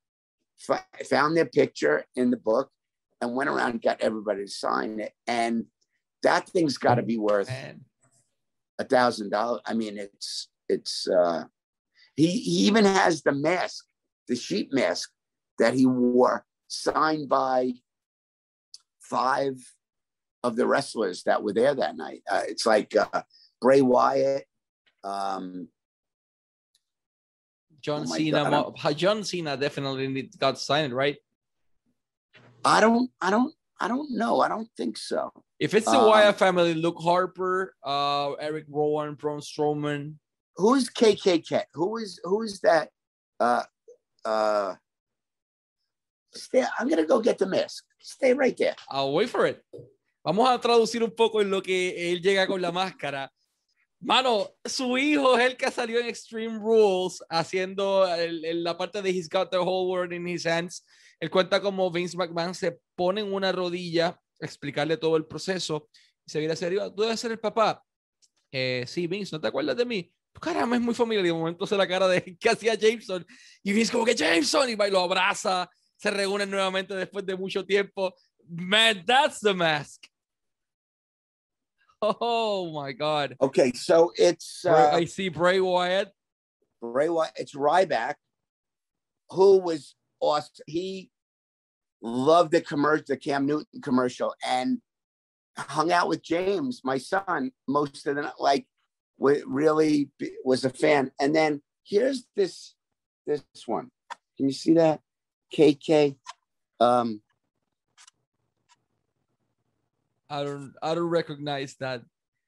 f- 0.70 0.86
found 1.10 1.38
their 1.38 1.46
picture 1.46 2.06
in 2.16 2.32
the 2.32 2.38
book, 2.38 2.70
and 3.22 3.36
went 3.36 3.50
around 3.50 3.72
and 3.72 3.82
got 3.82 4.02
everybody 4.02 4.46
to 4.46 4.52
sign 4.52 5.00
it. 5.00 5.14
And 5.28 5.66
that 6.24 6.50
thing's 6.50 6.78
got 6.78 6.96
to 6.96 7.04
be 7.04 7.18
worth 7.18 7.50
a 8.80 8.84
thousand 8.84 9.30
dollars. 9.30 9.62
I 9.66 9.74
mean, 9.74 9.98
it's 9.98 10.50
it's. 10.68 11.08
uh 11.08 11.46
He 12.16 12.28
he 12.28 12.68
even 12.68 12.86
has 12.86 13.22
the 13.22 13.32
mask, 13.32 13.86
the 14.28 14.36
sheep 14.36 14.74
mask 14.74 15.12
that 15.60 15.74
he 15.74 15.86
wore, 15.86 16.46
signed 16.68 17.30
by 17.30 17.74
five 19.00 19.58
of 20.46 20.56
the 20.56 20.68
wrestlers 20.68 21.24
that 21.24 21.42
were 21.42 21.54
there 21.54 21.74
that 21.74 21.98
night. 21.98 22.22
Uh, 22.30 22.44
it's 22.48 22.66
like 22.66 22.94
uh, 22.96 23.22
Bray 23.62 23.82
Wyatt. 23.82 24.46
Um, 25.04 25.68
John 27.82 28.06
Oh 28.08 28.16
Cena. 28.16 28.44
God, 28.44 28.98
John 28.98 29.24
Cena 29.24 29.58
definitely 29.58 30.30
got 30.38 30.60
signed, 30.60 30.94
right? 30.94 31.18
I 32.64 32.80
don't, 32.82 33.10
I 33.22 33.30
don't, 33.30 33.54
I 33.80 33.88
don't 33.88 34.12
know. 34.12 34.42
I 34.42 34.48
don't 34.48 34.70
think 34.78 34.98
so. 34.98 35.32
If 35.60 35.74
it's 35.74 35.86
the 35.90 35.98
Um, 36.00 36.06
Wyatt 36.06 36.38
family, 36.38 36.74
Luke 36.74 36.98
Harper, 37.00 37.76
uh, 37.84 38.34
Eric 38.34 38.66
Rowan, 38.70 39.16
Braun 39.16 39.40
Strowman. 39.40 40.16
Who's 40.58 40.90
KKK? 40.90 41.64
Who 41.74 41.98
is 41.98 42.20
who 42.24 42.42
is 42.44 42.60
that? 42.62 42.90
Uh, 43.40 43.64
uh, 44.24 44.76
stay, 46.34 46.64
I'm 46.80 46.88
gonna 46.88 47.06
go 47.06 47.20
get 47.20 47.38
the 47.38 47.46
mask. 47.46 47.84
Stay 48.00 48.34
right 48.34 48.56
there. 48.58 48.76
I'll 48.90 49.14
wait 49.14 49.30
for 49.30 49.46
it. 49.46 49.64
Vamos 50.26 50.50
a 50.50 50.60
traducir 50.60 51.04
un 51.04 51.14
poco 51.14 51.40
en 51.40 51.52
lo 51.52 51.62
que 51.62 52.12
él 52.12 52.20
llega 52.20 52.48
con 52.48 52.60
la 52.60 52.72
máscara. 52.72 53.32
Mano, 54.00 54.50
su 54.66 54.98
hijo 54.98 55.38
es 55.38 55.46
el 55.46 55.56
que 55.56 55.70
salió 55.70 56.00
en 56.00 56.08
Extreme 56.08 56.58
Rules 56.58 57.24
haciendo 57.30 58.08
la 58.08 58.76
parte 58.76 59.04
de 59.04 59.12
He's 59.12 59.30
Got 59.30 59.52
the 59.52 59.58
Whole 59.58 59.88
World 59.88 60.14
in 60.14 60.28
His 60.28 60.48
Hands. 60.48 60.84
Él 61.20 61.30
cuenta 61.30 61.62
como 61.62 61.92
Vince 61.92 62.18
McMahon 62.18 62.56
se 62.56 62.80
pone 62.96 63.22
en 63.22 63.32
una 63.32 63.52
rodilla 63.52 64.20
a 64.42 64.46
explicarle 64.46 64.98
todo 64.98 65.16
el 65.16 65.28
proceso 65.28 65.90
y 66.26 66.32
se 66.32 66.40
viene 66.40 66.56
hacia 66.56 66.66
arriba. 66.66 66.92
¿Tú 66.92 67.04
debes 67.04 67.20
ser 67.20 67.32
el 67.32 67.40
papá? 67.40 67.84
Eh, 68.52 68.84
sí, 68.88 69.06
Vince, 69.06 69.36
¿no 69.36 69.40
te 69.40 69.48
acuerdas 69.48 69.78
de 69.78 69.86
mí? 69.86 70.12
Caramba, 70.42 70.76
es 70.76 70.82
muy 70.82 70.96
familiar. 70.96 71.24
Y 71.24 71.28
de 71.28 71.36
momento 71.36 71.68
se 71.68 71.78
la 71.78 71.88
cara 71.88 72.08
de 72.08 72.36
que 72.40 72.50
hacía 72.50 72.74
Jameson 72.74 73.24
y 73.62 73.74
Vince 73.74 73.92
como 73.92 74.04
que 74.04 74.16
Jameson 74.16 74.72
y 74.72 74.76
lo 74.76 75.02
abraza. 75.02 75.70
Se 75.96 76.10
reúnen 76.10 76.50
nuevamente 76.50 76.96
después 76.96 77.24
de 77.28 77.36
mucho 77.36 77.64
tiempo. 77.64 78.12
Man, 78.48 79.06
that's 79.06 79.40
the 79.40 79.54
mask. 79.54 80.08
Oh 82.22 82.72
my 82.72 82.92
God. 82.92 83.36
Okay, 83.42 83.72
so 83.74 84.12
it's 84.18 84.66
uh, 84.66 84.92
I 84.94 85.06
see 85.06 85.30
Bray 85.30 85.60
Wyatt. 85.60 86.12
Bray 86.82 87.10
Wyatt. 87.10 87.34
It's 87.36 87.56
Ryback, 87.56 88.16
who 89.30 89.60
was 89.60 89.96
awesome. 90.20 90.64
He 90.68 91.10
loved 92.02 92.52
the 92.52 92.62
commercial, 92.62 93.06
the 93.08 93.18
Cam 93.18 93.46
Newton 93.46 93.82
commercial, 93.82 94.34
and 94.46 94.80
hung 95.58 95.92
out 95.92 96.10
with 96.10 96.24
James, 96.24 96.82
my 96.84 96.98
son, 96.98 97.52
most 97.68 98.06
of 98.08 98.16
the 98.16 98.24
night. 98.24 98.34
Like, 98.40 98.68
really 99.18 100.10
was 100.44 100.66
a 100.66 100.70
fan. 100.70 101.12
And 101.20 101.36
then 101.36 101.62
here's 101.84 102.26
this 102.36 102.76
this 103.26 103.44
one. 103.66 103.90
Can 104.38 104.48
you 104.48 104.54
see 104.54 104.74
that? 104.74 105.02
KK. 105.56 106.16
Um, 106.80 107.22
I 110.30 110.44
don't 110.44 110.74
I 110.82 110.96
don't 110.96 111.10
recognize 111.10 111.76
that. 111.80 112.02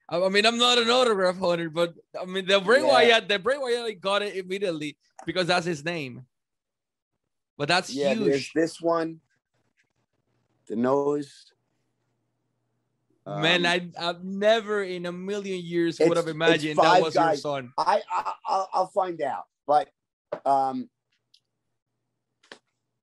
I, 0.10 0.22
I 0.22 0.30
mean, 0.30 0.46
I'm 0.46 0.58
not 0.58 0.78
an 0.78 0.90
autograph 0.90 1.38
hunter, 1.38 1.70
but 1.70 1.94
I 2.20 2.26
mean 2.26 2.46
the 2.46 2.60
Bray 2.60 2.82
Yeah. 2.82 2.88
Wyatt, 2.88 3.28
the 3.28 3.40
Bray 3.40 3.58
Wyatt 3.58 4.02
got 4.02 4.22
it 4.22 4.36
immediately 4.36 4.98
because 5.26 5.48
that's 5.48 5.66
his 5.66 5.84
name. 5.84 6.26
But 7.58 7.68
that's 7.68 7.90
yeah, 7.94 8.14
there's 8.14 8.36
huge. 8.36 8.54
this 8.54 8.82
one. 8.82 9.20
The 10.68 10.76
nose. 10.76 11.52
Man, 13.26 13.66
Um, 13.66 13.72
I 14.00 14.10
I've 14.10 14.24
never 14.24 14.84
in 14.84 15.06
a 15.06 15.12
million 15.12 15.62
years 15.62 16.00
would 16.00 16.16
have 16.16 16.30
imagined 16.30 16.78
that 16.78 17.02
was 17.02 17.14
your 17.14 17.36
son. 17.36 17.74
I, 17.78 18.02
I 18.10 18.34
I'll, 18.46 18.70
I'll 18.72 18.88
find 18.88 19.22
out, 19.22 19.44
but 19.66 19.90
um, 20.46 20.90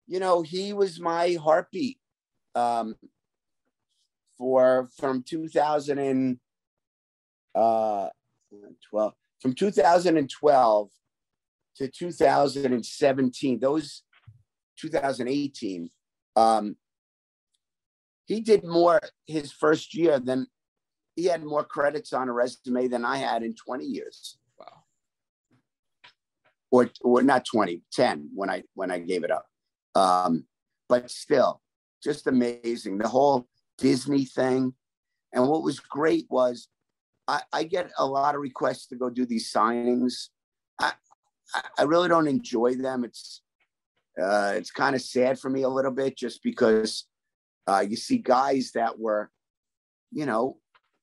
you 0.07 0.20
know, 0.20 0.41
he 0.43 0.72
was 0.72 0.99
my 0.99 1.35
heartbeat 1.35 1.99
um, 2.55 2.97
for 4.37 4.89
from 4.97 5.22
2000 5.22 5.99
and 5.99 6.39
uh, 7.55 8.09
12 8.91 9.12
from 9.41 9.55
2012 9.55 10.91
to 11.76 11.89
2017. 11.89 13.61
Those 13.61 14.03
2018. 14.78 15.91
Um, 16.37 16.76
he 18.26 18.41
did 18.41 18.64
more 18.64 19.01
his 19.26 19.53
first 19.53 19.95
year 19.95 20.18
than 20.18 20.47
he 21.14 21.26
had 21.26 21.45
more 21.45 21.64
credits 21.64 22.12
on 22.12 22.28
a 22.28 22.32
resume 22.32 22.89
than 22.89 23.05
I 23.05 23.18
had 23.18 23.43
in 23.43 23.55
20 23.55 23.85
years. 23.85 24.39
Wow. 24.59 24.85
Or 26.70 26.91
or 27.03 27.22
not 27.22 27.45
20, 27.45 27.82
10 27.93 28.30
when 28.35 28.51
I 28.51 28.62
when 28.74 28.91
I 28.91 28.99
gave 28.99 29.24
it 29.24 29.30
up. 29.30 29.47
Um, 29.95 30.47
but 30.89 31.11
still, 31.11 31.61
just 32.03 32.26
amazing. 32.26 32.99
The 32.99 33.09
whole 33.09 33.47
Disney 33.79 34.25
thing. 34.25 34.75
And 35.33 35.49
what 35.49 35.62
was 35.62 35.81
great 35.81 36.27
was 36.31 36.68
I, 37.27 37.43
I 37.53 37.64
get 37.64 37.91
a 37.99 38.07
lot 38.07 38.35
of 38.35 38.41
requests 38.41 38.87
to 38.89 38.97
go 38.97 39.11
do 39.11 39.27
these 39.27 39.53
signings. 39.53 40.29
I, 40.81 40.93
I 41.79 41.83
really 41.83 42.09
don't 42.09 42.29
enjoy 42.29 42.75
them. 42.75 43.05
It's 43.05 43.43
uh, 44.20 44.53
it's 44.55 44.70
kind 44.70 44.95
of 44.95 45.03
sad 45.03 45.41
for 45.41 45.51
me 45.51 45.62
a 45.62 45.68
little 45.68 45.91
bit 45.91 46.16
just 46.16 46.43
because 46.43 47.07
uh, 47.66 47.85
you 47.89 47.97
see 47.97 48.18
guys 48.18 48.70
that 48.75 48.97
were, 48.99 49.29
you 50.12 50.25
know, 50.25 50.59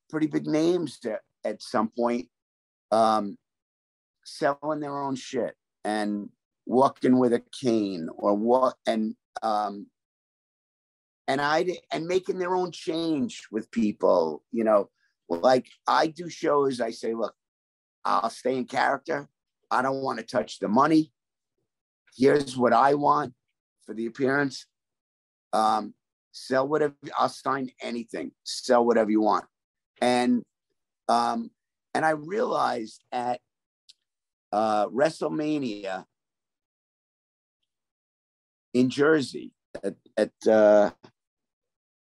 pretty 0.08 0.26
big 0.26 0.46
names 0.46 0.98
at, 1.04 1.20
at 1.44 1.62
some 1.62 1.90
point 1.94 2.28
um, 2.90 3.36
selling 4.24 4.80
their 4.80 4.98
own 4.98 5.14
shit 5.14 5.54
and 5.84 6.28
walking 6.66 7.18
with 7.18 7.32
a 7.32 7.42
cane 7.60 8.08
or 8.16 8.34
what 8.34 8.76
and 8.86 9.14
um, 9.42 9.86
and 11.28 11.40
I 11.40 11.78
and 11.92 12.06
making 12.06 12.38
their 12.38 12.54
own 12.54 12.72
change 12.72 13.42
with 13.50 13.70
people, 13.70 14.42
you 14.50 14.64
know, 14.64 14.90
like 15.28 15.66
I 15.86 16.08
do 16.08 16.28
shows. 16.28 16.80
I 16.80 16.90
say, 16.90 17.14
look, 17.14 17.34
I'll 18.04 18.30
stay 18.30 18.56
in 18.56 18.64
character. 18.64 19.28
I 19.70 19.82
don't 19.82 20.02
want 20.02 20.18
to 20.18 20.24
touch 20.24 20.58
the 20.58 20.68
money. 20.68 21.12
Here's 22.16 22.56
what 22.56 22.72
I 22.72 22.94
want 22.94 23.34
for 23.86 23.94
the 23.94 24.06
appearance. 24.06 24.66
Um, 25.52 25.94
sell 26.32 26.66
whatever. 26.66 26.94
I'll 27.16 27.28
sign 27.28 27.70
anything. 27.80 28.32
Sell 28.44 28.84
whatever 28.84 29.10
you 29.10 29.20
want. 29.20 29.44
And 30.00 30.42
um, 31.08 31.50
and 31.94 32.04
I 32.04 32.10
realized 32.10 33.02
at 33.12 33.40
uh, 34.50 34.86
WrestleMania 34.88 36.04
in 38.74 38.90
Jersey 38.90 39.52
at, 39.82 39.94
at 40.16 40.46
uh, 40.50 40.90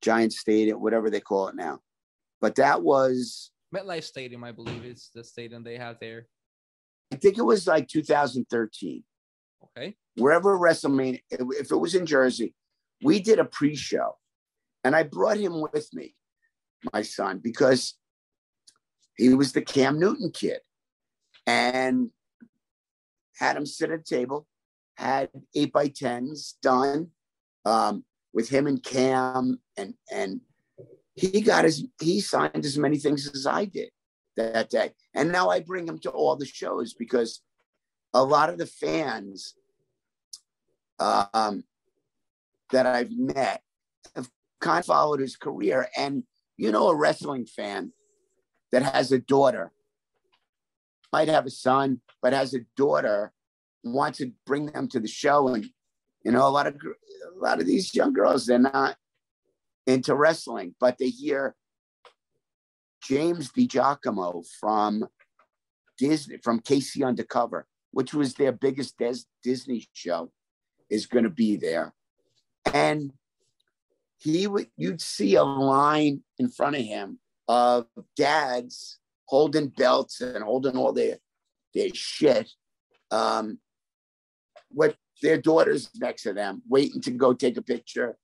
Giant 0.02 0.34
Stadium, 0.34 0.82
whatever 0.82 1.10
they 1.10 1.22
call 1.22 1.48
it 1.48 1.56
now. 1.56 1.80
But 2.42 2.56
that 2.56 2.82
was 2.82 3.52
MetLife 3.74 4.04
Stadium, 4.04 4.44
I 4.44 4.52
believe, 4.52 4.86
is 4.86 5.10
the 5.14 5.24
stadium 5.24 5.64
they 5.64 5.78
have 5.78 5.98
there. 6.00 6.28
I 7.12 7.16
think 7.16 7.38
it 7.38 7.44
was 7.44 7.68
like 7.68 7.88
2013. 7.88 9.04
Okay. 9.78 9.96
Wherever 10.18 10.58
WrestleMania, 10.58 11.22
if 11.32 11.72
it 11.72 11.76
was 11.76 11.96
in 11.96 12.06
Jersey, 12.06 12.54
we 13.02 13.20
did 13.20 13.40
a 13.40 13.46
pre-show, 13.46 14.16
and 14.84 14.96
I 14.96 15.04
brought 15.04 15.38
him 15.38 15.62
with 15.62 15.90
me, 15.94 16.16
my 16.92 17.02
son, 17.02 17.40
because 17.44 17.96
he 19.18 19.34
was 19.34 19.54
the 19.54 19.62
Cam 19.62 20.00
Newton 20.00 20.32
kid, 20.32 20.60
and 21.48 22.10
had 23.38 23.58
him 23.58 23.66
sit 23.66 23.90
at 23.90 24.00
a 24.00 24.04
table, 24.04 24.48
had 24.98 25.30
eight 25.56 25.74
by 25.74 25.88
tens 25.88 26.58
done 26.62 27.10
um, 27.66 28.04
with 28.34 28.50
him 28.50 28.68
and 28.68 28.84
Cam, 28.84 29.60
and 29.78 29.94
and 30.12 30.42
he 31.16 31.42
got 31.42 31.66
his 31.66 31.86
he 32.02 32.20
signed 32.22 32.66
as 32.66 32.78
many 32.78 32.98
things 32.98 33.30
as 33.34 33.46
I 33.46 33.66
did 33.66 33.90
that 34.36 34.70
day, 34.70 34.92
and 35.14 35.32
now 35.32 35.50
I 35.50 35.60
bring 35.60 35.88
him 35.88 36.00
to 36.00 36.10
all 36.10 36.36
the 36.36 36.46
shows 36.46 36.94
because 36.94 37.42
a 38.14 38.24
lot 38.24 38.50
of 38.50 38.58
the 38.58 38.66
fans 38.66 39.56
um, 41.00 41.64
that 42.72 42.86
I've 42.86 43.12
met 43.12 43.62
have 44.16 44.30
kind 44.62 44.80
of 44.80 44.86
followed 44.86 45.20
his 45.20 45.36
career, 45.36 45.88
and 45.98 46.24
you 46.58 46.72
know, 46.72 46.90
a 46.90 46.96
wrestling 46.96 47.46
fan 47.46 47.92
that 48.72 48.84
has 48.84 49.12
a 49.12 49.20
daughter 49.20 49.72
might 51.12 51.28
have 51.28 51.46
a 51.46 51.52
son, 51.52 52.02
but 52.22 52.34
has 52.34 52.54
a 52.56 52.62
daughter 52.76 53.32
wants 53.84 54.18
to 54.18 54.32
bring 54.46 54.68
them 54.68 54.88
to 54.88 55.00
the 55.00 55.08
show 55.08 55.50
and 55.50 55.66
you 56.24 56.32
know, 56.32 56.48
a 56.48 56.50
lot 56.50 56.68
of 56.68 56.76
a 56.76 57.40
lot 57.40 57.60
of 57.60 57.68
these 57.68 57.94
young 57.94 58.14
girls, 58.14 58.46
they're 58.46 58.60
not 58.60 58.96
into 59.86 60.16
wrestling, 60.16 60.76
but 60.80 60.98
they 60.98 61.10
hear 61.10 61.56
James 63.04 63.52
DiGiacomo 63.52 64.46
from 64.60 65.06
Disney, 65.98 66.38
from 66.38 66.60
K.C. 66.60 67.04
Undercover, 67.04 67.68
which 67.92 68.14
was 68.14 68.36
their 68.36 68.54
biggest 68.54 68.98
Des- 68.98 69.28
Disney 69.44 69.86
show, 69.94 70.32
is 70.90 71.06
going 71.06 71.26
to 71.26 71.30
be 71.30 71.58
there, 71.58 71.94
and 72.74 73.12
he 74.18 74.48
would 74.48 74.68
you'd 74.78 75.02
see 75.02 75.36
a 75.36 75.44
line 75.44 76.24
in 76.40 76.48
front 76.48 76.78
of 76.78 76.82
him 76.84 77.20
of 77.50 77.86
dads 78.16 79.00
holding 79.26 79.68
belts 79.68 80.22
and 80.22 80.44
holding 80.44 80.78
all 80.78 80.94
their 80.94 81.18
their 81.74 81.90
shit. 81.94 82.50
Um, 83.12 83.60
what 84.70 84.96
their 85.24 85.38
daughters 85.42 85.90
next 85.96 86.24
to 86.24 86.34
them, 86.34 86.62
waiting 86.70 87.02
to 87.02 87.12
go 87.12 87.34
take 87.34 87.58
a 87.58 87.62
picture 87.64 88.18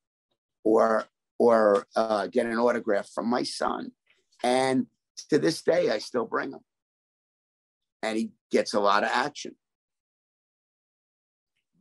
or 0.64 1.06
or 1.40 1.88
uh, 1.96 2.28
get 2.28 2.46
an 2.46 2.58
autograph 2.60 3.10
from 3.16 3.28
my 3.28 3.44
son. 3.44 3.92
And 4.44 4.86
to 5.30 5.40
this 5.40 5.62
day, 5.62 5.90
I 5.90 6.00
still 6.00 6.26
bring 6.26 6.52
him, 6.52 6.60
and 8.04 8.18
he 8.18 8.32
gets 8.52 8.74
a 8.74 8.80
lot 8.80 9.04
of 9.04 9.10
action. 9.12 9.56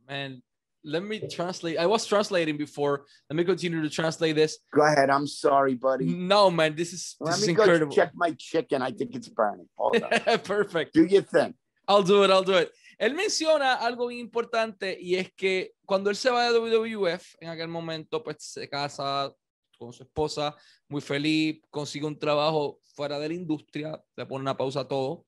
Man, 0.07 0.41
let 0.85 1.03
me 1.03 1.21
translate. 1.29 1.77
I 1.77 1.85
was 1.85 2.05
translating 2.05 2.57
before. 2.57 3.05
Let 3.29 3.35
me 3.35 3.43
continue 3.43 3.81
to 3.81 3.89
translate 3.89 4.35
this. 4.35 4.57
Go 4.73 4.81
ahead. 4.81 5.09
I'm 5.09 5.27
sorry, 5.27 5.75
buddy. 5.75 6.05
No, 6.05 6.49
man, 6.49 6.75
this 6.75 6.93
is 6.93 7.15
this 7.19 7.29
Let 7.29 7.37
is 7.39 7.47
me 7.47 7.51
incredible. 7.51 7.93
go 7.93 7.95
check 7.95 8.11
my 8.15 8.33
chicken. 8.39 8.81
I 8.81 8.91
think 8.91 9.13
it's 9.13 9.27
burning. 9.27 9.67
Hold 9.75 10.01
on. 10.01 10.39
Perfect. 10.43 10.93
Do 10.93 11.03
your 11.03 11.21
thing. 11.23 11.53
I'll 11.89 12.03
do 12.03 12.23
it, 12.23 12.29
I'll 12.29 12.43
do 12.43 12.53
it. 12.53 12.71
Él 12.99 13.15
menciona 13.15 13.75
algo 13.75 14.07
bien 14.07 14.19
importante 14.19 14.97
y 14.99 15.15
es 15.15 15.31
que 15.31 15.71
cuando 15.85 16.09
él 16.09 16.17
se 16.17 16.29
va 16.29 16.51
de 16.51 16.59
WWF, 16.59 17.35
en 17.39 17.47
aquel 17.47 17.69
momento, 17.69 18.21
pues 18.21 18.35
se 18.39 18.67
casa 18.67 19.33
con 19.77 19.93
su 19.93 20.03
esposa, 20.03 20.53
muy 20.89 20.99
feliz, 20.99 21.61
consigue 21.69 22.05
un 22.05 22.19
trabajo 22.19 22.81
fuera 22.93 23.17
de 23.17 23.29
la 23.29 23.33
industria, 23.35 24.03
le 24.17 24.25
pone 24.25 24.41
una 24.41 24.57
pausa 24.57 24.81
a 24.81 24.87
todo 24.87 25.25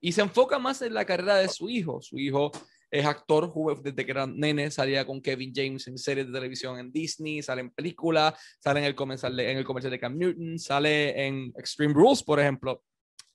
y 0.00 0.10
se 0.10 0.22
enfoca 0.22 0.58
más 0.58 0.82
en 0.82 0.92
la 0.92 1.04
carrera 1.04 1.36
de 1.36 1.48
su 1.48 1.70
hijo. 1.70 2.02
Su 2.02 2.18
hijo 2.18 2.50
es 2.90 3.06
actor, 3.06 3.48
jugó 3.48 3.76
desde 3.76 4.04
que 4.04 4.10
era 4.10 4.26
nene, 4.26 4.72
salía 4.72 5.06
con 5.06 5.22
Kevin 5.22 5.52
James 5.54 5.86
en 5.86 5.96
series 5.96 6.26
de 6.26 6.32
televisión 6.32 6.80
en 6.80 6.90
Disney, 6.90 7.42
sale 7.42 7.60
en 7.60 7.70
películas, 7.70 8.34
sale 8.58 8.80
en 8.80 8.86
el 8.86 8.96
comercial 8.96 9.36
de, 9.36 9.52
en 9.52 9.58
el 9.58 9.64
comercial 9.64 9.92
de 9.92 10.00
Cam 10.00 10.18
Newton, 10.18 10.58
sale 10.58 11.26
en 11.26 11.52
Extreme 11.56 11.94
Rules, 11.94 12.24
por 12.24 12.40
ejemplo, 12.40 12.82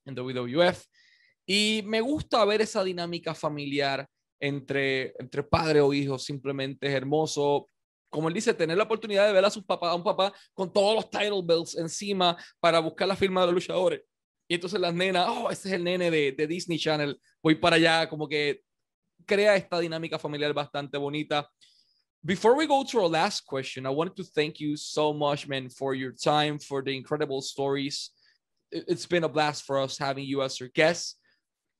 en 0.03 0.15
WWF. 0.15 0.85
Y 1.51 1.81
me 1.83 1.99
gusta 1.99 2.45
ver 2.45 2.61
esa 2.61 2.83
dinámica 2.83 3.33
familiar 3.33 4.07
entre, 4.39 5.15
entre 5.17 5.41
padre 5.41 5.81
o 5.81 5.91
hijo, 5.91 6.19
simplemente 6.19 6.85
es 6.85 6.93
hermoso. 6.93 7.65
Como 8.07 8.27
él 8.27 8.35
dice, 8.35 8.53
tener 8.53 8.77
la 8.77 8.83
oportunidad 8.83 9.25
de 9.25 9.33
ver 9.33 9.43
a, 9.43 9.49
sus 9.49 9.65
papás, 9.65 9.89
a 9.89 9.95
un 9.95 10.03
papá 10.03 10.31
con 10.53 10.71
todos 10.71 10.93
los 10.93 11.09
title 11.09 11.41
belts 11.43 11.75
encima 11.75 12.37
para 12.59 12.77
buscar 12.79 13.07
la 13.07 13.15
firma 13.15 13.41
de 13.41 13.47
los 13.47 13.55
luchadores. 13.55 14.01
Y 14.47 14.53
entonces 14.53 14.79
las 14.79 14.93
nenas, 14.93 15.27
oh, 15.27 15.49
ese 15.49 15.69
es 15.69 15.73
el 15.73 15.83
nene 15.83 16.11
de, 16.11 16.47
Disney 16.47 16.77
Channel, 16.77 17.19
voy 17.41 17.55
para 17.55 17.77
allá, 17.77 18.07
como 18.07 18.27
que 18.27 18.61
crea 19.25 19.55
esta 19.55 19.79
dinámica 19.79 20.19
familiar 20.19 20.53
bastante 20.53 20.99
bonita. 20.99 21.49
Before 22.21 22.55
we 22.55 22.67
go 22.67 22.83
to 22.83 22.99
our 22.99 23.09
last 23.09 23.43
question, 23.43 23.87
I 23.87 23.89
wanted 23.89 24.15
to 24.17 24.23
thank 24.23 24.59
you 24.59 24.77
so 24.77 25.13
much, 25.13 25.47
man, 25.47 25.71
for 25.71 25.95
your 25.95 26.13
time, 26.13 26.59
for 26.59 26.83
the 26.83 26.95
incredible 26.95 27.41
stories. 27.41 28.11
It- 28.71 28.85
It's 28.87 29.07
been 29.07 29.23
a 29.23 29.29
blast 29.29 29.65
for 29.65 29.79
us 29.79 29.97
having 29.97 30.27
you 30.27 30.43
as 30.43 30.61
our 30.61 30.67
guest. 30.67 31.18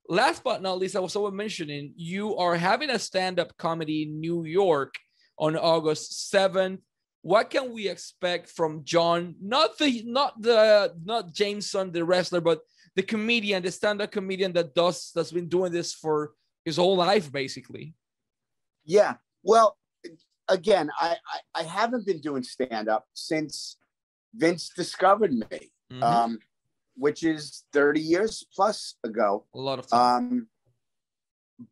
Last 0.10 0.44
but 0.44 0.64
not 0.64 0.80
least, 0.80 0.96
I 0.96 1.00
was 1.00 1.16
also 1.16 1.30
mentioning 1.30 1.94
you 1.96 2.36
are 2.36 2.56
having 2.56 2.90
a 2.90 2.98
stand-up 2.98 3.56
comedy 3.58 4.04
in 4.04 4.20
New 4.20 4.44
York 4.44 4.96
on 5.38 5.56
August 5.56 6.34
7th. 6.34 6.80
What 7.22 7.52
can 7.52 7.72
we 7.72 7.88
expect 7.88 8.50
from 8.50 8.84
John? 8.84 9.36
Not 9.40 9.78
the 9.78 10.02
not 10.06 10.42
the 10.42 10.96
not 11.06 11.32
Jameson, 11.32 11.92
the 11.92 12.04
wrestler, 12.04 12.42
but 12.42 12.62
the 12.96 13.04
comedian, 13.04 13.62
the 13.62 13.72
stand-up 13.72 14.12
comedian 14.12 14.52
that 14.54 14.74
does 14.74 15.12
that's 15.14 15.32
been 15.32 15.48
doing 15.48 15.72
this 15.72 15.94
for 15.94 16.32
his 16.66 16.78
whole 16.78 16.96
life, 16.96 17.32
basically. 17.32 17.94
Yeah. 18.86 19.16
Well, 19.44 19.78
again, 20.48 20.90
I 21.00 21.18
I, 21.34 21.62
I 21.62 21.64
haven't 21.64 22.08
been 22.08 22.20
doing 22.22 22.42
stand 22.42 22.90
up 22.90 23.06
since 23.14 23.78
Vince 24.34 24.72
discovered 24.76 25.34
me, 25.34 25.72
Mhm. 25.92 26.02
um, 26.04 26.40
which 27.00 27.24
is 27.24 27.64
30 27.74 28.02
years 28.02 28.46
plus 28.54 28.96
ago. 29.04 29.46
a 29.56 29.58
lot 29.58 29.80
of 29.80 29.88
time. 29.88 30.18
Um, 30.18 30.48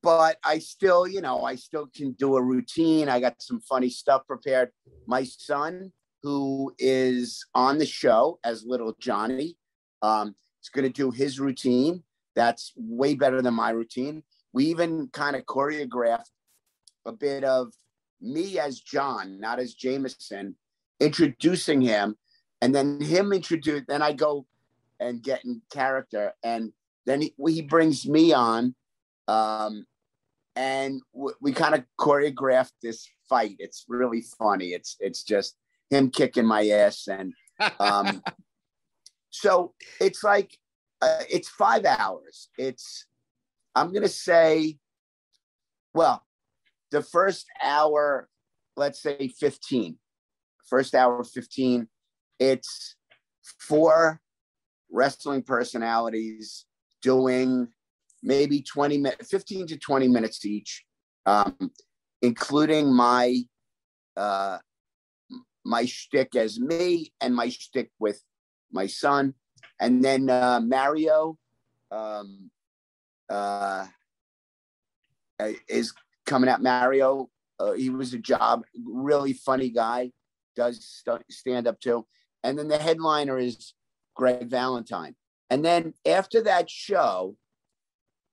but 0.01 0.37
I 0.43 0.59
still, 0.59 1.07
you 1.07 1.21
know, 1.21 1.43
I 1.43 1.55
still 1.55 1.87
can 1.93 2.13
do 2.13 2.37
a 2.37 2.41
routine. 2.41 3.09
I 3.09 3.19
got 3.19 3.41
some 3.41 3.59
funny 3.61 3.89
stuff 3.89 4.25
prepared. 4.25 4.69
My 5.05 5.23
son, 5.23 5.91
who 6.23 6.73
is 6.79 7.45
on 7.53 7.77
the 7.77 7.85
show 7.85 8.39
as 8.43 8.65
little 8.65 8.95
Johnny, 8.99 9.57
um, 10.01 10.35
is 10.61 10.69
going 10.69 10.83
to 10.83 10.93
do 10.93 11.11
his 11.11 11.39
routine. 11.39 12.03
That's 12.35 12.73
way 12.75 13.15
better 13.15 13.41
than 13.41 13.53
my 13.53 13.69
routine. 13.69 14.23
We 14.53 14.65
even 14.65 15.09
kind 15.13 15.35
of 15.35 15.45
choreographed 15.45 16.31
a 17.05 17.11
bit 17.11 17.43
of 17.43 17.73
me 18.21 18.59
as 18.59 18.79
John, 18.79 19.39
not 19.39 19.59
as 19.59 19.73
Jameson, 19.73 20.55
introducing 20.99 21.81
him, 21.81 22.15
and 22.61 22.73
then 22.73 22.99
him 23.01 23.31
introduce. 23.31 23.83
Then 23.87 24.01
I 24.01 24.13
go 24.13 24.45
and 24.99 25.21
get 25.21 25.45
in 25.45 25.61
character, 25.71 26.33
and 26.43 26.71
then 27.05 27.21
he, 27.21 27.33
he 27.47 27.61
brings 27.61 28.07
me 28.07 28.33
on, 28.33 28.75
um, 29.27 29.85
and 30.55 31.01
w- 31.13 31.35
we 31.41 31.51
kind 31.51 31.75
of 31.75 31.83
choreographed 31.99 32.73
this 32.81 33.07
fight. 33.29 33.55
It's 33.59 33.85
really 33.87 34.23
funny. 34.37 34.69
It's 34.69 34.95
it's 34.99 35.23
just 35.23 35.55
him 35.89 36.09
kicking 36.09 36.45
my 36.45 36.67
ass, 36.67 37.07
and 37.07 37.33
um, 37.79 38.21
so 39.29 39.73
it's 40.01 40.23
like 40.23 40.57
uh, 41.01 41.23
it's 41.29 41.49
five 41.49 41.85
hours. 41.85 42.49
It's 42.57 43.05
I'm 43.75 43.93
gonna 43.93 44.07
say, 44.07 44.77
well, 45.93 46.23
the 46.91 47.01
first 47.01 47.45
hour, 47.63 48.27
let's 48.75 49.01
say 49.01 49.27
15. 49.27 49.97
First 50.67 50.95
hour 50.95 51.23
15, 51.23 51.87
it's 52.39 52.95
four 53.59 54.21
wrestling 54.91 55.43
personalities 55.43 56.65
doing 57.01 57.67
maybe 58.23 58.61
20 58.61 58.97
minutes, 58.97 59.29
15 59.29 59.67
to 59.67 59.77
20 59.77 60.07
minutes 60.07 60.45
each, 60.45 60.83
um, 61.25 61.55
including 62.21 62.93
my 62.93 63.43
uh, 64.15 64.57
my 65.63 65.85
shtick 65.85 66.35
as 66.35 66.59
me 66.59 67.13
and 67.21 67.35
my 67.35 67.49
shtick 67.49 67.91
with 67.99 68.21
my 68.71 68.87
son. 68.87 69.33
And 69.79 70.03
then 70.03 70.29
uh, 70.29 70.61
Mario 70.63 71.37
um, 71.91 72.49
uh, 73.29 73.85
is 75.67 75.93
coming 76.25 76.49
at 76.49 76.61
Mario. 76.61 77.29
Uh, 77.59 77.73
he 77.73 77.89
was 77.89 78.13
a 78.13 78.17
job, 78.17 78.63
really 78.85 79.33
funny 79.33 79.69
guy, 79.69 80.11
does 80.55 80.83
st- 80.83 81.23
stand 81.29 81.67
up 81.67 81.79
too. 81.79 82.05
And 82.43 82.57
then 82.57 82.67
the 82.67 82.77
headliner 82.77 83.37
is 83.37 83.73
Greg 84.17 84.49
Valentine. 84.49 85.15
And 85.49 85.63
then 85.63 85.93
after 86.05 86.41
that 86.43 86.69
show, 86.69 87.37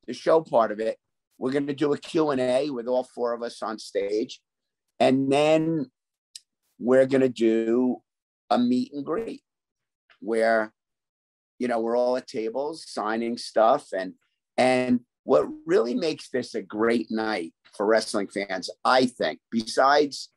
the 0.06 0.14
show 0.14 0.40
part 0.40 0.72
of 0.72 0.80
it, 0.80 0.98
we're 1.38 1.52
going 1.52 1.66
to 1.66 1.74
do 1.74 1.92
a 1.92 1.98
Q&A 1.98 2.70
with 2.70 2.86
all 2.86 3.04
four 3.04 3.32
of 3.34 3.42
us 3.42 3.62
on 3.62 3.78
stage. 3.78 4.40
And 4.98 5.30
then 5.30 5.90
we're 6.78 7.06
going 7.06 7.20
to 7.20 7.28
do 7.28 7.98
a 8.50 8.58
meet 8.58 8.92
and 8.92 9.04
greet 9.04 9.42
where 10.20 10.72
you 11.58 11.68
know 11.68 11.80
we're 11.80 11.96
all 11.96 12.16
at 12.16 12.26
tables 12.26 12.84
signing 12.86 13.36
stuff 13.36 13.88
and 13.96 14.14
and 14.56 15.00
what 15.24 15.46
really 15.66 15.94
makes 15.94 16.28
this 16.30 16.54
a 16.54 16.62
great 16.62 17.06
night 17.10 17.52
for 17.76 17.86
wrestling 17.86 18.28
fans 18.28 18.70
i 18.84 19.06
think 19.06 19.38
besides 19.50 20.30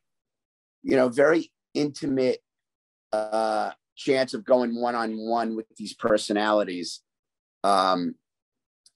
you 0.82 0.96
know 0.96 1.08
very 1.08 1.50
intimate 1.74 2.40
uh 3.12 3.70
chance 3.98 4.32
of 4.32 4.44
going 4.44 4.80
one 4.80 4.94
on 4.94 5.18
one 5.18 5.56
with 5.56 5.66
these 5.76 5.92
personalities 5.92 7.00
um 7.64 8.14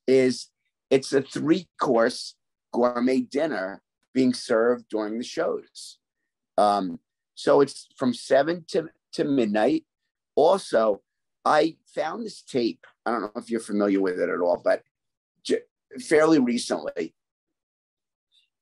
is 0.06 0.48
it's 0.90 1.12
a 1.12 1.20
three 1.20 1.68
course 1.80 2.36
gourmet 2.72 3.20
dinner 3.20 3.82
being 4.14 4.32
served 4.32 4.84
during 4.88 5.18
the 5.18 5.24
shows 5.24 5.98
um 6.56 6.98
so 7.34 7.60
it's 7.60 7.88
from 7.96 8.14
seven 8.14 8.64
to, 8.68 8.88
to 9.14 9.24
midnight. 9.24 9.84
Also, 10.36 11.02
I 11.44 11.76
found 11.94 12.24
this 12.24 12.42
tape. 12.42 12.86
I 13.04 13.10
don't 13.10 13.22
know 13.22 13.32
if 13.36 13.50
you're 13.50 13.60
familiar 13.60 14.00
with 14.00 14.20
it 14.20 14.28
at 14.28 14.40
all, 14.40 14.60
but 14.62 14.82
j- 15.42 15.62
fairly 16.00 16.38
recently. 16.38 17.14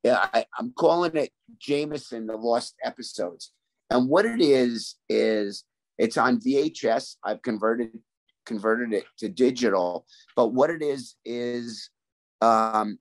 Yeah, 0.02 0.28
I, 0.32 0.46
I'm 0.58 0.72
calling 0.72 1.14
it 1.14 1.30
Jameson, 1.58 2.26
the 2.26 2.36
Lost 2.36 2.74
Episodes. 2.82 3.52
And 3.90 4.08
what 4.08 4.24
it 4.24 4.40
is, 4.40 4.96
is 5.10 5.64
it's 6.00 6.16
on 6.16 6.40
VHS. 6.40 7.16
I've 7.22 7.42
converted 7.42 7.92
converted 8.46 8.94
it 8.94 9.04
to 9.18 9.28
digital. 9.28 10.06
But 10.34 10.48
what 10.48 10.70
it 10.70 10.82
is 10.82 11.14
is 11.26 11.90
um, 12.40 12.98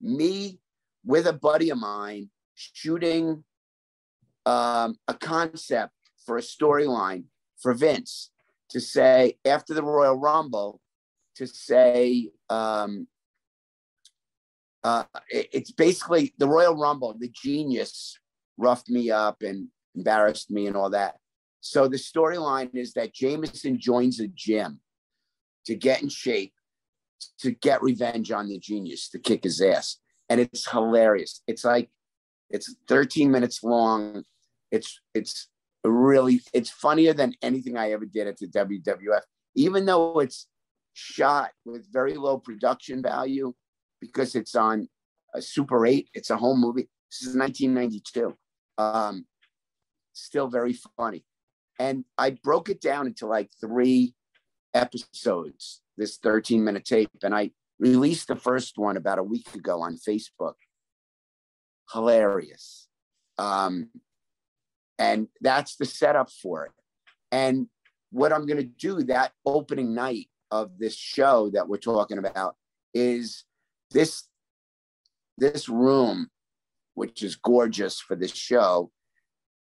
me 0.00 0.58
with 1.04 1.26
a 1.26 1.34
buddy 1.34 1.68
of 1.70 1.78
mine 1.78 2.30
shooting 2.54 3.44
um, 4.46 4.96
a 5.06 5.14
concept 5.14 5.92
for 6.24 6.38
a 6.38 6.40
storyline 6.40 7.24
for 7.60 7.74
Vince 7.74 8.30
to 8.70 8.80
say 8.80 9.36
after 9.44 9.74
the 9.74 9.82
Royal 9.82 10.16
Rumble 10.16 10.80
to 11.36 11.46
say 11.46 12.30
um, 12.48 13.06
uh, 14.82 15.04
it, 15.28 15.48
it's 15.52 15.72
basically 15.72 16.32
the 16.38 16.48
Royal 16.48 16.74
Rumble. 16.74 17.14
The 17.18 17.28
genius 17.28 18.18
roughed 18.56 18.88
me 18.88 19.10
up 19.10 19.42
and 19.42 19.68
embarrassed 19.94 20.50
me 20.50 20.66
and 20.66 20.76
all 20.76 20.90
that. 20.90 21.19
So 21.60 21.88
the 21.88 21.96
storyline 21.96 22.74
is 22.74 22.94
that 22.94 23.14
Jameson 23.14 23.78
joins 23.78 24.18
a 24.20 24.28
gym 24.28 24.80
to 25.66 25.74
get 25.74 26.02
in 26.02 26.08
shape, 26.08 26.54
to 27.40 27.52
get 27.52 27.82
revenge 27.82 28.32
on 28.32 28.48
the 28.48 28.58
genius, 28.58 29.08
to 29.10 29.18
kick 29.18 29.44
his 29.44 29.60
ass. 29.60 29.98
And 30.28 30.40
it's 30.40 30.70
hilarious. 30.70 31.42
It's 31.46 31.64
like 31.64 31.90
it's 32.48 32.74
13 32.88 33.30
minutes 33.30 33.62
long. 33.62 34.24
It's 34.70 35.00
it's 35.14 35.48
really 35.84 36.40
it's 36.52 36.70
funnier 36.70 37.12
than 37.12 37.34
anything 37.42 37.76
I 37.76 37.92
ever 37.92 38.06
did 38.06 38.26
at 38.26 38.38
the 38.38 38.46
WWF, 38.46 39.22
even 39.54 39.84
though 39.84 40.20
it's 40.20 40.46
shot 40.92 41.50
with 41.64 41.92
very 41.92 42.14
low 42.14 42.38
production 42.38 43.02
value 43.02 43.52
because 44.00 44.34
it's 44.34 44.54
on 44.54 44.88
a 45.34 45.42
Super 45.42 45.86
8. 45.86 46.08
It's 46.14 46.30
a 46.30 46.36
home 46.36 46.60
movie. 46.60 46.88
This 47.10 47.28
is 47.28 47.36
1992. 47.36 48.34
Um, 48.78 49.26
still 50.12 50.48
very 50.48 50.74
funny. 50.96 51.24
And 51.80 52.04
I 52.18 52.36
broke 52.44 52.68
it 52.68 52.82
down 52.82 53.06
into 53.06 53.26
like 53.26 53.48
three 53.58 54.14
episodes, 54.74 55.80
this 55.96 56.18
13 56.18 56.62
minute 56.62 56.84
tape. 56.84 57.08
And 57.22 57.34
I 57.34 57.52
released 57.78 58.28
the 58.28 58.36
first 58.36 58.76
one 58.76 58.98
about 58.98 59.18
a 59.18 59.22
week 59.22 59.54
ago 59.54 59.80
on 59.80 59.96
Facebook 59.96 60.56
hilarious. 61.90 62.86
Um, 63.38 63.88
and 64.98 65.28
that's 65.40 65.76
the 65.76 65.86
setup 65.86 66.30
for 66.30 66.66
it. 66.66 66.72
And 67.32 67.66
what 68.10 68.30
I'm 68.30 68.44
going 68.44 68.58
to 68.58 68.62
do 68.64 69.02
that 69.04 69.32
opening 69.46 69.94
night 69.94 70.28
of 70.50 70.76
this 70.78 70.94
show 70.94 71.48
that 71.54 71.66
we're 71.66 71.78
talking 71.78 72.18
about 72.18 72.56
is 72.92 73.44
this 73.90 74.24
this 75.38 75.66
room, 75.70 76.28
which 76.92 77.22
is 77.22 77.36
gorgeous 77.36 77.98
for 77.98 78.14
this 78.14 78.34
show, 78.34 78.90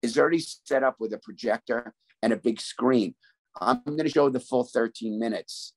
is 0.02 0.18
already 0.18 0.40
set 0.40 0.84
up 0.84 0.96
with 1.00 1.14
a 1.14 1.18
projector 1.20 1.94
and 2.22 2.34
a 2.34 2.38
big 2.38 2.60
screen. 2.60 3.16
I'm 3.60 3.82
going 3.86 4.04
to 4.04 4.10
show 4.10 4.30
the 4.30 4.40
full 4.40 4.64
13 4.64 5.20
minutes 5.20 5.74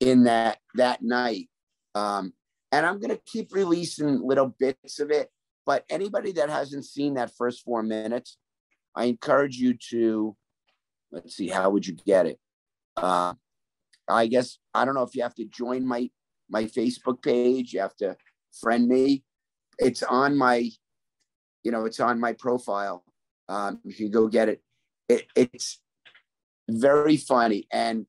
in 0.00 0.24
that 0.24 0.58
that 0.74 1.02
night. 1.02 1.48
Um, 1.94 2.32
and 2.72 2.86
I'm 2.86 3.00
going 3.00 3.14
to 3.14 3.20
keep 3.26 3.52
releasing 3.52 4.26
little 4.26 4.54
bits 4.58 5.00
of 5.00 5.10
it. 5.10 5.28
But 5.66 5.84
anybody 5.90 6.32
that 6.32 6.50
hasn't 6.50 6.84
seen 6.84 7.14
that 7.14 7.32
first 7.36 7.64
four 7.64 7.82
minutes, 7.82 8.38
I 8.94 9.04
encourage 9.04 9.56
you 9.56 9.74
to, 9.90 10.36
let's 11.12 11.36
see, 11.36 11.48
how 11.48 11.70
would 11.70 11.86
you 11.86 11.96
get 12.06 12.26
it? 12.26 12.38
Uh, 12.96 13.34
I 14.08 14.26
guess, 14.26 14.58
I 14.74 14.84
don't 14.84 14.94
know 14.94 15.02
if 15.02 15.14
you 15.14 15.22
have 15.22 15.34
to 15.36 15.44
join 15.44 15.86
my, 15.86 16.10
my 16.48 16.64
Facebook 16.64 17.22
page, 17.22 17.72
you 17.72 17.80
have 17.80 17.96
to 17.96 18.16
friend 18.60 18.88
me. 18.88 19.24
It's 19.78 20.02
on 20.02 20.36
my, 20.36 20.70
you 21.62 21.70
know, 21.70 21.84
it's 21.84 22.00
on 22.00 22.20
my 22.20 22.32
profile. 22.32 23.04
Um, 23.48 23.80
you 23.84 23.94
can 23.94 24.10
go 24.10 24.28
get 24.28 24.48
it. 24.48 24.62
it 25.08 25.26
it's 25.34 25.80
very 26.68 27.16
funny. 27.16 27.66
And 27.72 28.06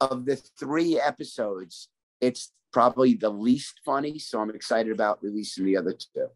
of 0.00 0.24
the 0.26 0.36
three 0.36 1.00
episodes, 1.00 1.88
it's 2.20 2.52
probably 2.72 3.14
the 3.14 3.30
least 3.30 3.80
funny. 3.84 4.18
So 4.18 4.40
I'm 4.40 4.50
excited 4.50 4.92
about 4.92 5.22
releasing 5.22 5.64
the 5.64 5.76
other 5.76 5.92
two. 5.92 6.28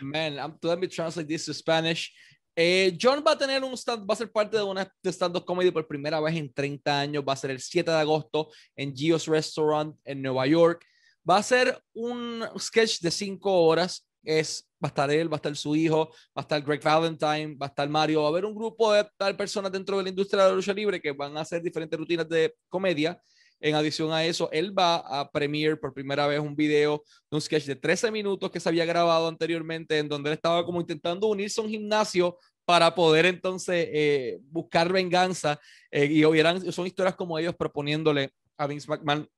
Man, 0.00 0.38
I'm, 0.38 0.54
let 0.62 0.78
me 0.78 0.86
translate 0.86 1.28
this 1.28 1.46
to 1.46 1.54
Spanish. 1.54 2.12
Eh, 2.56 2.92
John 2.96 3.22
va 3.22 3.32
a 3.32 3.38
tener 3.38 3.62
un 3.62 3.76
stand, 3.76 4.04
va 4.04 4.14
a 4.14 4.16
ser 4.16 4.26
parte 4.26 4.56
de 4.56 4.64
una 4.64 4.92
de 5.02 5.12
stand-up 5.12 5.44
comedy 5.44 5.70
por 5.70 5.86
primera 5.86 6.20
vez 6.20 6.34
en 6.36 6.52
30 6.52 7.00
años. 7.00 7.24
Va 7.26 7.32
a 7.32 7.36
ser 7.36 7.50
el 7.50 7.60
7 7.60 7.90
de 7.90 7.96
agosto 7.96 8.50
en 8.76 8.94
Gio's 8.94 9.26
Restaurant 9.26 9.96
en 10.04 10.22
Nueva 10.22 10.46
York. 10.46 10.84
Va 11.28 11.36
a 11.36 11.42
ser 11.42 11.80
un 11.94 12.44
sketch 12.58 13.00
de 13.00 13.10
5 13.10 13.64
horas. 13.64 14.08
Es, 14.24 14.67
va 14.82 14.86
a 14.86 14.88
estar 14.88 15.10
él, 15.10 15.30
va 15.30 15.36
a 15.36 15.38
estar 15.38 15.56
su 15.56 15.74
hijo, 15.74 16.08
va 16.36 16.36
a 16.36 16.40
estar 16.42 16.62
Greg 16.62 16.82
Valentine, 16.82 17.56
va 17.56 17.66
a 17.66 17.68
estar 17.68 17.88
Mario. 17.88 18.22
Va 18.22 18.28
a 18.28 18.30
haber 18.30 18.44
un 18.44 18.54
grupo 18.54 18.92
de 18.92 19.06
tal 19.16 19.36
personas 19.36 19.72
dentro 19.72 19.96
de 19.98 20.04
la 20.04 20.08
industria 20.08 20.44
de 20.44 20.50
la 20.50 20.54
lucha 20.54 20.72
libre 20.72 21.00
que 21.00 21.12
van 21.12 21.36
a 21.36 21.40
hacer 21.40 21.62
diferentes 21.62 21.98
rutinas 21.98 22.28
de 22.28 22.54
comedia. 22.68 23.20
En 23.60 23.74
adición 23.74 24.12
a 24.12 24.24
eso, 24.24 24.48
él 24.52 24.76
va 24.76 24.96
a 24.96 25.28
premiere 25.30 25.76
por 25.76 25.92
primera 25.92 26.28
vez 26.28 26.38
un 26.38 26.54
video 26.54 27.02
de 27.28 27.36
un 27.36 27.40
sketch 27.40 27.64
de 27.64 27.74
13 27.74 28.12
minutos 28.12 28.50
que 28.52 28.60
se 28.60 28.68
había 28.68 28.84
grabado 28.84 29.26
anteriormente, 29.26 29.98
en 29.98 30.08
donde 30.08 30.30
él 30.30 30.34
estaba 30.34 30.64
como 30.64 30.80
intentando 30.80 31.26
unirse 31.26 31.60
a 31.60 31.64
un 31.64 31.70
gimnasio 31.70 32.38
para 32.64 32.94
poder 32.94 33.26
entonces 33.26 33.88
eh, 33.90 34.38
buscar 34.42 34.92
venganza. 34.92 35.58
Eh, 35.90 36.04
y 36.04 36.24
hubieran, 36.24 36.70
son 36.70 36.86
historias 36.86 37.16
como 37.16 37.36
ellos 37.36 37.56
proponiéndole 37.56 38.30
a 38.56 38.66
Vince 38.68 38.88
McMahon. 38.88 39.28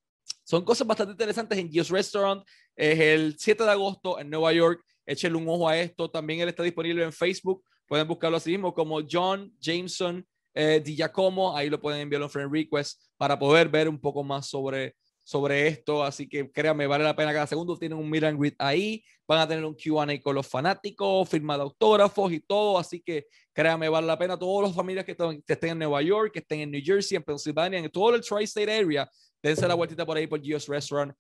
Son 0.45 0.64
cosas 0.64 0.86
bastante 0.86 1.12
interesantes 1.12 1.59
en 1.59 1.70
Geo's 1.70 1.91
Restaurant. 1.91 2.43
Es 2.74 2.99
el 2.99 3.36
7 3.38 3.62
de 3.62 3.70
agosto 3.70 4.18
en 4.18 4.28
Nueva 4.28 4.53
York. 4.53 4.84
Échenle 5.11 5.38
un 5.38 5.48
ojo 5.48 5.68
a 5.68 5.76
esto. 5.76 6.11
También 6.11 6.40
él 6.40 6.48
está 6.48 6.62
disponible 6.62 7.02
en 7.02 7.12
Facebook. 7.12 7.64
Pueden 7.86 8.06
buscarlo 8.06 8.36
así 8.36 8.52
mismo 8.52 8.72
como 8.72 9.00
John 9.08 9.52
Jameson 9.61 10.24
eh, 10.54 10.80
Di 10.84 10.96
Giacomo, 10.96 11.56
ahí 11.56 11.70
lo 11.70 11.80
pueden 11.80 12.00
enviar 12.00 12.22
un 12.22 12.30
friend 12.30 12.52
request 12.52 13.00
para 13.16 13.38
poder 13.38 13.68
ver 13.68 13.88
un 13.88 14.00
poco 14.00 14.24
más 14.24 14.48
sobre, 14.48 14.96
sobre 15.22 15.68
esto, 15.68 16.02
así 16.02 16.28
que 16.28 16.50
créanme, 16.50 16.86
vale 16.86 17.04
la 17.04 17.14
pena 17.14 17.32
cada 17.32 17.46
segundo. 17.46 17.78
Tienen 17.78 17.98
un 17.98 18.11
meet 18.11 18.24
and 18.24 18.38
greet 18.38 18.54
ahí, 18.58 19.04
van 19.26 19.40
a 19.40 19.48
tener 19.48 19.64
un 19.64 19.74
QA 19.74 20.06
con 20.20 20.34
los 20.34 20.46
fanáticos, 20.46 21.28
firma 21.28 21.56
de 21.56 21.62
autógrafos 21.62 22.32
y 22.32 22.40
todo, 22.40 22.78
así 22.78 23.00
que 23.00 23.26
créanme, 23.52 23.88
vale 23.88 24.06
la 24.06 24.18
pena. 24.18 24.36
Todas 24.36 24.68
las 24.68 24.76
familias 24.76 25.04
que, 25.04 25.16
estén 25.46 25.70
en 25.70 25.78
Nueva 25.78 26.02
York, 26.02 26.32
que 26.32 26.40
estén 26.40 26.61
en 26.61 26.70
New 26.70 26.82
Jersey, 26.84 27.16
en 27.16 27.22
Pennsylvania, 27.22 27.78
en 27.78 27.90
todo 27.90 28.14
el 28.14 28.20
tri-state 28.20 28.70
area, 28.70 29.08
dense 29.42 29.66
la 29.68 29.74
vueltita 29.74 30.04
por 30.04 30.16
ahí 30.16 30.26
por 30.26 30.40
GS 30.40 30.68
Restaurant. 30.68 31.12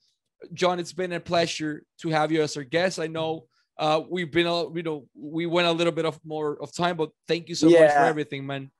John, 0.52 0.80
it's 0.80 0.94
been 0.94 1.12
a 1.12 1.20
pleasure 1.20 1.82
to 2.00 2.10
have 2.10 2.32
you 2.32 2.42
as 2.42 2.56
our 2.56 2.64
guest. 2.64 2.98
I 2.98 3.06
know 3.06 3.46
uh, 3.78 4.02
we've 4.08 4.30
been, 4.30 4.46
a, 4.46 4.70
you 4.72 4.82
know, 4.82 5.06
we 5.14 5.46
went 5.46 5.66
a 5.66 5.72
little 5.72 5.92
bit 5.92 6.04
of 6.04 6.18
more 6.24 6.60
of 6.62 6.72
time, 6.72 6.96
but 6.96 7.10
thank 7.26 7.48
you 7.48 7.54
so 7.54 7.68
yeah. 7.68 7.80
much 7.80 7.92
for 7.92 7.98
everything, 8.00 8.46
man. 8.46 8.70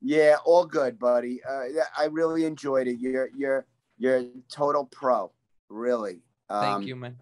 Yeah, 0.00 0.36
all 0.44 0.64
good, 0.64 0.98
buddy. 0.98 1.40
Uh, 1.42 1.64
I 1.96 2.06
really 2.06 2.44
enjoyed 2.44 2.86
it. 2.86 2.98
You're, 3.00 3.30
you're, 3.36 3.66
you're 3.98 4.24
total 4.50 4.84
pro, 4.86 5.32
really. 5.68 6.22
Um, 6.48 6.62
Thank 6.62 6.86
you, 6.86 6.96
man. 6.96 7.16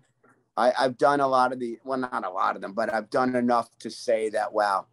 I, 0.57 0.73
I've 0.79 0.97
done 0.97 1.21
a 1.21 1.27
lot 1.27 1.53
of 1.53 1.61
the, 1.61 1.79
well, 1.85 1.99
not 1.99 2.25
a 2.25 2.31
lot 2.31 2.57
of 2.57 2.63
them, 2.63 2.73
but 2.73 2.93
I've 2.93 3.11
done 3.11 3.35
enough 3.35 3.69
to 3.81 3.91
say 3.91 4.31
that, 4.31 4.53
wow, 4.53 4.87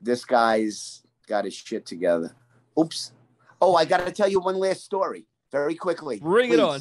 this 0.00 0.24
guy's 0.24 1.02
got 1.26 1.44
his 1.44 1.54
shit 1.54 1.86
together. 1.86 2.34
Oops. 2.78 3.12
Oh, 3.60 3.74
I 3.74 3.84
got 3.84 4.06
to 4.06 4.12
tell 4.12 4.28
you 4.28 4.40
one 4.40 4.56
last 4.56 4.84
story 4.84 5.26
very 5.50 5.74
quickly. 5.74 6.20
Bring 6.20 6.50
please. 6.50 6.54
it 6.54 6.60
on. 6.60 6.80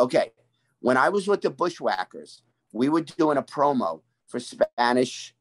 Okay. 0.00 0.32
When 0.80 0.96
I 0.96 1.08
was 1.08 1.28
with 1.28 1.40
the 1.40 1.50
Bushwhackers, 1.50 2.42
we 2.72 2.88
were 2.88 3.02
doing 3.02 3.38
a 3.38 3.42
promo 3.42 4.00
for 4.32 4.40
Spanish 4.40 5.34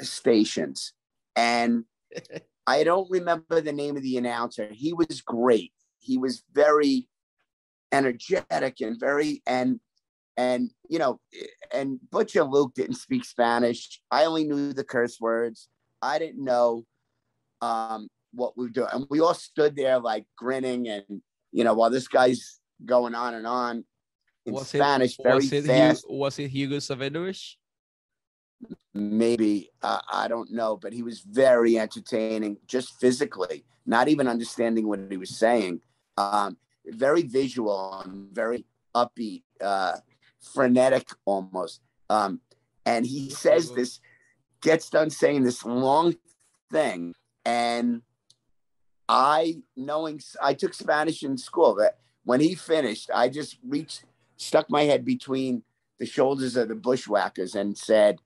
stations. 0.00 0.94
And 1.36 1.84
I 2.66 2.82
don't 2.82 3.10
remember 3.10 3.60
the 3.60 3.72
name 3.72 3.96
of 3.96 4.02
the 4.02 4.16
announcer. 4.16 4.68
He 4.72 4.94
was 4.94 5.20
great. 5.20 5.72
He 6.00 6.16
was 6.18 6.42
very 6.52 7.08
energetic 7.92 8.80
and 8.80 8.98
very 8.98 9.40
and 9.46 9.78
and 10.36 10.70
you 10.88 10.98
know 10.98 11.20
and 11.72 12.00
butcher 12.10 12.42
luke 12.42 12.72
didn't 12.74 12.96
speak 12.96 13.24
spanish 13.24 14.00
i 14.10 14.24
only 14.24 14.42
knew 14.42 14.72
the 14.72 14.82
curse 14.82 15.20
words 15.20 15.68
i 16.02 16.18
didn't 16.18 16.42
know 16.42 16.84
um 17.62 18.08
what 18.32 18.58
we 18.58 18.64
were 18.64 18.70
doing 18.70 18.88
and 18.92 19.06
we 19.10 19.20
all 19.20 19.32
stood 19.32 19.76
there 19.76 20.00
like 20.00 20.24
grinning 20.36 20.88
and 20.88 21.04
you 21.52 21.62
know 21.62 21.72
while 21.72 21.88
this 21.88 22.08
guy's 22.08 22.58
going 22.84 23.14
on 23.14 23.34
and 23.34 23.46
on 23.46 23.84
in 24.44 24.54
was 24.54 24.66
spanish 24.66 25.16
it, 25.16 25.22
very 25.22 25.36
was 25.36 25.52
it 25.52 25.64
fast 25.64 26.04
Hugo, 26.04 26.16
was 26.16 26.38
it 26.40 26.48
hugo 26.48 26.76
savinovich 26.78 27.54
maybe 28.94 29.70
uh, 29.82 30.00
i 30.12 30.28
don't 30.28 30.52
know 30.52 30.76
but 30.76 30.92
he 30.92 31.02
was 31.02 31.20
very 31.20 31.78
entertaining 31.78 32.56
just 32.66 32.98
physically 33.00 33.64
not 33.86 34.08
even 34.08 34.28
understanding 34.28 34.86
what 34.88 35.00
he 35.10 35.16
was 35.16 35.36
saying 35.36 35.80
um 36.16 36.56
very 36.86 37.22
visual 37.22 38.02
and 38.04 38.30
very 38.32 38.64
upbeat, 38.94 39.42
uh, 39.60 39.96
frenetic 40.40 41.08
almost. 41.24 41.80
Um, 42.10 42.40
and 42.86 43.06
he 43.06 43.30
says 43.30 43.72
this, 43.72 44.00
gets 44.60 44.90
done 44.90 45.10
saying 45.10 45.42
this 45.42 45.64
long 45.64 46.16
thing. 46.70 47.14
And 47.44 48.02
I, 49.08 49.62
knowing 49.76 50.20
I 50.42 50.54
took 50.54 50.74
Spanish 50.74 51.22
in 51.22 51.36
school, 51.38 51.74
that 51.76 51.98
when 52.24 52.40
he 52.40 52.54
finished, 52.54 53.10
I 53.14 53.28
just 53.28 53.58
reached, 53.66 54.04
stuck 54.36 54.70
my 54.70 54.84
head 54.84 55.04
between 55.04 55.62
the 55.98 56.06
shoulders 56.06 56.56
of 56.56 56.68
the 56.68 56.74
bushwhackers 56.74 57.54
and 57.54 57.76
said, 57.76 58.18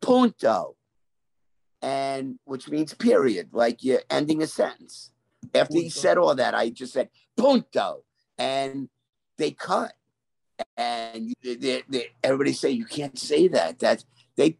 punto. 0.00 0.76
And 1.80 2.38
which 2.44 2.68
means 2.68 2.92
period, 2.92 3.50
like 3.52 3.84
you're 3.84 4.02
ending 4.10 4.42
a 4.42 4.46
sentence. 4.46 5.12
After 5.54 5.74
he 5.74 5.90
said 5.90 6.18
all 6.18 6.34
that, 6.34 6.54
I 6.54 6.70
just 6.70 6.92
said 6.92 7.08
punto, 7.36 8.02
and 8.36 8.88
they 9.36 9.52
cut. 9.52 9.92
And 10.76 11.32
they, 11.44 11.84
they, 11.88 12.06
everybody 12.24 12.52
say 12.52 12.70
you 12.70 12.84
can't 12.84 13.16
say 13.16 13.46
that. 13.48 13.78
That 13.78 14.04
they 14.36 14.58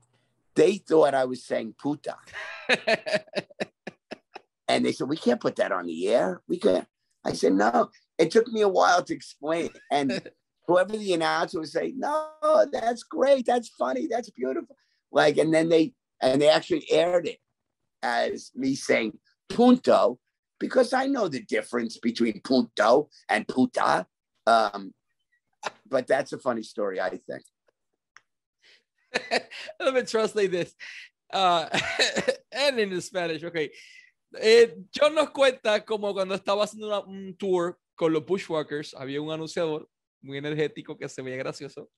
they 0.55 0.76
thought 0.76 1.14
I 1.14 1.24
was 1.24 1.45
saying 1.45 1.74
puta, 1.80 2.16
and 4.68 4.84
they 4.84 4.93
said 4.93 5.09
we 5.09 5.16
can't 5.16 5.41
put 5.41 5.57
that 5.57 5.72
on 5.72 5.86
the 5.86 6.09
air. 6.09 6.41
We 6.49 6.59
can't. 6.59 6.86
I 7.24 7.32
said 7.32 7.55
no. 7.55 7.91
It 8.16 8.30
took 8.30 8.49
me 8.49 8.61
a 8.61 8.68
while 8.68 9.03
to 9.03 9.14
explain, 9.14 9.70
and 9.91 10.20
whoever 10.66 10.97
the 10.97 11.14
announcer 11.14 11.59
would 11.59 11.68
say, 11.68 11.93
"No, 11.97 12.28
that's 12.72 13.03
great. 13.03 13.47
That's 13.47 13.68
funny. 13.68 14.07
That's 14.09 14.30
beautiful." 14.30 14.76
Like, 15.11 15.39
and 15.39 15.53
then 15.53 15.69
they 15.69 15.95
and 16.21 16.41
they 16.41 16.49
actually 16.49 16.87
aired 16.91 17.27
it 17.27 17.39
as 18.03 18.51
me 18.55 18.75
saying 18.75 19.19
punto, 19.49 20.19
because 20.59 20.93
I 20.93 21.07
know 21.07 21.29
the 21.29 21.43
difference 21.43 21.99
between 21.99 22.41
punto 22.43 23.09
and 23.29 23.47
puta. 23.47 24.07
Um, 24.47 24.93
but 25.89 26.07
that's 26.07 26.33
a 26.33 26.39
funny 26.39 26.63
story, 26.63 27.01
I 27.01 27.11
think. 27.11 27.43
Let 29.81 29.95
me 29.95 30.03
translate 30.03 30.51
this. 30.51 30.75
Uh, 31.33 31.67
and 32.53 32.79
in 32.79 33.01
Spanish, 33.01 33.43
okay. 33.45 33.71
Eh, 34.37 34.67
John 34.93 35.15
nos 35.15 35.31
cuenta 35.31 35.85
como 35.85 36.13
cuando 36.13 36.35
estaba 36.35 36.65
haciendo 36.65 36.89
una, 36.89 37.01
un 37.01 37.35
tour 37.39 37.79
con 37.95 38.13
los 38.13 38.25
Bushwhackers, 38.25 38.95
había 38.95 39.21
un 39.21 39.31
anunciador 39.31 39.89
muy 40.23 40.39
energético 40.39 40.99
que 40.99 41.09
se 41.09 41.23
veía 41.23 41.37
gracioso. 41.37 41.89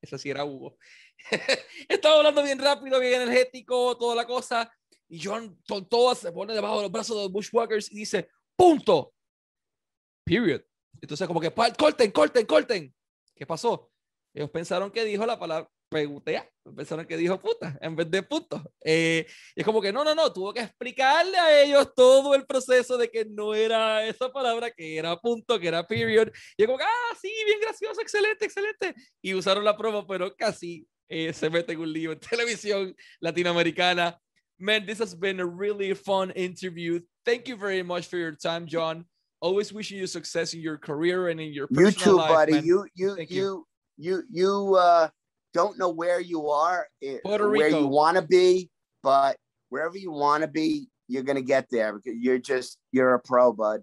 Ese 0.00 0.18
sí 0.18 0.30
era 0.30 0.44
Hugo. 0.44 0.76
estaba 1.88 2.16
hablando 2.16 2.42
bien 2.42 2.58
rápido, 2.58 3.00
bien 3.00 3.22
energético, 3.22 3.96
toda 3.96 4.14
la 4.14 4.26
cosa. 4.26 4.70
Y 5.08 5.22
John 5.22 5.60
con 5.68 5.88
todo 5.88 6.14
se 6.14 6.32
pone 6.32 6.54
debajo 6.54 6.76
de 6.76 6.82
los 6.82 6.92
brazos 6.92 7.16
de 7.16 7.22
los 7.24 7.32
Bushwhackers 7.32 7.90
y 7.90 7.96
dice, 7.96 8.28
punto. 8.56 9.14
Period. 10.24 10.62
Entonces 11.00 11.26
como 11.26 11.40
que, 11.40 11.52
corten, 11.52 12.10
corten, 12.10 12.46
corten. 12.46 12.94
¿Qué 13.34 13.46
pasó? 13.46 13.90
Ellos 14.34 14.50
pensaron 14.50 14.90
que 14.90 15.04
dijo 15.04 15.24
la 15.24 15.38
palabra, 15.38 15.70
pregunté 15.96 16.42
pensaron 16.74 17.06
que 17.06 17.16
dijo 17.16 17.38
puta 17.40 17.78
en 17.80 17.94
vez 17.94 18.10
de 18.10 18.22
punto. 18.22 18.62
Eh, 18.84 19.26
y 19.54 19.60
es 19.60 19.64
como 19.64 19.80
que 19.80 19.92
no, 19.92 20.04
no, 20.04 20.14
no, 20.14 20.32
tuvo 20.32 20.52
que 20.52 20.60
explicarle 20.60 21.38
a 21.38 21.62
ellos 21.62 21.92
todo 21.94 22.34
el 22.34 22.46
proceso 22.46 22.96
de 22.96 23.10
que 23.10 23.24
no 23.24 23.54
era 23.54 24.06
esa 24.06 24.32
palabra, 24.32 24.70
que 24.70 24.96
era 24.96 25.16
punto, 25.16 25.58
que 25.58 25.68
era 25.68 25.86
period. 25.86 26.28
Y 26.56 26.62
es 26.62 26.66
como 26.66 26.78
que, 26.78 26.84
ah, 26.84 27.16
sí, 27.20 27.32
bien 27.46 27.60
gracioso, 27.60 28.00
excelente, 28.00 28.44
excelente. 28.44 28.94
Y 29.22 29.34
usaron 29.34 29.64
la 29.64 29.76
promo, 29.76 30.06
pero 30.06 30.34
casi 30.34 30.86
eh, 31.08 31.32
se 31.32 31.50
mete 31.50 31.72
en 31.72 31.80
un 31.80 31.92
lío 31.92 32.12
en 32.12 32.20
televisión 32.20 32.94
latinoamericana. 33.20 34.18
Man, 34.58 34.86
this 34.86 35.00
has 35.00 35.14
been 35.14 35.40
a 35.40 35.46
really 35.46 35.94
fun 35.94 36.30
interview. 36.30 37.00
Thank 37.24 37.46
you 37.46 37.56
very 37.56 37.82
much 37.82 38.06
for 38.06 38.16
your 38.16 38.34
time, 38.34 38.66
John. 38.66 39.04
Always 39.40 39.70
wishing 39.70 39.98
you 39.98 40.06
success 40.06 40.54
in 40.54 40.60
your 40.60 40.78
career 40.78 41.28
and 41.28 41.38
in 41.38 41.52
your 41.52 41.66
personal 41.68 41.90
you 41.90 41.92
too, 41.92 42.16
life, 42.16 42.30
buddy. 42.30 42.52
Man. 42.52 42.64
You 42.64 42.86
you 42.94 43.16
Thank 43.16 43.30
you 43.30 43.66
you 43.98 44.22
you 44.30 44.76
uh, 44.76 45.08
don't 45.56 45.78
know 45.78 45.90
where 45.90 46.20
you 46.20 46.50
are, 46.50 46.86
Puerto 47.24 47.48
where 47.50 47.68
Rico. 47.68 47.80
you 47.80 47.86
want 47.86 48.16
to 48.16 48.22
be, 48.22 48.70
but 49.02 49.36
wherever 49.70 49.96
you 49.96 50.12
want 50.12 50.42
to 50.42 50.48
be, 50.48 50.88
you're 51.08 51.22
gonna 51.22 51.48
get 51.54 51.66
there 51.70 51.94
because 51.94 52.18
you're 52.20 52.38
just 52.38 52.78
you're 52.92 53.14
a 53.14 53.20
pro, 53.20 53.52
bud. 53.52 53.80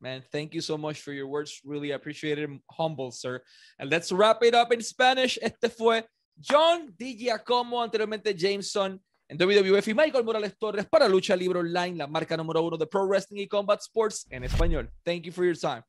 Man, 0.00 0.22
thank 0.32 0.52
you 0.54 0.60
so 0.60 0.76
much 0.76 1.00
for 1.00 1.12
your 1.12 1.28
words. 1.28 1.60
Really 1.64 1.92
appreciate 1.92 2.38
it. 2.38 2.50
Humble, 2.70 3.10
sir. 3.12 3.40
And 3.78 3.90
let's 3.90 4.10
wrap 4.12 4.42
it 4.42 4.54
up 4.54 4.72
in 4.72 4.82
Spanish. 4.82 5.38
Este 5.40 5.70
fue 5.70 6.02
John 6.38 6.92
DiGiacomo, 6.98 7.80
anteriormente 7.82 8.34
Jameson. 8.36 9.00
en 9.28 9.38
WWF 9.38 9.88
y 9.88 9.94
Michael 9.94 10.24
Morales 10.24 10.54
Torres 10.58 10.86
para 10.86 11.08
Lucha 11.08 11.34
Libre 11.34 11.60
Online, 11.60 11.96
la 11.96 12.06
marca 12.06 12.36
número 12.36 12.62
uno 12.62 12.76
de 12.76 12.86
Pro 12.86 13.06
Wrestling 13.06 13.40
y 13.40 13.48
Combat 13.48 13.80
Sports 13.80 14.26
en 14.28 14.44
español. 14.44 14.90
Thank 15.02 15.22
you 15.22 15.32
for 15.32 15.44
your 15.44 15.56
time. 15.56 15.82